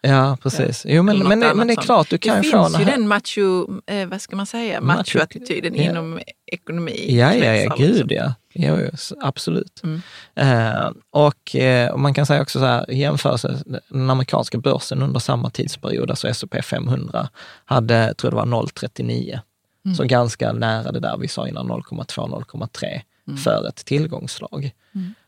Ja, 0.00 0.38
precis. 0.42 0.86
Jo, 0.88 1.02
men, 1.02 1.18
men, 1.18 1.38
men 1.38 1.66
det 1.66 1.72
är 1.72 1.82
klart, 1.82 2.10
du 2.10 2.18
kan 2.18 2.36
det 2.40 2.46
ju 2.46 2.50
få 2.50 2.64
finns 2.64 2.80
ju 2.80 2.84
den 2.84 3.08
macho, 3.08 3.66
eh, 3.86 4.08
vad 4.08 4.20
ska 4.20 4.36
man 4.36 4.46
säga, 4.46 4.80
Macho- 4.80 4.96
machoattityden 4.96 5.74
ja. 5.74 5.82
inom 5.82 6.20
ekonomi. 6.52 7.06
Ja, 7.08 7.34
ja, 7.34 7.54
ja, 7.54 7.74
gud 7.78 7.88
liksom. 7.88 8.08
ja. 8.10 8.34
Jo, 8.54 8.90
absolut. 9.20 9.82
Mm. 9.82 10.00
Eh, 10.34 10.90
och, 11.10 11.56
eh, 11.56 11.90
och 11.90 12.00
man 12.00 12.14
kan 12.14 12.26
säga 12.26 12.42
också 12.42 12.58
så 12.58 12.64
här, 12.64 12.90
jämförelse, 12.90 13.62
den 13.88 14.10
amerikanska 14.10 14.58
börsen 14.58 15.02
under 15.02 15.20
samma 15.20 15.50
tidsperiod, 15.50 16.10
alltså 16.10 16.28
S&P 16.28 16.62
500, 16.62 17.28
hade, 17.64 18.14
tror 18.14 18.34
jag 18.34 18.46
det 18.46 18.50
var 18.50 18.62
0,39. 18.62 19.40
Mm. 19.88 19.96
Så 19.96 20.04
ganska 20.04 20.52
nära 20.52 20.92
det 20.92 21.00
där 21.00 21.16
vi 21.16 21.28
sa 21.28 21.48
innan, 21.48 21.70
0,2-0,3 21.70 23.02
Mm. 23.28 23.38
för 23.38 23.68
ett 23.68 23.84
tillgångslag. 23.84 24.72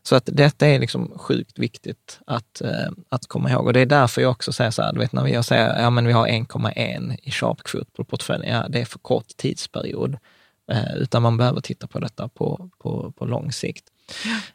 Så 0.02 0.16
att 0.16 0.28
detta 0.32 0.66
är 0.66 0.78
liksom 0.78 1.12
sjukt 1.18 1.58
viktigt 1.58 2.20
att, 2.26 2.60
eh, 2.60 2.90
att 3.08 3.26
komma 3.26 3.50
ihåg. 3.50 3.66
Och 3.66 3.72
det 3.72 3.80
är 3.80 3.86
därför 3.86 4.22
jag 4.22 4.30
också 4.30 4.52
säger 4.52 4.70
så 4.70 4.82
här, 4.82 4.92
du 4.92 4.98
vet 4.98 5.12
när 5.12 5.26
jag 5.26 5.44
säger 5.44 5.82
ja, 5.82 5.90
men 5.90 6.06
vi 6.06 6.12
har 6.12 6.26
1,1 6.26 7.16
i 7.22 7.30
sharpkvot 7.30 7.92
på 7.92 8.04
portföljen, 8.04 8.54
ja, 8.56 8.68
det 8.68 8.80
är 8.80 8.84
för 8.84 8.98
kort 8.98 9.26
tidsperiod. 9.36 10.16
Eh, 10.72 10.94
utan 10.96 11.22
man 11.22 11.36
behöver 11.36 11.60
titta 11.60 11.86
på 11.86 11.98
detta 11.98 12.28
på, 12.28 12.70
på, 12.78 13.12
på 13.16 13.24
lång 13.24 13.52
sikt. 13.52 13.84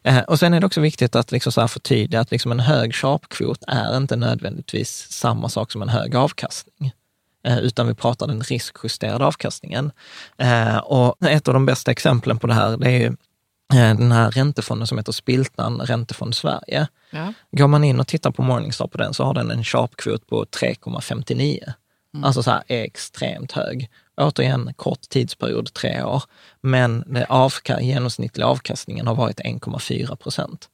Eh, 0.02 0.18
och 0.18 0.38
sen 0.38 0.54
är 0.54 0.60
det 0.60 0.66
också 0.66 0.80
viktigt 0.80 1.16
att 1.16 1.32
liksom 1.32 1.52
så 1.52 1.60
här 1.60 1.68
förtydliga 1.68 2.20
att 2.20 2.30
liksom 2.30 2.52
en 2.52 2.60
hög 2.60 2.94
sharpkvot 2.94 3.64
är 3.66 3.96
inte 3.96 4.16
nödvändigtvis 4.16 5.06
samma 5.10 5.48
sak 5.48 5.72
som 5.72 5.82
en 5.82 5.88
hög 5.88 6.16
avkastning. 6.16 6.92
Eh, 7.46 7.58
utan 7.58 7.86
vi 7.86 7.94
pratar 7.94 8.26
den 8.26 8.40
riskjusterade 8.40 9.26
avkastningen. 9.26 9.92
Eh, 10.38 10.76
och 10.76 11.26
ett 11.26 11.48
av 11.48 11.54
de 11.54 11.66
bästa 11.66 11.90
exemplen 11.90 12.38
på 12.38 12.46
det 12.46 12.54
här, 12.54 12.76
det 12.76 12.86
är 12.86 12.98
ju 12.98 13.06
eh, 13.74 13.98
den 13.98 14.12
här 14.12 14.30
räntefonden 14.30 14.86
som 14.86 14.98
heter 14.98 15.12
Spiltan 15.12 15.80
Räntefond 15.80 16.34
Sverige. 16.34 16.88
Ja. 17.10 17.32
Går 17.50 17.66
man 17.66 17.84
in 17.84 18.00
och 18.00 18.06
tittar 18.06 18.30
på 18.30 18.42
Morningstar 18.42 18.86
på 18.86 18.98
den 18.98 19.14
så 19.14 19.24
har 19.24 19.34
den 19.34 19.50
en 19.50 19.64
sharpkvot 19.64 20.26
på 20.26 20.44
3,59. 20.44 21.72
Alltså 22.22 22.42
så 22.42 22.50
här 22.50 22.62
extremt 22.66 23.52
hög. 23.52 23.90
Återigen, 24.16 24.74
kort 24.76 25.00
tidsperiod, 25.00 25.72
tre 25.72 26.02
år. 26.02 26.22
Men 26.60 27.04
det 27.06 27.24
avka, 27.24 27.80
genomsnittliga 27.80 28.46
avkastningen 28.46 29.06
har 29.06 29.14
varit 29.14 29.40
1,4 29.40 30.16
procent. 30.16 30.68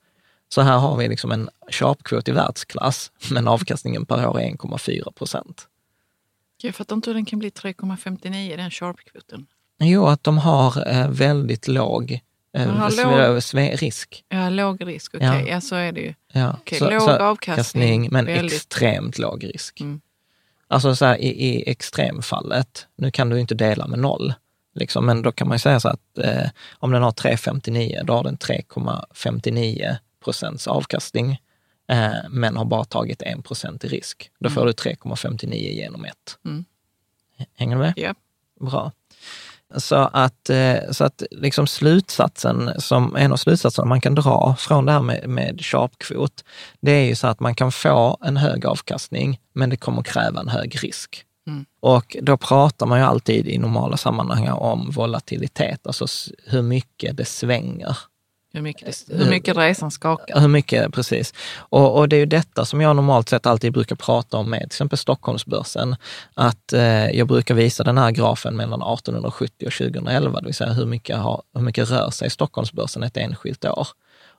Så 0.49 0.61
här 0.61 0.79
har 0.79 0.97
vi 0.97 1.09
liksom 1.09 1.33
en 1.33 1.49
sharpkvot 1.71 2.29
i 2.29 2.33
världsklass, 2.33 3.13
men 3.31 3.49
avkastningen 3.49 4.07
per 4.07 4.27
år 4.27 4.41
är 4.41 4.51
1,4 4.51 5.13
procent. 5.13 5.69
Jag 6.63 6.75
fattar 6.75 6.97
inte 6.97 7.11
hur 7.11 7.15
den 7.15 7.25
kan 7.25 7.39
bli 7.39 7.49
3,59 7.49 8.57
den 8.57 8.71
sharpkvoten. 8.71 9.47
Jo, 9.81 10.07
att 10.07 10.25
de 10.25 10.39
har 10.39 10.89
eh, 10.89 11.09
väldigt 11.11 11.69
låg 11.69 12.21
eh, 12.57 12.67
låg- 12.67 13.37
sve- 13.41 13.77
risk. 13.77 14.25
Ja, 14.29 14.49
låg 14.49 14.87
risk, 14.87 15.15
okej. 15.15 15.27
Ja. 15.27 15.41
Ja. 15.49 15.61
så 15.61 15.75
är 15.77 15.93
det 15.93 16.01
ju. 16.01 16.15
Ja, 16.33 16.57
Okej, 16.61 16.81
låg 16.81 17.09
avkastning, 17.11 18.09
men 18.11 18.25
väldigt- 18.27 18.53
extremt 18.57 19.19
låg 19.19 19.45
risk. 19.45 19.81
Mm. 19.81 20.01
Alltså 20.69 20.97
så 20.97 21.05
här, 21.05 21.17
i, 21.17 21.29
i 21.29 21.71
extremfallet, 21.71 22.87
nu 22.97 23.11
kan 23.11 23.29
du 23.29 23.41
inte 23.41 23.55
dela 23.55 23.87
med 23.87 23.99
noll, 23.99 24.35
liksom, 24.75 25.07
men 25.07 25.23
då 25.23 25.33
kan 25.33 25.49
man 25.49 25.55
ju 25.55 25.59
säga 25.59 25.81
så 25.81 25.89
att 25.89 26.19
eh, 26.19 26.49
om 26.79 26.91
den 26.93 27.03
har 27.03 27.11
3,59, 27.13 28.05
då 28.05 28.13
har 28.13 28.25
den 28.25 28.37
3,59 28.39 29.97
procents 30.25 30.67
avkastning, 30.67 31.42
eh, 31.93 32.31
men 32.31 32.57
har 32.57 32.65
bara 32.65 32.85
tagit 32.85 33.23
1 33.23 33.45
procent 33.45 33.85
i 33.85 33.89
risk. 33.89 34.31
Då 34.39 34.51
får 34.51 34.67
du 34.67 34.73
3,59 34.73 35.55
genom 35.55 36.05
1. 36.05 36.15
Mm. 36.45 36.65
Hänger 37.55 37.77
du 37.77 37.83
med? 37.83 37.93
Ja. 37.97 38.15
Bra. 38.61 38.93
Så 39.77 39.97
att, 39.97 40.51
eh, 40.51 40.77
så 40.91 41.05
att 41.05 41.23
liksom 41.31 41.67
slutsatsen, 41.67 42.71
som 42.79 43.17
en 43.17 43.33
av 43.33 43.37
slutsatserna 43.37 43.89
man 43.89 44.01
kan 44.01 44.15
dra 44.15 44.57
från 44.59 44.87
det 44.87 44.93
här 44.93 45.03
med, 45.03 45.29
med 45.29 45.61
sharpkvot, 45.61 46.45
det 46.81 46.91
är 46.91 47.05
ju 47.05 47.15
så 47.15 47.27
att 47.27 47.41
man 47.41 47.55
kan 47.55 47.73
få 47.73 48.19
en 48.21 48.37
hög 48.37 48.67
avkastning, 48.67 49.41
men 49.53 49.71
det 49.71 49.77
kommer 49.77 50.03
kräva 50.03 50.41
en 50.41 50.49
hög 50.49 50.85
risk. 50.85 51.25
Mm. 51.47 51.65
Och 51.81 52.17
då 52.23 52.37
pratar 52.37 52.87
man 52.87 52.99
ju 52.99 53.05
alltid 53.05 53.49
i 53.49 53.59
normala 53.59 53.97
sammanhang 53.97 54.49
om 54.49 54.91
volatilitet, 54.91 55.87
alltså 55.87 56.07
hur 56.47 56.63
mycket 56.63 57.17
det 57.17 57.25
svänger. 57.25 57.97
Hur 58.55 58.63
mycket, 58.63 59.05
hur 59.09 59.31
mycket 59.31 59.57
resan 59.57 59.91
skakar. 59.91 60.41
Hur 60.41 60.49
mycket, 60.49 60.93
precis. 60.93 61.35
Och, 61.57 61.99
och 61.99 62.09
det 62.09 62.17
är 62.17 62.21
ju 62.21 62.27
detta 62.27 62.65
som 62.65 62.81
jag 62.81 62.97
normalt 62.97 63.29
sett 63.29 63.47
alltid 63.47 63.73
brukar 63.73 63.97
prata 63.97 64.37
om 64.37 64.51
med 64.51 64.61
till 64.61 64.67
exempel 64.67 64.99
Stockholmsbörsen. 64.99 65.97
Att 66.35 66.73
eh, 66.73 67.11
jag 67.11 67.29
brukar 67.29 67.55
visa 67.55 67.85
den 67.85 67.99
här 67.99 68.11
grafen 68.11 68.57
mellan 68.57 68.83
1870 68.83 69.67
och 69.67 69.73
2011, 69.73 70.41
det 70.41 70.47
vill 70.47 70.55
säga 70.55 70.73
hur 70.73 70.87
mycket, 70.87 71.17
har, 71.17 71.43
hur 71.55 71.63
mycket 71.63 71.91
rör 71.91 72.11
sig 72.11 72.31
Stockholmsbörsen 72.31 73.03
ett 73.03 73.17
enskilt 73.17 73.65
år. 73.65 73.89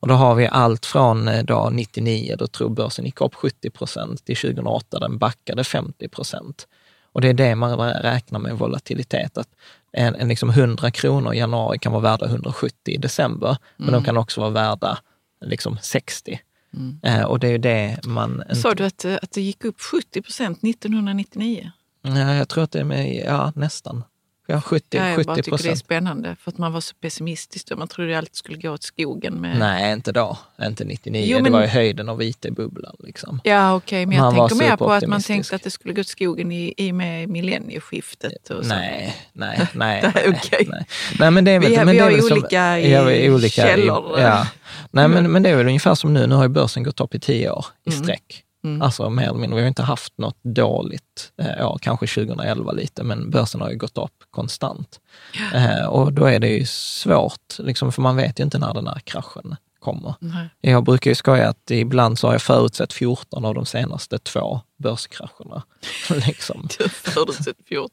Och 0.03 0.07
då 0.07 0.13
har 0.13 0.35
vi 0.35 0.47
allt 0.47 0.85
från 0.85 1.27
eh, 1.27 1.43
då 1.43 1.69
99, 1.71 2.35
då 2.39 2.47
tror 2.47 2.69
börsen 2.69 3.05
gick 3.05 3.21
upp 3.21 3.35
70 3.35 3.69
procent, 3.69 4.25
till 4.25 4.37
2008, 4.37 4.99
den 4.99 5.17
backade 5.17 5.63
50 5.63 6.07
procent. 6.07 6.67
Och 7.13 7.21
det 7.21 7.29
är 7.29 7.33
det 7.33 7.55
man 7.55 7.79
räknar 7.79 8.39
med 8.39 8.57
volatilitet, 8.57 9.37
att 9.37 9.49
en, 9.93 10.15
en 10.15 10.27
liksom 10.27 10.49
100 10.49 10.91
kronor 10.91 11.33
i 11.33 11.37
januari 11.37 11.79
kan 11.79 11.91
vara 11.91 12.01
värda 12.01 12.25
170 12.25 12.93
i 12.93 12.97
december, 12.97 13.57
men 13.77 13.93
de 13.93 14.03
kan 14.03 14.17
också 14.17 14.41
vara 14.41 14.51
värda 14.51 14.97
liksom 15.45 15.77
60. 15.81 16.39
Eh, 17.03 17.23
och 17.23 17.39
det 17.39 17.47
är 17.47 17.57
det 17.57 17.99
man... 18.03 18.43
Sa 18.53 18.73
du 18.73 18.85
att, 18.85 19.05
eh, 19.05 19.15
att 19.21 19.31
det 19.31 19.41
gick 19.41 19.65
upp 19.65 19.81
70 19.81 20.21
procent 20.21 20.63
1999? 20.63 21.71
Ja, 22.01 22.33
jag 22.33 22.49
tror 22.49 22.63
att 22.63 22.71
det 22.71 22.79
är 22.79 22.83
med, 22.83 23.23
ja 23.25 23.53
nästan. 23.55 24.03
Ja, 24.47 24.61
70, 24.61 24.97
Ja, 24.97 25.09
jag 25.09 25.25
bara 25.25 25.35
70 25.35 25.43
tycker 25.51 25.63
det 25.63 25.69
är 25.71 25.75
spännande 25.75 26.35
för 26.39 26.51
att 26.51 26.57
man 26.57 26.73
var 26.73 26.81
så 26.81 26.95
pessimistisk 26.95 27.67
då. 27.67 27.75
Man 27.75 27.87
trodde 27.87 28.17
alltid 28.17 28.35
skulle 28.35 28.57
gå 28.57 28.69
åt 28.69 28.83
skogen 28.83 29.33
med... 29.33 29.59
Nej, 29.59 29.93
inte 29.93 30.11
då. 30.11 30.37
Inte 30.61 30.85
99. 30.85 31.23
Jo, 31.27 31.37
Det 31.37 31.43
men- 31.43 31.51
var 31.51 31.61
ju 31.61 31.67
höjden 31.67 32.09
av 32.09 32.21
IT-bubblan. 32.23 32.95
Liksom. 32.99 33.41
Ja, 33.43 33.75
okej, 33.75 34.05
men 34.05 34.17
jag 34.17 34.23
Man 34.35 34.49
tänker 34.49 34.69
mer 34.69 34.77
på 34.77 34.91
att 34.93 35.07
man 35.07 35.21
tänkte 35.21 35.55
att 35.55 35.63
det 35.63 35.69
skulle 35.71 35.93
gå 35.93 36.01
åt 36.01 36.07
skogen 36.07 36.51
i, 36.51 36.73
i 36.77 36.91
med 36.93 37.29
millennieskiftet. 37.29 38.49
Och. 38.49 38.65
Nej, 38.65 39.15
nej, 39.33 39.67
nej. 39.73 40.01
Det 40.01 40.07
är 40.07 40.29
nej, 40.31 40.39
okej. 40.43 40.67
nej. 40.71 40.85
nej, 41.19 41.31
men 41.31 41.45
det 41.45 41.51
är 41.51 41.59
väl, 41.59 41.69
Vi 41.69 41.77
men 41.77 41.87
vi 41.87 41.93
det 41.93 41.99
är 41.99 42.11
har 42.11 42.17
som- 42.21 42.37
olika 42.37 42.79
i- 42.79 42.91
ja, 42.91 43.31
olika 43.33 43.47
i- 43.47 43.49
källor. 43.49 44.19
Ja. 44.19 44.47
Nej, 44.91 45.07
men, 45.07 45.31
men 45.31 45.43
det 45.43 45.49
är 45.49 45.55
väl 45.55 45.67
ungefär 45.67 45.95
som 45.95 46.13
nu. 46.13 46.27
Nu 46.27 46.35
har 46.35 46.43
ju 46.43 46.49
börsen 46.49 46.83
gått 46.83 46.99
upp 47.01 47.15
i 47.15 47.19
tio 47.19 47.49
år 47.51 47.65
i 47.85 47.89
Mm. 47.89 48.03
sträck. 48.03 48.43
Alltså 48.81 49.09
mer 49.09 49.23
eller 49.23 49.39
mindre. 49.39 49.55
Vi 49.55 49.61
har 49.61 49.67
inte 49.67 49.83
haft 49.83 50.17
något 50.17 50.37
dåligt 50.41 51.31
eh, 51.37 51.71
år, 51.71 51.77
kanske 51.81 52.07
2011 52.07 52.71
lite, 52.71 53.03
men 53.03 53.29
börsen 53.29 53.61
har 53.61 53.69
ju 53.69 53.77
gått 53.77 53.97
upp 53.97 54.23
konstant. 54.31 54.99
Eh, 55.53 55.85
och 55.85 56.13
då 56.13 56.25
är 56.25 56.39
det 56.39 56.47
ju 56.47 56.65
svårt, 56.65 57.59
liksom, 57.59 57.91
för 57.91 58.01
man 58.01 58.15
vet 58.15 58.39
ju 58.39 58.43
inte 58.43 58.59
när 58.59 58.73
den 58.73 58.87
här 58.87 58.99
kraschen 58.99 59.55
kommer. 59.83 60.15
Nej. 60.19 60.49
Jag 60.61 60.83
brukar 60.83 61.11
ju 61.11 61.15
skoja 61.15 61.49
att 61.49 61.71
ibland 61.71 62.19
så 62.19 62.27
har 62.27 62.33
jag 62.33 62.41
förutsett 62.41 62.93
14 62.93 63.45
av 63.45 63.53
de 63.55 63.65
senaste 63.65 64.19
två 64.19 64.61
börskrascherna. 64.83 65.63
liksom. 66.27 66.67
Du 66.77 66.83
har 66.83 66.89
förutsett 66.89 67.55
14 67.69 67.89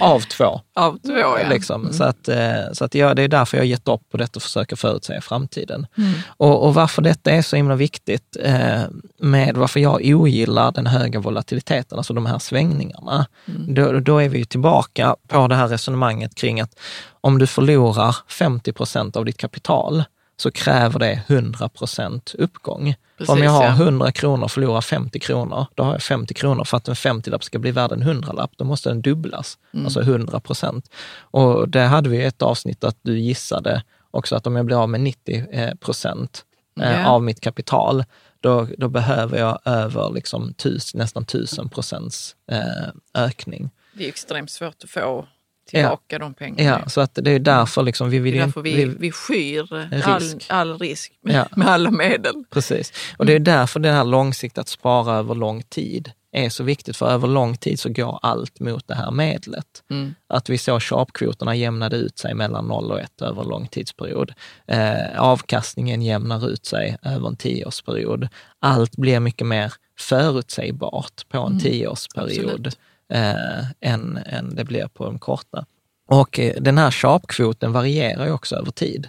Av 0.00 0.20
två. 0.20 0.60
av 0.74 0.98
två. 0.98 1.12
Ja. 1.12 1.38
Liksom. 1.50 1.92
Så, 1.92 2.04
att, 2.04 2.28
eh, 2.28 2.72
så 2.72 2.84
att 2.84 2.94
ja, 2.94 3.14
det 3.14 3.22
är 3.22 3.28
därför 3.28 3.56
jag 3.56 3.62
har 3.62 3.68
gett 3.68 3.88
upp 3.88 4.02
på 4.10 4.16
detta 4.16 4.36
och 4.36 4.42
försöker 4.42 4.76
förutsäga 4.76 5.20
framtiden. 5.20 5.86
Mm. 5.98 6.12
Och, 6.36 6.66
och 6.66 6.74
varför 6.74 7.02
detta 7.02 7.30
är 7.30 7.42
så 7.42 7.56
himla 7.56 7.74
viktigt, 7.74 8.36
eh, 8.42 8.80
med 9.20 9.56
varför 9.56 9.80
jag 9.80 10.00
ogillar 10.04 10.72
den 10.72 10.86
höga 10.86 11.20
volatiliteten, 11.20 11.98
alltså 11.98 12.12
de 12.12 12.26
här 12.26 12.38
svängningarna, 12.38 13.26
Mm. 13.48 13.74
då, 13.74 14.00
då 14.00 14.18
är 14.18 14.28
vi 14.28 14.38
ju 14.38 14.44
tillbaka 14.44 15.16
på 15.28 15.46
det 15.48 15.54
här 15.54 15.68
resonemanget 15.68 16.34
kring 16.34 16.60
att 16.60 16.78
om 17.20 17.38
du 17.38 17.46
förlorar 17.46 18.16
50 18.28 18.72
procent 18.72 19.16
av 19.16 19.24
ditt 19.24 19.36
kapital, 19.36 20.04
så 20.40 20.50
kräver 20.50 20.98
det 20.98 21.22
100 21.26 21.68
procent 21.68 22.34
uppgång. 22.38 22.94
För 23.16 23.22
om 23.22 23.26
Precis, 23.26 23.44
jag 23.44 23.50
har 23.50 23.64
ja. 23.64 23.70
100 23.70 24.12
kronor 24.12 24.44
och 24.44 24.50
förlorar 24.50 24.80
50 24.80 25.18
kronor, 25.20 25.66
då 25.74 25.82
har 25.82 25.92
jag 25.92 26.02
50 26.02 26.34
kronor. 26.34 26.64
För 26.64 26.76
att 26.76 26.88
en 26.88 26.94
50-lapp 26.94 27.44
ska 27.44 27.58
bli 27.58 27.70
värd 27.70 27.92
en 27.92 28.02
100-lapp, 28.02 28.50
då 28.56 28.64
måste 28.64 28.88
den 28.88 29.02
dubblas, 29.02 29.58
Mm. 29.74 29.86
alltså 29.86 30.00
100 30.00 30.40
procent. 30.40 30.90
Och 31.20 31.68
det 31.68 31.80
hade 31.80 32.08
vi 32.08 32.24
ett 32.24 32.42
avsnitt 32.42 32.84
att 32.84 32.96
du 33.02 33.18
gissade 33.18 33.82
också 34.10 34.36
att 34.36 34.46
om 34.46 34.56
jag 34.56 34.66
blir 34.66 34.82
av 34.82 34.88
med 34.88 35.00
90 35.00 35.46
eh, 35.52 35.74
procent 35.74 36.44
Ja. 36.74 37.06
av 37.06 37.22
mitt 37.22 37.40
kapital, 37.40 38.04
då, 38.40 38.68
då 38.78 38.88
behöver 38.88 39.38
jag 39.38 39.58
över 39.64 40.10
liksom 40.14 40.54
tus, 40.54 40.94
nästan 40.94 41.22
1000 41.22 41.68
procents 41.68 42.36
eh, 42.50 42.88
ökning. 43.24 43.70
Det 43.94 44.04
är 44.04 44.08
extremt 44.08 44.50
svårt 44.50 44.84
att 44.84 44.90
få 44.90 45.26
tillbaka 45.68 46.18
de 46.18 46.34
pengarna. 46.34 46.62
Ja, 46.84 46.88
så 46.88 47.00
att 47.00 47.14
det 47.14 47.30
är 47.30 47.38
därför 47.38 47.82
liksom 47.82 48.10
vi 48.10 48.18
vill 48.18 48.32
det 48.34 48.40
är 48.40 48.44
därför 48.44 48.66
inte- 48.66 48.84
vi, 48.86 48.96
vi 48.98 49.12
skyr 49.12 49.74
all 50.04 50.20
Risk. 50.20 50.46
all 50.48 50.78
risk 50.78 51.12
med, 51.22 51.34
Ja. 51.36 51.46
med 51.56 51.68
alla 51.68 51.90
medel. 51.90 52.34
Precis. 52.50 52.92
Och 53.16 53.26
det 53.26 53.32
är 53.32 53.38
därför 53.38 53.80
det 53.80 53.90
här 53.92 54.04
långsiktigt 54.04 54.58
att 54.58 54.68
spara 54.68 55.14
över 55.16 55.34
lång 55.34 55.62
tid 55.62 56.12
är 56.32 56.48
så 56.48 56.64
viktigt, 56.64 56.96
för 56.96 57.06
över 57.10 57.28
lång 57.28 57.56
tid 57.56 57.80
så 57.80 57.88
går 57.88 58.18
allt 58.22 58.60
mot 58.60 58.88
det 58.88 58.94
här 58.94 59.10
medlet. 59.10 59.66
Mm. 59.90 60.14
Att 60.28 60.48
vi 60.48 60.58
såg 60.58 60.82
sharpkvoterna 60.82 61.54
jämnade 61.54 61.96
ut 61.96 62.18
sig 62.18 62.34
mellan 62.34 62.64
0 62.68 62.90
och 62.92 63.00
1 63.00 63.22
över 63.22 63.42
en 63.42 63.48
lång 63.48 63.66
tidsperiod. 63.68 64.32
Eh, 64.66 65.20
avkastningen 65.20 66.02
jämnar 66.02 66.48
ut 66.48 66.66
sig 66.66 66.96
över 67.02 67.28
en 67.28 67.36
tioårsperiod. 67.36 68.28
Allt 68.60 68.96
blir 68.96 69.20
mycket 69.20 69.46
mer 69.46 69.72
förutsägbart 69.98 71.28
på 71.28 71.38
en 71.38 71.58
tioårsperiod 71.60 72.50
Absolut. 72.50 72.78
Eh, 73.12 73.64
än, 73.80 74.18
än 74.26 74.54
det 74.54 74.64
blir 74.64 74.88
på 74.88 75.06
en 75.06 75.18
korta. 75.18 75.66
Och 76.08 76.38
eh, 76.38 76.54
den 76.60 76.78
här 76.78 76.90
sharpkvoten 76.90 77.72
varierar 77.72 78.26
ju 78.26 78.32
också 78.32 78.56
över 78.56 78.70
tid. 78.70 79.08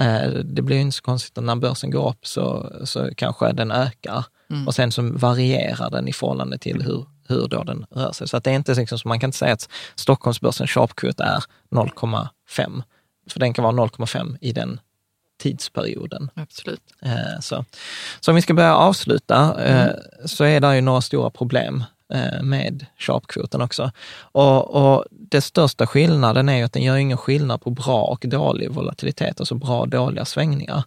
Eh, 0.00 0.28
Det 0.44 0.62
blir 0.62 0.76
ju 0.76 0.82
inte 0.82 0.96
så 0.96 1.02
konstigt 1.02 1.38
att 1.38 1.44
när 1.44 1.56
börsen 1.56 1.90
går 1.90 2.08
upp 2.08 2.26
så, 2.26 2.72
så 2.84 3.10
kanske 3.16 3.52
den 3.52 3.70
ökar 3.70 4.24
och 4.66 4.74
sen 4.74 4.92
så 4.92 5.02
varierar 5.02 5.90
den 5.90 6.08
i 6.08 6.12
förhållande 6.12 6.58
till 6.58 6.82
hur, 6.82 7.06
hur 7.28 7.48
då 7.48 7.64
den 7.64 7.86
rör 7.90 8.12
sig. 8.12 8.28
Så 8.28 8.36
att 8.36 8.44
det 8.44 8.50
är 8.50 8.54
inte 8.54 8.74
liksom, 8.74 8.98
så 8.98 9.08
man 9.08 9.20
kan 9.20 9.28
inte 9.28 9.38
säga 9.38 9.52
att 9.52 9.68
Stockholmsbörsen 9.94 10.66
sharpkvot 10.66 11.20
är 11.20 11.44
0,5, 11.70 12.82
för 13.30 13.40
den 13.40 13.52
kan 13.54 13.62
vara 13.64 13.72
0,5 13.86 14.36
i 14.40 14.52
den 14.52 14.80
tidsperioden. 15.42 16.30
Absolut. 16.34 16.80
Eh, 17.02 17.40
Så, 17.40 17.64
så 18.20 18.30
om 18.30 18.34
vi 18.34 18.42
ska 18.42 18.54
börja 18.54 18.76
avsluta 18.76 19.64
eh, 19.64 19.90
så 20.24 20.44
är 20.44 20.60
det 20.60 20.74
ju 20.74 20.80
några 20.80 21.00
stora 21.00 21.30
problem 21.30 21.84
med 22.42 22.86
sharpkvoten 22.98 23.60
också. 23.62 23.90
Och, 24.16 24.74
och 24.74 25.04
det 25.10 25.40
största 25.40 25.86
skillnaden 25.86 26.48
är 26.48 26.56
ju 26.56 26.62
att 26.64 26.72
den 26.72 26.82
gör 26.82 26.96
ingen 26.96 27.16
skillnad 27.18 27.60
på 27.60 27.70
bra 27.70 28.02
och 28.02 28.24
dålig 28.28 28.70
volatilitet, 28.70 29.40
alltså 29.40 29.54
bra 29.54 29.80
och 29.80 29.88
dåliga 29.88 30.24
svängningar. 30.24 30.82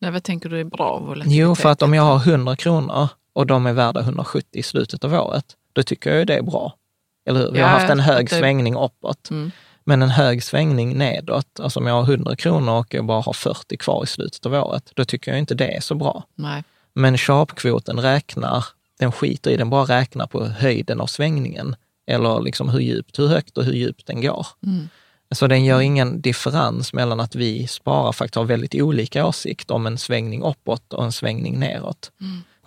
Nej, 0.00 0.10
vad 0.10 0.22
tänker 0.22 0.48
du 0.48 0.60
är 0.60 0.64
bra 0.64 0.98
volatilitet? 0.98 1.32
Jo, 1.38 1.54
för 1.54 1.68
att 1.68 1.82
om 1.82 1.94
jag 1.94 2.02
har 2.02 2.16
100 2.32 2.56
kronor 2.56 3.08
och 3.32 3.46
de 3.46 3.66
är 3.66 3.72
värda 3.72 4.00
170 4.00 4.48
i 4.52 4.62
slutet 4.62 5.04
av 5.04 5.14
året, 5.14 5.44
då 5.72 5.82
tycker 5.82 6.10
jag 6.10 6.18
ju 6.18 6.24
det 6.24 6.34
är 6.36 6.42
bra. 6.42 6.74
Eller 7.28 7.40
hur? 7.40 7.50
Vi 7.52 7.60
har 7.60 7.68
Ja, 7.70 7.78
haft 7.78 7.90
en 7.90 8.00
hög 8.00 8.28
det- 8.30 8.36
svängning 8.38 8.76
uppåt. 8.76 9.30
Mm. 9.30 9.50
Men 9.88 10.02
en 10.02 10.10
hög 10.10 10.42
svängning 10.42 10.98
nedåt, 10.98 11.60
alltså 11.60 11.80
om 11.80 11.86
jag 11.86 11.94
har 11.94 12.02
100 12.12 12.36
kronor 12.36 12.72
och 12.78 12.94
jag 12.94 13.04
bara 13.06 13.20
har 13.20 13.32
40 13.32 13.76
kvar 13.76 14.04
i 14.04 14.06
slutet 14.06 14.46
av 14.46 14.54
året, 14.54 14.90
då 14.94 15.04
tycker 15.04 15.30
jag 15.30 15.38
inte 15.38 15.54
det 15.54 15.76
är 15.76 15.80
så 15.80 15.94
bra. 15.94 16.24
Nej. 16.34 16.64
Men 16.92 17.18
sharpkvoten 17.18 18.00
räknar, 18.00 18.64
den 18.98 19.12
skiter 19.12 19.50
i, 19.50 19.56
den 19.56 19.70
bara 19.70 19.84
räknar 19.84 20.26
på 20.26 20.44
höjden 20.46 21.00
av 21.00 21.06
svängningen. 21.06 21.76
Eller 22.06 22.40
liksom 22.40 22.68
hur 22.68 22.80
djupt, 22.80 23.18
hur 23.18 23.26
högt 23.26 23.58
och 23.58 23.64
hur 23.64 23.72
djupt 23.72 24.06
den 24.06 24.20
går. 24.20 24.46
Mm. 24.66 24.88
Så 25.30 25.46
den 25.46 25.64
gör 25.64 25.80
ingen 25.80 26.20
differens 26.20 26.92
mellan 26.92 27.20
att 27.20 27.34
vi 27.34 27.66
sparar 27.66 28.12
faktiskt 28.12 28.34
har 28.34 28.44
väldigt 28.44 28.74
olika 28.74 29.26
åsikt 29.26 29.70
om 29.70 29.86
en 29.86 29.98
svängning 29.98 30.42
uppåt 30.42 30.92
och 30.92 31.04
en 31.04 31.12
svängning 31.12 31.58
neråt. 31.58 32.10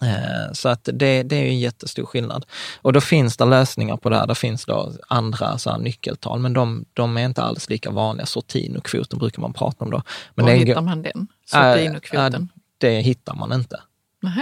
Eh, 0.02 0.54
Så 0.54 0.70
att 0.70 0.90
det, 0.94 1.24
det 1.24 1.36
är 1.36 1.46
en 1.46 1.60
jättestor 1.60 2.06
skillnad. 2.06 2.46
Och 2.82 2.94
då 2.94 3.02
finns 3.02 3.38
det 3.38 3.46
lösningar 3.46 3.98
på 3.98 4.10
det 4.10 4.16
här. 4.18 4.28
Det 4.28 4.36
finns 4.36 4.66
då 4.66 4.94
andra 5.08 5.58
så 5.58 5.78
nyckeltal, 5.78 6.40
men 6.40 6.54
de, 6.54 6.86
de 6.94 7.18
är 7.18 7.26
inte 7.26 7.42
alls 7.42 7.70
lika 7.70 7.92
vanliga. 7.92 8.26
Sortino-kvoten 8.26 9.20
brukar 9.20 9.42
man 9.42 9.54
prata 9.54 9.86
om 9.86 9.92
då. 9.92 10.02
Men 10.36 10.46
Var 10.46 10.54
hittar 10.54 10.82
man 10.82 11.02
den? 11.02 11.28
Äh, 11.54 11.60
Sortino-kvoten? 11.60 12.34
äh, 12.34 12.48
det 12.78 13.02
hittar 13.02 13.36
man 13.36 13.54
inte. 13.54 13.82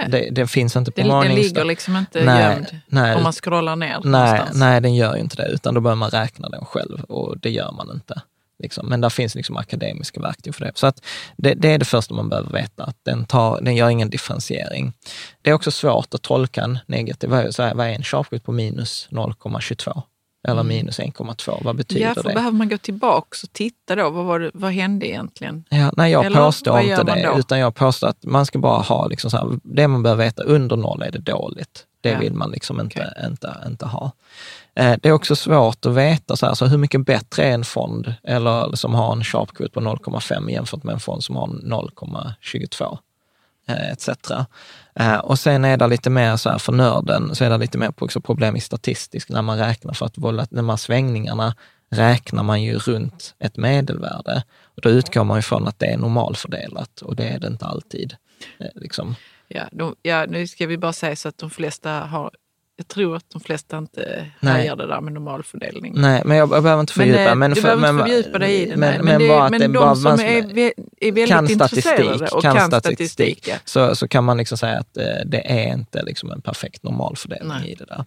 Det, 0.08 0.30
det 0.32 0.48
finns 0.48 0.76
inte 0.76 0.92
på 0.92 1.02
Den, 1.02 1.10
den 1.10 1.36
ligger 1.36 1.64
liksom 1.66 1.96
inte 1.96 2.26
Nej, 2.26 2.54
gömd 2.54 2.80
nej. 2.88 3.16
om 3.16 3.24
man 3.24 3.34
scrollar 3.34 3.76
ner 3.76 4.00
Nej, 4.04 4.12
någonstans? 4.12 4.60
nej, 4.60 4.82
den 4.82 4.96
gör 4.96 5.16
ju 5.16 5.22
inte 5.22 5.36
det, 5.36 5.48
utan 5.48 5.74
då 5.74 5.82
börjar 5.82 5.96
man 5.96 6.10
räkna 6.10 6.50
den 6.50 6.66
själv 6.66 7.04
och 7.04 7.38
det 7.40 7.50
gör 7.50 7.72
man 7.72 7.92
inte. 7.92 8.22
Liksom. 8.60 8.88
Men 8.90 9.02
där 9.02 9.10
finns 9.10 9.36
liksom 9.36 9.58
akademiska 9.58 10.20
verktyg 10.20 10.56
för 10.56 10.66
det. 10.66 10.72
Så 10.76 10.88
att 10.88 11.06
det, 11.38 11.54
det 11.54 11.74
är 11.74 11.78
det 11.78 11.86
första 11.86 12.14
man 12.14 12.30
behöver 12.30 12.52
veta, 12.52 12.84
att 12.84 12.98
den, 13.04 13.26
tar, 13.26 13.62
den 13.62 13.76
gör 13.76 13.90
ingen 13.90 14.10
differentiering. 14.10 14.94
Det 15.42 15.50
är 15.50 15.54
också 15.54 15.72
svårt 15.72 16.14
att 16.14 16.22
tolka 16.22 16.64
en 16.64 16.80
negativ, 16.86 17.30
vad 17.30 17.60
är, 17.60 17.82
en 17.82 18.04
sharpkvot 18.04 18.44
på 18.44 18.52
minus 18.52 19.08
0,22? 19.12 20.02
Eller 20.48 20.64
minus 20.64 21.00
1,2, 21.00 21.64
vad 21.64 21.76
betyder 21.76 22.02
Mm. 22.06 22.14
Ja, 22.18 22.22
för 22.24 22.30
det? 22.30 22.36
behöver 22.36 22.58
man 22.58 22.70
gå 22.70 22.78
tillbaka 22.78 23.28
och 23.44 23.54
titta 23.54 23.96
då? 23.96 24.10
Vad, 24.10 24.26
var 24.26 24.40
det, 24.40 24.52
vad 24.54 24.72
hände 24.72 25.08
egentligen? 25.08 25.64
Ja, 25.70 25.92
nej, 25.98 26.12
jag 26.12 26.26
Eller 26.26 26.46
påstår 26.46 26.80
inte 26.80 27.04
det, 27.04 27.30
då? 27.34 27.40
utan 27.40 27.60
jag 27.60 27.76
påstår 27.76 28.08
att 28.08 28.24
man 28.26 28.46
ska 28.46 28.60
bara 28.60 28.82
ha, 28.82 29.08
liksom 29.08 29.32
så 29.32 29.38
här, 29.38 29.60
det 29.64 29.88
man 29.88 30.04
behöver 30.04 30.24
veta, 30.24 30.44
under 30.44 30.76
noll 30.76 31.02
är 31.02 31.12
det 31.12 31.20
dåligt. 31.20 31.84
Det 32.02 32.10
Ja. 32.10 32.20
vill 32.20 32.34
man 32.34 32.52
liksom 32.52 32.80
inte, 32.80 33.14
inte, 33.28 33.54
inte 33.68 33.86
ha. 33.86 34.12
Eh, 34.76 34.96
Det 35.02 35.10
är 35.10 35.14
också 35.14 35.36
svårt 35.36 35.86
att 35.86 35.94
veta, 35.94 36.36
så, 36.36 36.46
här, 36.46 36.54
så 36.54 36.66
hur 36.66 36.78
mycket 36.78 37.06
bättre 37.06 37.44
är 37.44 37.52
en 37.52 37.64
fond 37.64 38.14
eller 38.24 38.76
som 38.76 38.96
har 38.96 39.12
en 39.12 39.24
sharpkvot 39.24 39.74
på 39.74 39.80
0,5 39.80 40.50
jämfört 40.52 40.84
med 40.84 40.94
en 40.94 41.00
fond 41.00 41.24
som 41.24 41.36
har 41.36 41.48
0,22 41.48 42.84
eh, 42.84 42.98
Eh, 43.68 43.92
etc. 43.92 44.10
Eh, 44.96 45.18
och 45.18 45.40
sen 45.40 45.66
är 45.66 45.78
det 45.78 45.88
lite 45.88 46.10
mer 46.10 46.36
så 46.36 46.50
här 46.50 46.58
för 46.58 46.74
nörden, 46.74 47.36
så 47.36 47.44
är 47.44 47.50
det 47.50 47.58
lite 47.58 47.78
mer 47.78 47.94
också 47.98 48.22
problem 48.22 48.56
i 48.56 48.60
statistisk 48.62 49.30
när 49.30 49.42
man 49.42 49.58
räknar 49.58 49.94
för 49.94 50.06
att 50.06 50.18
volat- 50.18 50.50
de 50.52 50.70
här 50.70 50.78
svängningarna 50.78 51.56
räknar 51.90 52.44
man 52.44 52.64
ju 52.64 52.78
runt 52.78 53.36
ett 53.40 53.58
medelvärde. 53.58 54.44
Och 54.76 54.82
då 54.82 54.90
utgår 54.90 55.24
man 55.24 55.40
ifrån 55.40 55.68
att 55.68 55.80
det 55.80 55.86
är 55.86 55.98
normalfördelat 55.98 57.02
och 57.02 57.16
det 57.16 57.28
är 57.28 57.40
det 57.40 57.48
inte 57.48 57.66
alltid. 57.66 58.16
Eh, 58.60 58.68
liksom. 58.76 59.16
Ja, 59.48 59.64
de, 59.72 59.96
ja, 60.02 60.26
nu 60.26 60.48
ska 60.48 60.68
vi 60.68 60.78
bara 60.78 60.94
säga 60.94 61.16
så 61.16 61.30
att 61.30 61.38
de 61.38 61.50
flesta 61.50 61.92
har... 61.92 62.32
Jag 62.80 62.88
tror 62.88 63.16
att 63.16 63.30
de 63.34 63.42
flesta 63.42 63.78
inte 63.78 64.26
hajar 64.42 64.76
det 64.76 64.88
där 64.88 65.02
med 65.02 65.14
normalfördelning. 65.14 65.94
Nej, 65.96 66.22
men 66.26 66.38
jag, 66.38 66.52
jag 66.52 66.64
behöver 66.64 66.82
inte 66.82 66.94
Men, 66.98 67.06
fördjupa 67.08 67.30
eh, 67.32 67.36
men 67.36 67.50
du 67.52 67.56
för- 67.56 67.62
behöver 67.64 67.88
inte 67.90 67.94
men- 67.94 68.06
fördjupa 68.08 68.40
dig 68.40 68.56
i 68.62 68.66
det. 68.66 68.76
nej. 68.76 68.98
Men, 68.98 69.06
Men, 69.06 69.22
det, 69.22 69.28
bara 69.28 69.44
att 69.46 69.52
men 69.52 69.60
det 69.60 69.68
de 69.68 69.74
bara- 69.74 69.96
som 69.96 70.20
är, 70.20 70.72
är 71.02 71.12
väldigt 71.12 71.28
kan 71.28 71.50
intresserade 71.50 72.04
statistik, 72.04 72.34
och 72.36 72.42
kan 72.42 72.56
kan 72.56 72.68
statistik, 72.68 73.10
statistik. 73.12 73.50
så, 73.66 73.96
så 73.96 74.08
kan 74.08 74.24
man 74.24 74.38
liksom 74.38 74.58
säga 74.58 74.80
att 74.80 74.98
eh, 74.98 75.04
det 75.26 75.52
är 75.52 75.74
inte 75.74 76.04
liksom 76.04 76.32
en 76.32 76.42
perfekt 76.42 76.84
normalfördelning 76.84 77.58
Nej. 77.62 77.72
i 77.72 77.76
det 77.76 77.86
där. 77.86 78.06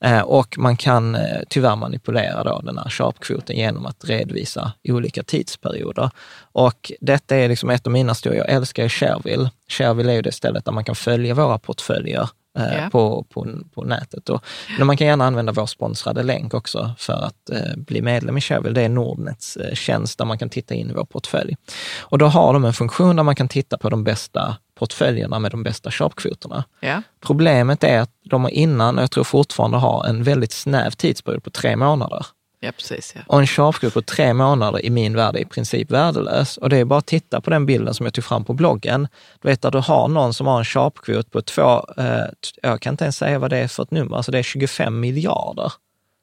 Eh, 0.00 0.20
och 0.22 0.58
man 0.58 0.76
kan 0.76 1.14
eh, 1.14 1.22
tyvärr 1.48 1.76
manipulera 1.76 2.44
då 2.44 2.60
den 2.64 2.78
här 2.78 2.88
sharpkvoten 2.90 3.56
genom 3.56 3.86
att 3.86 4.04
redovisa 4.04 4.72
olika 4.88 5.22
tidsperioder. 5.22 6.10
Och 6.52 6.92
detta 7.00 7.36
är 7.36 7.48
liksom 7.48 7.70
ett 7.70 7.86
av 7.86 7.92
mina 7.92 8.14
stora, 8.14 8.34
jag 8.34 8.50
älskar 8.50 8.82
ju 8.82 8.88
Shareville. 8.88 9.50
Shareville 9.68 10.12
är 10.12 10.16
ju 10.16 10.22
det 10.22 10.32
stället 10.32 10.64
där 10.64 10.72
man 10.72 10.84
kan 10.84 10.94
följa 10.94 11.34
våra 11.34 11.58
portföljer 11.58 12.28
Ja. 12.56 12.90
på, 12.92 13.26
på, 13.30 13.48
på 13.74 13.84
nätet. 13.84 14.28
Och, 14.28 14.44
men 14.78 14.86
man 14.86 14.96
kan 14.96 15.06
gärna 15.06 15.26
använda 15.26 15.52
vår 15.52 15.66
sponsrade 15.66 16.22
länk 16.22 16.54
också 16.54 16.90
för 16.98 17.12
att 17.12 17.50
eh, 17.50 17.76
bli 17.76 18.02
medlem 18.02 18.38
i 18.38 18.40
Shareville. 18.40 18.74
Det 18.74 18.82
är 18.82 18.88
Nordnets 18.88 19.56
eh, 19.56 19.74
tjänst 19.74 20.18
där 20.18 20.24
man 20.24 20.38
kan 20.38 20.48
titta 20.48 20.74
in 20.74 20.90
i 20.90 20.92
vår 20.92 21.04
portfölj. 21.04 21.56
Och 22.00 22.18
då 22.18 22.26
har 22.26 22.52
de 22.52 22.64
en 22.64 22.72
funktion 22.72 23.16
där 23.16 23.22
man 23.22 23.36
kan 23.36 23.48
titta 23.48 23.78
på 23.78 23.90
de 23.90 24.04
bästa 24.04 24.56
portföljerna 24.78 25.38
med 25.38 25.50
de 25.50 25.62
bästa 25.62 25.90
sharpkvoterna. 25.90 26.64
Ja. 26.80 27.02
Problemet 27.20 27.84
är 27.84 28.00
att 28.00 28.10
de 28.24 28.42
har 28.42 28.50
innan, 28.50 28.96
och 28.96 29.02
jag 29.02 29.10
tror 29.10 29.24
fortfarande 29.24 29.76
har, 29.76 30.06
en 30.06 30.22
väldigt 30.22 30.52
snäv 30.52 30.90
tidsperiod 30.90 31.44
på 31.44 31.50
tre 31.50 31.76
månader. 31.76 32.26
Ja, 32.66 32.72
precis. 32.72 33.12
Ja. 33.14 33.20
Och 33.26 33.40
en 33.40 33.46
sharpkvot 33.46 33.94
på 33.94 34.02
tre 34.02 34.34
månader 34.34 34.86
i 34.86 34.90
min 34.90 35.16
värld 35.16 35.36
är 35.36 35.40
i 35.40 35.44
princip 35.44 35.90
värdelös. 35.90 36.56
Och 36.56 36.68
det 36.68 36.76
är 36.76 36.84
bara 36.84 36.98
att 36.98 37.06
titta 37.06 37.40
på 37.40 37.50
den 37.50 37.66
bilden 37.66 37.94
som 37.94 38.06
jag 38.06 38.14
tog 38.14 38.24
fram 38.24 38.44
på 38.44 38.52
bloggen. 38.52 39.08
Du 39.42 39.48
vet 39.48 39.64
att 39.64 39.72
du 39.72 39.78
har 39.78 40.08
någon 40.08 40.34
som 40.34 40.46
har 40.46 40.58
en 40.58 40.64
sharpkvot 40.64 41.30
på 41.30 41.42
två, 41.42 41.86
eh, 41.98 42.24
jag 42.62 42.80
kan 42.80 42.92
inte 42.92 43.04
ens 43.04 43.16
säga 43.16 43.38
vad 43.38 43.50
det 43.50 43.58
är 43.58 43.68
för 43.68 43.82
ett 43.82 43.90
nummer, 43.90 44.16
alltså 44.16 44.32
det 44.32 44.38
är 44.38 44.42
25 44.42 45.00
miljarder. 45.00 45.72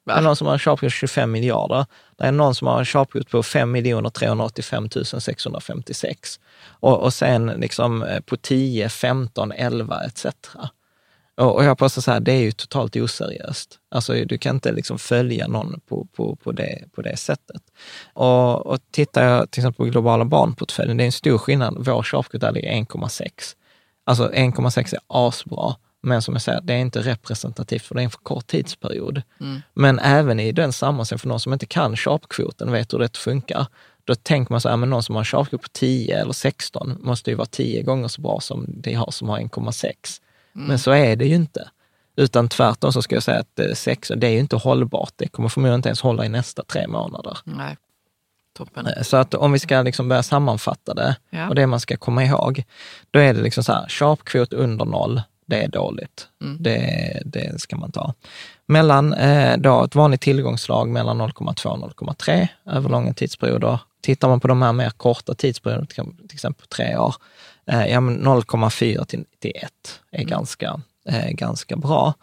Det 0.06 0.12
är 0.12 0.22
någon 0.22 0.36
som 0.36 0.48
har 0.48 0.54
en 0.54 0.60
sharpkvot 0.60 0.88
på 0.88 0.90
25 0.90 1.32
miljarder. 1.32 1.86
Det 2.18 2.24
är 2.26 2.32
någon 2.32 2.56
som 2.56 2.68
har 2.68 2.80
en 2.80 2.86
sharpkvot 2.86 3.30
på 3.30 3.44
5 3.44 3.76
385 4.14 4.90
656. 5.20 6.40
Och, 6.66 7.04
och 7.04 7.14
sen 7.14 7.46
liksom 7.46 8.04
eh, 8.04 8.20
på 8.20 8.38
10, 8.38 8.90
15, 8.90 9.52
11 9.52 10.04
etc. 10.06 10.26
Och, 11.38 11.64
jag 11.64 11.78
påstår 11.78 12.02
så 12.02 12.12
här, 12.12 12.20
det 12.20 12.32
är 12.32 12.42
ju 12.42 12.52
totalt 12.52 12.96
oseriöst. 12.96 13.80
Alltså 13.92 14.14
du 14.14 14.38
kan 14.38 14.56
inte 14.56 14.72
liksom 14.72 15.00
följa 15.00 15.48
någon 15.48 15.80
på, 15.88 16.06
på, 16.06 16.36
på, 16.36 16.52
det, 16.52 16.84
på 16.96 17.02
det 17.02 17.18
sättet. 17.18 17.62
Och, 18.14 18.66
och 18.66 18.80
tittar 18.92 19.24
jag 19.24 19.52
till 19.52 19.62
exempel 19.62 19.78
på 19.78 19.92
globala 19.92 20.26
barnportföljen, 20.26 20.98
det 20.98 21.04
är 21.04 21.06
en 21.06 21.12
stor 21.12 21.38
skillnad. 21.38 21.76
Vår 21.78 22.38
där 22.38 22.52
ligger 22.52 22.72
1,6. 22.72 23.30
Alltså 24.06 24.30
1,6 24.30 24.94
är 24.94 25.00
asbra, 25.08 25.76
men 26.02 26.22
som 26.22 26.34
jag 26.34 26.42
säger, 26.42 26.62
det 26.62 26.74
är 26.74 26.78
inte 26.78 27.02
representativt 27.02 27.82
för 27.82 27.96
det 27.96 28.02
är 28.02 28.04
en 28.04 28.10
för 28.10 28.18
kort 28.18 28.48
tidsperiod. 28.48 29.22
Men 29.74 30.00
även 30.00 30.40
i 30.40 30.52
den 30.52 30.74
sammansättningen, 30.74 31.20
för 31.20 31.28
någon 31.28 31.40
som 31.40 31.54
inte 31.54 31.66
kan 31.66 31.98
sharpkvoten, 31.98 32.72
vet 32.72 32.94
hur 32.94 33.00
det 33.00 33.18
funkar, 33.18 33.68
då 34.04 34.16
tänker 34.16 34.54
man 34.54 34.62
så 34.62 34.70
här, 34.70 34.78
men 34.78 34.90
någon 34.90 35.04
som 35.04 35.16
har 35.16 35.22
en 35.22 35.26
sharpkvot 35.26 35.62
på 35.62 35.70
10 35.72 36.22
eller 36.22 36.34
16 36.34 36.98
måste 37.00 37.30
ju 37.30 37.36
vara 37.36 37.48
10 37.52 37.84
gånger 37.84 38.08
så 38.08 38.22
bra 38.22 38.40
som 38.40 38.66
det 38.68 38.94
har 38.94 39.12
som 39.12 39.30
har 39.30 39.40
1,6. 39.40 40.22
Men 40.54 40.80
så 40.80 40.92
är 40.92 41.16
det 41.16 41.26
ju 41.26 41.36
inte. 41.36 41.70
Utan 42.16 42.50
tvärtom 42.50 42.94
så 42.94 43.02
ska 43.02 43.16
jag 43.16 43.24
säga 43.24 43.40
att 43.40 43.60
eh, 43.60 43.74
6, 43.74 44.12
det 44.18 44.28
är 44.28 44.32
ju 44.32 44.40
inte 44.40 44.56
hållbart. 44.56 45.14
Det 45.16 45.28
kommer 45.28 45.50
förmodligen 45.50 45.76
inte 45.80 45.90
ens 45.90 46.02
hålla 46.02 46.26
i 46.26 46.30
nästa 46.30 46.64
tre 46.64 46.88
månader. 46.88 47.38
Nej. 47.44 47.78
Toppen. 48.58 48.88
Eh, 48.88 49.04
Så 49.04 49.18
att 49.18 49.34
om 49.34 49.52
vi 49.52 49.60
ska 49.60 49.82
liksom 49.82 50.10
börja 50.10 50.24
sammanfatta 50.24 50.94
det 50.94 51.16
Ja. 51.30 51.50
och 51.50 51.56
det 51.56 51.68
man 51.68 51.80
ska 51.80 51.98
komma 51.98 52.24
ihåg, 52.24 52.64
då 53.12 53.20
är 53.20 53.34
det 53.34 53.42
liksom 53.42 53.64
så 53.64 53.74
här, 53.74 53.90
sharpkvot 53.90 54.54
under 54.54 54.86
noll, 54.86 55.22
det 55.46 55.64
är 55.64 55.68
dåligt. 55.68 56.28
Mm. 56.42 56.58
Det, 56.60 57.22
det 57.26 57.62
ska 57.62 57.76
man 57.76 57.92
ta. 57.92 58.14
Mellan 58.66 59.14
eh, 59.14 59.58
då 59.58 59.84
ett 59.84 59.96
vanligt 59.96 60.22
tillgångslag 60.22 60.90
mellan 60.90 61.22
0,2 61.22 61.66
och 61.68 61.94
0,3 62.02 62.48
över 62.66 62.90
långa 62.90 63.14
tidsperioder. 63.14 63.80
Tittar 64.02 64.28
man 64.28 64.40
på 64.40 64.48
de 64.48 64.62
här 64.62 64.74
mer 64.74 64.90
korta 64.90 65.34
tidsperioderna, 65.34 65.86
till 66.28 66.34
exempel 66.34 66.68
tre 66.68 66.98
år, 66.98 67.16
ja, 67.66 68.00
0,4 68.00 69.06
till, 69.06 69.26
till 69.40 69.52
1 69.56 69.72
är 70.12 70.18
mm. 70.18 70.30
ganska, 70.30 70.82
eh, 71.10 71.30
ganska 71.30 71.76
bra. 71.76 72.14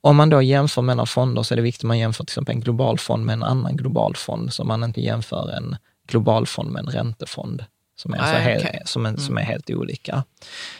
Om 0.00 0.16
man 0.16 0.30
då 0.30 0.42
jämför 0.42 0.82
mellan 0.82 1.06
fonder 1.06 1.42
så 1.42 1.54
är 1.54 1.56
det 1.56 1.62
viktigt 1.62 1.84
att 1.84 1.88
man 1.88 1.98
jämför 1.98 2.24
till 2.24 2.32
exempel 2.32 2.54
en 2.54 2.60
global 2.60 2.98
fond 2.98 3.24
med 3.24 3.32
en 3.32 3.42
annan 3.42 3.76
global 3.76 4.16
fond, 4.16 4.52
så 4.52 4.64
man 4.64 4.84
inte 4.84 5.00
jämför 5.00 5.50
en 5.50 5.76
global 6.08 6.46
fond 6.46 6.70
med 6.70 6.80
en 6.80 6.90
räntefond 6.90 7.64
som 7.96 8.14
är, 8.14 8.18
ah, 8.18 8.30
okay. 8.30 8.42
helt, 8.42 8.88
som, 8.88 9.06
är, 9.06 9.10
mm. 9.10 9.20
som 9.20 9.38
är 9.38 9.42
helt 9.42 9.70
olika. 9.70 10.24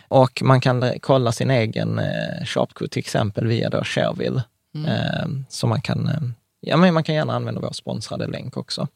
Och 0.08 0.42
man 0.44 0.60
kan 0.60 0.92
kolla 1.00 1.32
sin 1.32 1.50
egen 1.50 1.98
eh, 1.98 2.44
Sharpco 2.44 2.88
till 2.88 3.00
exempel 3.00 3.46
via 3.46 3.70
då 3.70 3.84
Shareville. 3.84 4.42
Mm. 4.74 4.86
Eh, 4.86 5.44
så 5.48 5.66
man 5.66 5.80
kan, 5.80 6.08
eh, 6.08 6.20
ja, 6.60 6.76
men 6.76 6.94
man 6.94 7.04
kan 7.04 7.14
gärna 7.14 7.34
använda 7.34 7.60
vår 7.60 7.72
sponsrade 7.72 8.26
länk 8.26 8.56
också. 8.56 8.88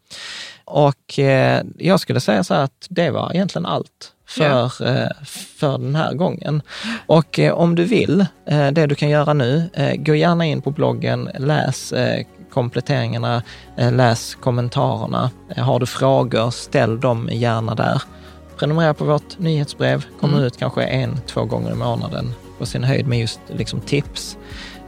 Och 0.65 1.19
eh, 1.19 1.63
jag 1.79 2.01
skulle 2.01 2.21
säga 2.21 2.45
så 2.45 2.55
här 2.55 2.63
att 2.63 2.87
det 2.91 3.11
var 3.11 3.33
egentligen 3.35 3.67
allt 3.67 4.13
för, 4.29 4.45
ja. 4.45 4.87
Eh, 4.87 5.25
för 5.25 5.79
den 5.79 5.95
här 5.95 6.15
gången. 6.15 6.63
Och 7.07 7.39
eh, 7.39 7.53
om 7.53 7.75
du 7.75 7.85
vill, 7.85 8.27
det 8.73 8.87
du 8.87 8.95
kan 8.95 9.09
göra 9.09 9.33
nu, 9.33 9.71
gå 9.97 10.15
gärna 10.15 10.47
in 10.47 10.63
på 10.63 10.71
bloggen, 10.71 11.31
läs 11.39 11.93
kompletteringarna, 12.53 13.43
eh, 13.77 13.93
läs 13.93 14.35
kommentarerna. 14.35 15.31
Eh, 15.57 15.65
har 15.65 15.81
du 15.81 15.87
frågor, 15.87 16.51
ställ 16.51 17.01
dem 17.01 17.29
gärna 17.33 17.75
där. 17.75 18.03
Prenumerera 18.59 18.95
på 18.95 19.05
vårt 19.05 19.39
nyhetsbrev, 19.39 20.05
kommer 20.21 20.35
mm. 20.35 20.47
ut 20.47 20.59
kanske 20.59 20.83
en, 20.83 21.21
två 21.27 21.45
gånger 21.45 21.71
i 21.71 21.75
månaden 21.75 22.35
på 22.59 22.67
sin 22.67 22.85
höjd 22.85 23.07
med 23.07 23.21
just 23.21 23.41
liksom 23.49 23.81
tips. 23.81 24.37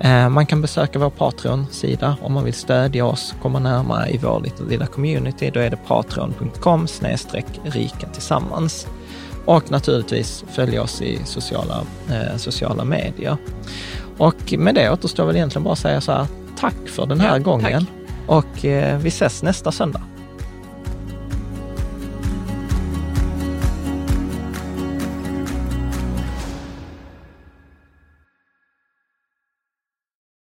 Eh, 0.01 0.29
man 0.29 0.47
kan 0.47 0.61
besöka 0.61 0.99
vår 0.99 1.11
Patreon-sida 1.11 2.17
om 2.23 2.33
man 2.33 2.45
vill 2.45 2.55
stödja 2.55 3.07
oss, 3.07 3.35
komma 3.43 3.59
närmare 3.59 4.11
i 4.11 4.19
vår 4.19 4.41
lilla, 4.41 4.71
lilla 4.71 4.87
community. 4.87 5.51
Då 5.55 5.61
är 5.61 5.71
det 5.71 5.77
patreon.com 5.77 6.87
rika 7.65 8.07
tillsammans. 8.07 8.87
Och 9.45 9.71
naturligtvis 9.71 10.45
följa 10.53 10.83
oss 10.83 11.03
i 11.03 11.21
sociala, 11.25 11.83
eh, 12.11 12.37
sociala 12.37 12.85
medier. 12.85 13.37
Och 14.19 14.55
med 14.59 14.75
det 14.75 14.91
återstår 14.91 15.27
väl 15.27 15.37
egentligen 15.37 15.65
bara 15.65 15.73
att 15.73 15.79
säga 15.79 16.01
så 16.01 16.13
här, 16.13 16.27
tack 16.59 16.89
för 16.89 17.07
den 17.07 17.21
här 17.21 17.37
ja, 17.37 17.43
gången. 17.43 17.87
Tack. 17.87 17.95
Och 18.27 18.65
eh, 18.65 18.99
vi 18.99 19.09
ses 19.09 19.43
nästa 19.43 19.73
söndag. 19.73 20.01